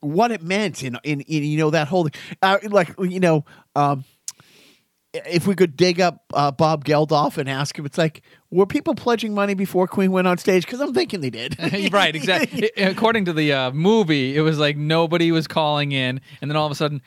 [0.01, 2.07] What it meant, in, in, in you know that whole,
[2.43, 3.45] uh, like you know,
[3.75, 4.05] um,
[5.13, 8.95] if we could dig up uh, Bob Geldof and ask him, it's like, were people
[8.95, 10.65] pledging money before Queen went on stage?
[10.65, 11.57] Because I'm thinking they did.
[11.93, 12.71] right, exactly.
[12.77, 16.67] According to the uh, movie, it was like nobody was calling in, and then all
[16.67, 17.01] of a sudden,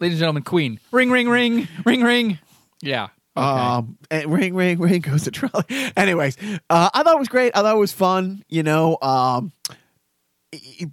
[0.00, 2.38] ladies and gentlemen, Queen, ring, ring, ring, ring, ring.
[2.82, 3.08] Yeah.
[3.36, 3.46] Okay.
[3.46, 3.96] Um,
[4.26, 5.64] ring, ring, ring goes the trolley.
[5.96, 6.36] Anyways,
[6.68, 7.56] uh, I thought it was great.
[7.56, 8.42] I thought it was fun.
[8.48, 9.52] You know, um,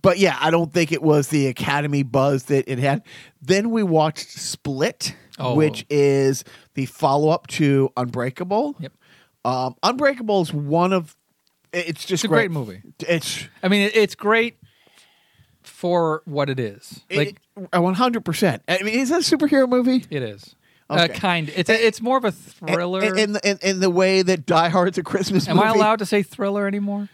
[0.01, 3.01] but yeah, I don't think it was the Academy buzz that it had.
[3.41, 5.53] Then we watched Split, Oh.
[5.55, 6.43] which is
[6.73, 8.75] the follow up to Unbreakable.
[8.79, 8.93] Yep.
[9.45, 11.15] Um, Unbreakable is one of.
[11.73, 12.81] It's just It's a great movie.
[13.07, 14.57] It's I mean, it's great
[15.67, 17.03] for what it is.
[17.11, 18.63] Like one hundred percent.
[18.67, 20.05] I mean, is that a superhero movie?
[20.09, 20.55] it is.
[20.89, 21.51] Uh, kind.
[21.53, 23.03] It's a, it's more of a thriller.
[23.03, 25.59] In, in, in, in the way that Die Hard's a Christmas movie.
[25.59, 25.77] Am movie.
[25.77, 27.09] I allowed to say thriller anymore?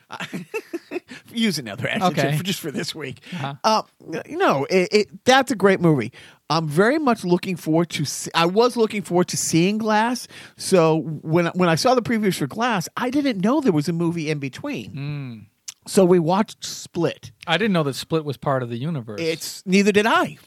[1.33, 2.37] use another adjective Okay.
[2.37, 3.19] for just for this week.
[3.33, 3.55] Uh-huh.
[3.63, 3.81] Uh,
[4.29, 6.11] no, it, it, that's a great movie.
[6.51, 8.05] I'm very much looking forward to.
[8.05, 10.27] See, I was looking forward to seeing Glass.
[10.55, 13.93] So when when I saw the previews for Glass, I didn't know there was a
[13.93, 15.47] movie in between.
[15.85, 17.31] So we watched Split.
[17.47, 19.19] I didn't know that Split was part of the universe.
[19.21, 20.37] It's neither did I.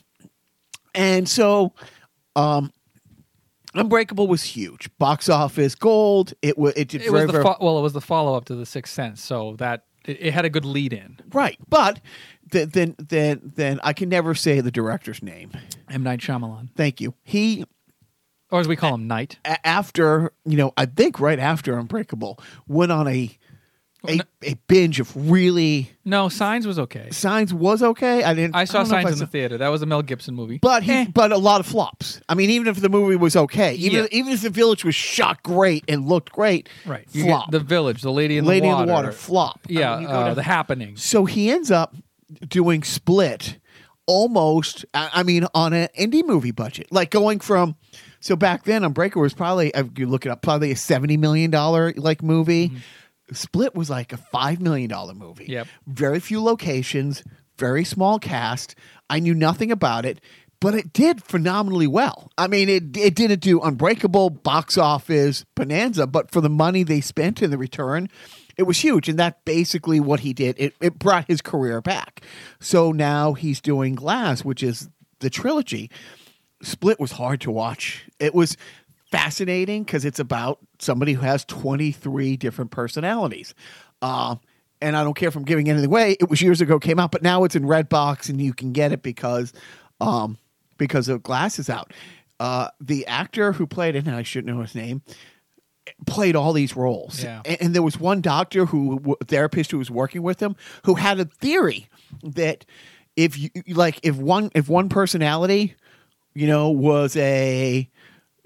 [0.94, 1.74] And so,
[2.34, 2.72] um,
[3.74, 4.88] Unbreakable was huge.
[4.98, 6.32] Box office gold.
[6.40, 6.72] It was.
[6.74, 8.54] It did it very was the very fo- well, it was the follow up to
[8.54, 11.18] the Sixth Sense, so that it, it had a good lead in.
[11.32, 11.58] right.
[11.68, 12.00] But
[12.50, 15.50] th- then then then I can never say the director's name.
[15.90, 16.70] M Night Shyamalan.
[16.74, 17.12] Thank you.
[17.22, 17.66] He
[18.50, 19.38] or as we call him, Knight.
[19.44, 23.36] after you know, I think right after Unbreakable, went on a
[24.08, 27.08] a, a binge of really No, Signs was okay.
[27.10, 28.22] Signs was okay.
[28.22, 28.54] I didn't.
[28.54, 29.58] I saw if Signs I in the theater.
[29.58, 30.58] That was a Mel Gibson movie.
[30.58, 31.06] But he, Eh.
[31.12, 32.20] but a lot of flops.
[32.28, 34.06] I mean, even if the movie was okay, even Yeah.
[34.18, 37.50] even if the village was shot great and looked great, right, flop.
[37.50, 39.60] the Village, the Lady in Lady the Water, in the Water, flop.
[39.68, 40.96] I Yeah, mean, uh, the Happening.
[40.96, 41.94] So he ends up
[42.48, 43.58] doing Split
[44.06, 46.86] almost, I I mean, on an indie movie budget.
[46.92, 47.74] Like going from,
[48.20, 51.50] so back then, Unbreaker was probably, if you look it up, probably a $70 million
[51.96, 52.72] like movie.
[53.32, 55.44] Split was like a $5 million movie.
[55.44, 55.52] Mm-hmm.
[55.52, 55.66] Yep.
[55.86, 57.24] Very few locations,
[57.58, 58.74] very small cast.
[59.10, 60.20] I knew nothing about it.
[60.58, 62.30] But it did phenomenally well.
[62.38, 67.02] I mean, it it didn't do unbreakable box office bonanza, but for the money they
[67.02, 68.08] spent in the return,
[68.56, 69.06] it was huge.
[69.10, 70.56] And that's basically what he did.
[70.58, 72.22] It it brought his career back.
[72.58, 74.88] So now he's doing Glass, which is
[75.20, 75.90] the trilogy.
[76.62, 78.06] Split was hard to watch.
[78.18, 78.56] It was
[79.10, 83.54] fascinating because it's about somebody who has 23 different personalities.
[84.02, 84.36] Uh,
[84.80, 86.16] and I don't care if I'm giving anything away.
[86.20, 88.92] It was years ago, came out, but now it's in Redbox and you can get
[88.92, 89.52] it because
[90.00, 90.38] um,
[90.76, 91.92] because of Glass is out.
[92.38, 95.02] Uh, the actor who played it, and I shouldn't know his name,
[96.06, 97.22] played all these roles.
[97.22, 97.40] Yeah.
[97.44, 101.18] And, and there was one doctor who therapist who was working with him who had
[101.18, 101.88] a theory
[102.22, 102.66] that
[103.16, 105.74] if you like if one if one personality,
[106.34, 107.88] you know, was a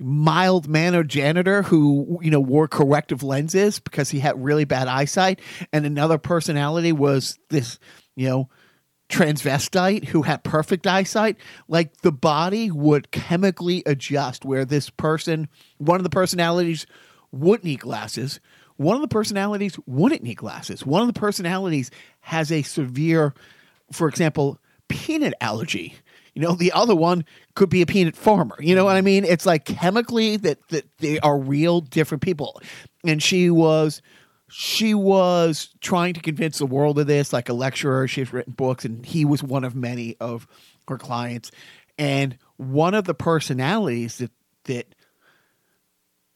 [0.01, 5.41] mild mannered janitor who you know wore corrective lenses because he had really bad eyesight.
[5.73, 7.79] And another personality was this
[8.17, 8.49] you know
[9.09, 11.37] transvestite who had perfect eyesight.
[11.69, 15.49] Like the body would chemically adjust where this person
[15.79, 16.87] one of the personalities
[17.33, 18.41] would need glasses
[18.81, 21.91] one of the personalities wouldn't need glasses one of the personalities
[22.21, 23.35] has a severe
[23.93, 24.59] for example
[24.89, 25.95] peanut allergy
[26.35, 27.25] you know the other one
[27.55, 28.57] could be a peanut farmer.
[28.61, 29.25] You know what i mean?
[29.25, 32.61] It's like chemically that that they are real different people.
[33.05, 34.03] And she was
[34.49, 38.09] she was trying to convince the world of this like a lecturer.
[38.09, 40.47] She's written books and he was one of many of
[40.89, 41.51] her clients.
[41.99, 44.31] And one of the personalities that
[44.65, 44.95] that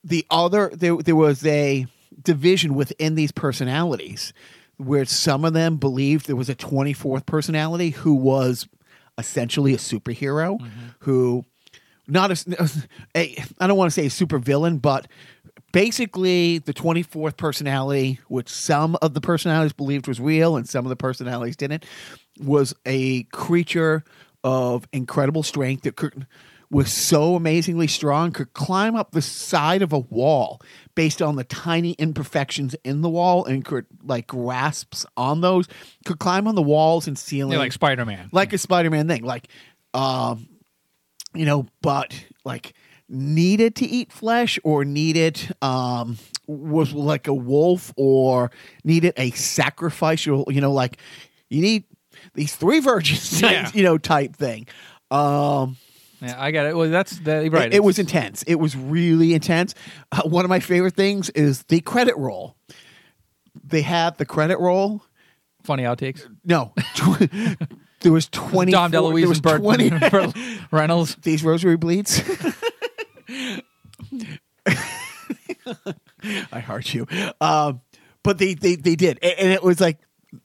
[0.02, 1.86] the other there, there was a
[2.22, 4.32] division within these personalities
[4.76, 8.68] where some of them believed there was a 24th personality who was
[9.18, 10.86] essentially a superhero mm-hmm.
[11.00, 11.44] who
[12.06, 12.70] not a,
[13.16, 15.06] a I don't want to say a super villain but
[15.72, 20.90] basically the 24th personality which some of the personalities believed was real and some of
[20.90, 21.84] the personalities didn't
[22.40, 24.04] was a creature
[24.42, 26.26] of incredible strength that could
[26.74, 30.60] was so amazingly strong could climb up the side of a wall
[30.96, 35.68] based on the tiny imperfections in the wall and could like grasps on those
[36.04, 38.28] could climb on the walls and ceilings Yeah, like Spider Man.
[38.32, 39.46] like a Spider-Man thing, like,
[39.94, 40.48] um,
[41.34, 42.12] you know, but
[42.44, 42.74] like
[43.08, 48.50] needed to eat flesh or needed um was like a wolf or
[48.82, 50.98] needed a sacrificial, you know, like
[51.50, 51.84] you need
[52.34, 53.70] these three virgins, Yeah.
[53.74, 54.66] you know, type thing.
[55.10, 55.76] Um,
[56.24, 56.76] yeah, I got it.
[56.76, 57.66] Well, that's the, right.
[57.66, 58.42] it, it was intense.
[58.44, 59.74] It was really intense.
[60.12, 62.56] Uh, one of my favorite things is the credit roll.
[63.62, 65.02] They had the credit roll.
[65.62, 66.26] funny outtakes.
[66.44, 66.72] No,
[68.00, 68.72] there was twenty.
[68.72, 70.34] Dom there DeLuise was and Burt, 20 Burt
[70.70, 71.16] Reynolds.
[71.22, 72.22] these rosary bleeds.
[76.52, 77.06] I heart you.
[77.40, 77.80] Um,
[78.22, 79.98] but they, they they did, and it was like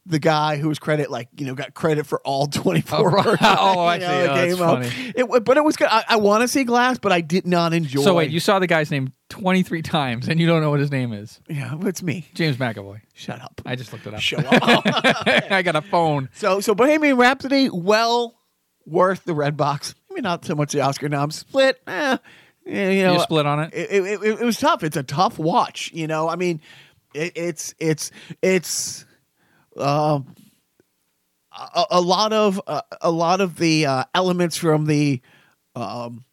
[0.06, 2.98] the guy who was credit, like you know, got credit for all twenty four.
[3.18, 3.38] Oh, right.
[3.40, 4.04] Oh, I see.
[4.04, 5.12] Oh, that's funny.
[5.16, 5.88] It, but it was good.
[5.90, 8.02] I, I want to see Glass, but I did not enjoy.
[8.02, 10.80] So wait, you saw the guy's name twenty three times, and you don't know what
[10.80, 11.40] his name is?
[11.48, 12.26] yeah, it's me.
[12.34, 13.00] James McAvoy.
[13.14, 13.60] Shut up.
[13.66, 14.20] I just looked it up.
[14.20, 14.82] Show up.
[14.86, 16.28] I got a phone.
[16.34, 18.36] so so Bohemian Rhapsody, well
[18.86, 19.94] worth the red box.
[20.08, 21.30] Maybe not so much the Oscar nom.
[21.30, 22.16] Split, eh,
[22.66, 23.72] you know, You split on it.
[23.74, 24.82] it, it, it, it was tough.
[24.82, 25.90] It's a tough watch.
[25.92, 26.60] You know, I mean,
[27.14, 28.10] it, it's it's
[28.42, 29.04] it's
[29.76, 30.34] um,
[31.52, 35.20] a, a lot of uh, a lot of the uh, elements from the
[35.74, 36.24] um,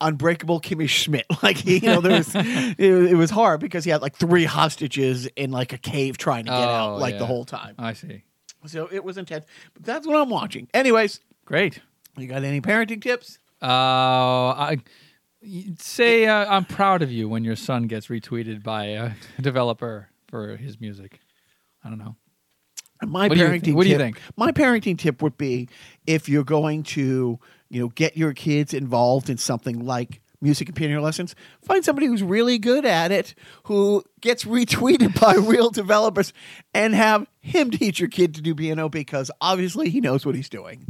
[0.00, 1.26] Unbreakable Kimmy Schmidt.
[1.42, 5.26] Like you know, there was it, it was hard because he had like three hostages
[5.36, 7.74] in like a cave trying to get out Oh, like the whole time.
[7.78, 8.24] I see.
[8.66, 9.44] So it was intense.
[9.74, 10.68] But that's what I'm watching.
[10.72, 11.80] Anyways, Great.
[12.16, 13.38] you got any parenting tips?
[13.60, 13.66] Uh,
[14.56, 14.78] I
[15.78, 19.10] say uh, I'm proud of you when your son gets retweeted by a
[19.40, 21.20] developer for his music.
[21.84, 22.16] I don't know.
[23.02, 24.20] My What parenting think- what do you think?
[24.36, 25.68] My parenting tip would be
[26.06, 27.38] if you're going to,
[27.70, 32.06] you know, get your kids involved in something like music and piano lessons, find somebody
[32.06, 33.34] who's really good at it,
[33.64, 36.32] who gets retweeted by real developers,
[36.74, 40.48] and have him teach your kid to do piano because obviously he knows what he's
[40.50, 40.84] doing.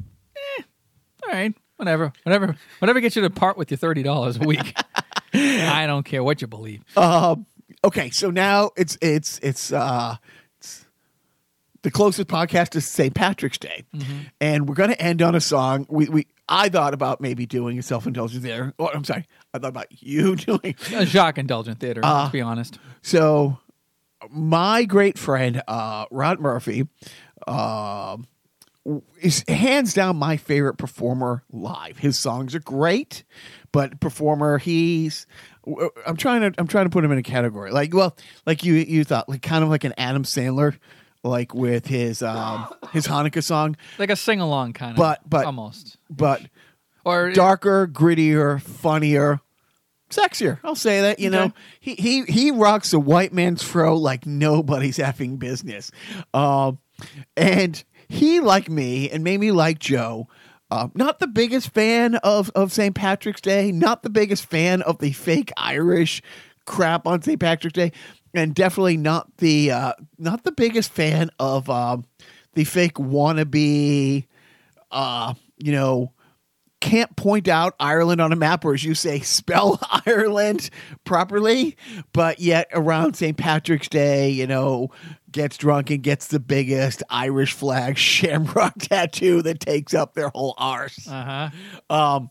[1.26, 4.76] All right, whatever, whatever, whatever gets you to part with your thirty dollars a week.
[5.35, 6.82] I don't care what you believe.
[6.98, 7.47] Um,
[7.82, 10.43] okay, so now it's it's it's uh it's
[11.85, 13.15] the closest podcast is St.
[13.15, 13.85] Patrick's Day,
[14.40, 15.86] and we're going to end on a song.
[15.90, 18.73] We we I thought about maybe doing a self indulgent theater.
[18.78, 20.74] Oh, I'm sorry, I thought about you doing.
[20.94, 22.01] A Jacques indulgent theater.
[22.02, 22.78] let's be honest.
[23.02, 23.59] So,
[24.31, 26.89] my great friend uh, Rod Murphy
[27.47, 28.27] um
[29.20, 31.98] is hands down my favorite performer live.
[31.98, 33.24] His songs are great,
[33.73, 35.27] but performer he's
[36.06, 38.16] I'm trying to I'm trying to put him in a category like well
[38.47, 40.77] like you you thought like kind of like an Adam Sandler
[41.24, 44.96] like with his um his Hanukkah song, Like a sing along kind of.
[44.98, 45.96] But- but- almost.
[46.10, 46.42] but
[47.05, 49.40] Or darker, grittier, funnier,
[50.10, 50.59] sexier.
[50.62, 51.18] I'll say that.
[51.18, 51.55] You know, Okay.
[51.80, 55.90] he he he rocks a white man's fro like nobody's effing business.
[56.32, 56.78] Um,
[57.36, 60.28] and he, like me, and maybe like Joe.
[60.70, 62.94] Uh, not the biggest fan of, of St.
[62.94, 66.20] Patrick's Day, not the biggest fan of the fake Irish
[66.64, 67.38] crap on St.
[67.38, 67.92] Patrick's Day,
[68.35, 72.05] and definitely not the uh, not the biggest fan of um,
[72.55, 74.27] the fake wannabe,
[74.90, 76.12] uh, you know,
[76.81, 80.69] can't point out Ireland on a map, or as you say, spell Ireland
[81.05, 81.77] properly,
[82.12, 83.36] but yet around St.
[83.36, 84.90] Patrick's Day, you know,
[85.31, 90.55] gets drunk and gets the biggest Irish flag shamrock tattoo that takes up their whole
[90.59, 91.09] arse.
[91.09, 91.51] uh
[91.89, 91.94] huh.
[91.94, 92.31] Um,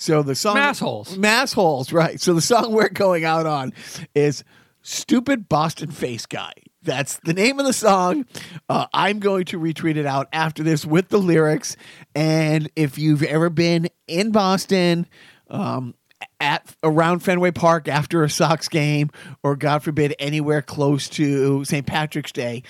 [0.00, 1.16] so the song Massholes.
[1.16, 2.20] Massholes, right.
[2.20, 3.72] So the song we're going out on
[4.14, 4.44] is
[4.88, 6.52] Stupid Boston Face Guy.
[6.82, 8.24] That's the name of the song.
[8.70, 11.76] Uh, I'm going to retweet it out after this with the lyrics.
[12.14, 15.06] And if you've ever been in Boston,
[15.50, 15.94] um,
[16.40, 19.10] at around Fenway Park after a Sox game,
[19.42, 21.86] or God forbid, anywhere close to St.
[21.86, 22.62] Patrick's Day,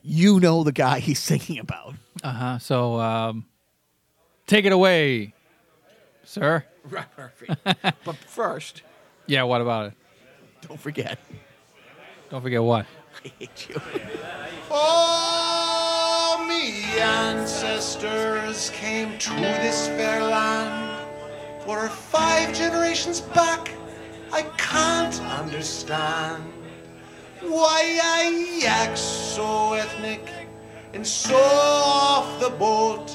[0.00, 1.94] you know the guy he's singing about.
[2.24, 2.58] Uh huh.
[2.58, 3.44] So um,
[4.46, 5.34] take it away,
[6.24, 6.64] sir.
[6.88, 7.48] Right, Murphy.
[8.04, 8.82] but first,
[9.26, 9.42] Yeah.
[9.42, 9.92] What about it?
[10.62, 11.18] don't forget,
[12.36, 12.84] Don't forget what.
[13.24, 13.80] I hate you.
[14.70, 21.08] Oh, me ancestors came to this fair land
[21.64, 23.72] for five generations back.
[24.34, 26.44] I can't understand
[27.40, 30.28] why I act so ethnic
[30.92, 33.12] and so off the boat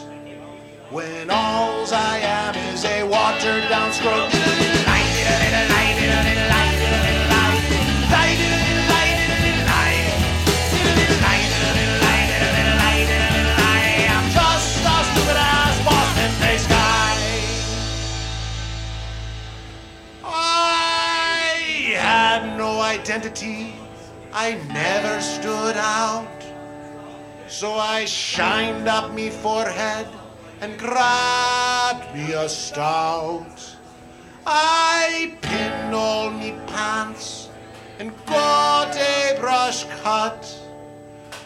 [0.89, 4.70] when alls I am is a watered down scroll.
[22.91, 23.73] Identity.
[24.33, 26.39] I never stood out.
[27.47, 30.07] So I shined up me forehead
[30.59, 33.57] and grabbed me a stout.
[34.45, 37.49] I pinned all me pants
[37.99, 40.41] and got a brush cut.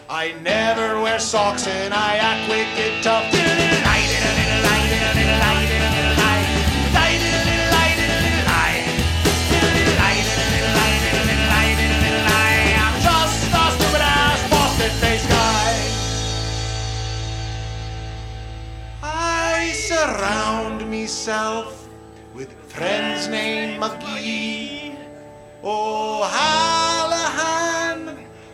[0.09, 3.94] I never wear socks and I act wicked tough.
[20.05, 21.89] Surround myself
[22.35, 24.95] with friends named McGee,
[25.63, 26.29] O'Hallahan,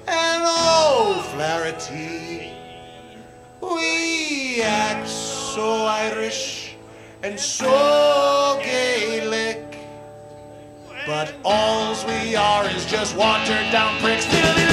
[0.08, 2.54] and O'Flaherty.
[3.60, 6.78] We act so Irish
[7.22, 9.78] and so Gaelic,
[11.06, 14.71] but alls we are is just watered down pricks.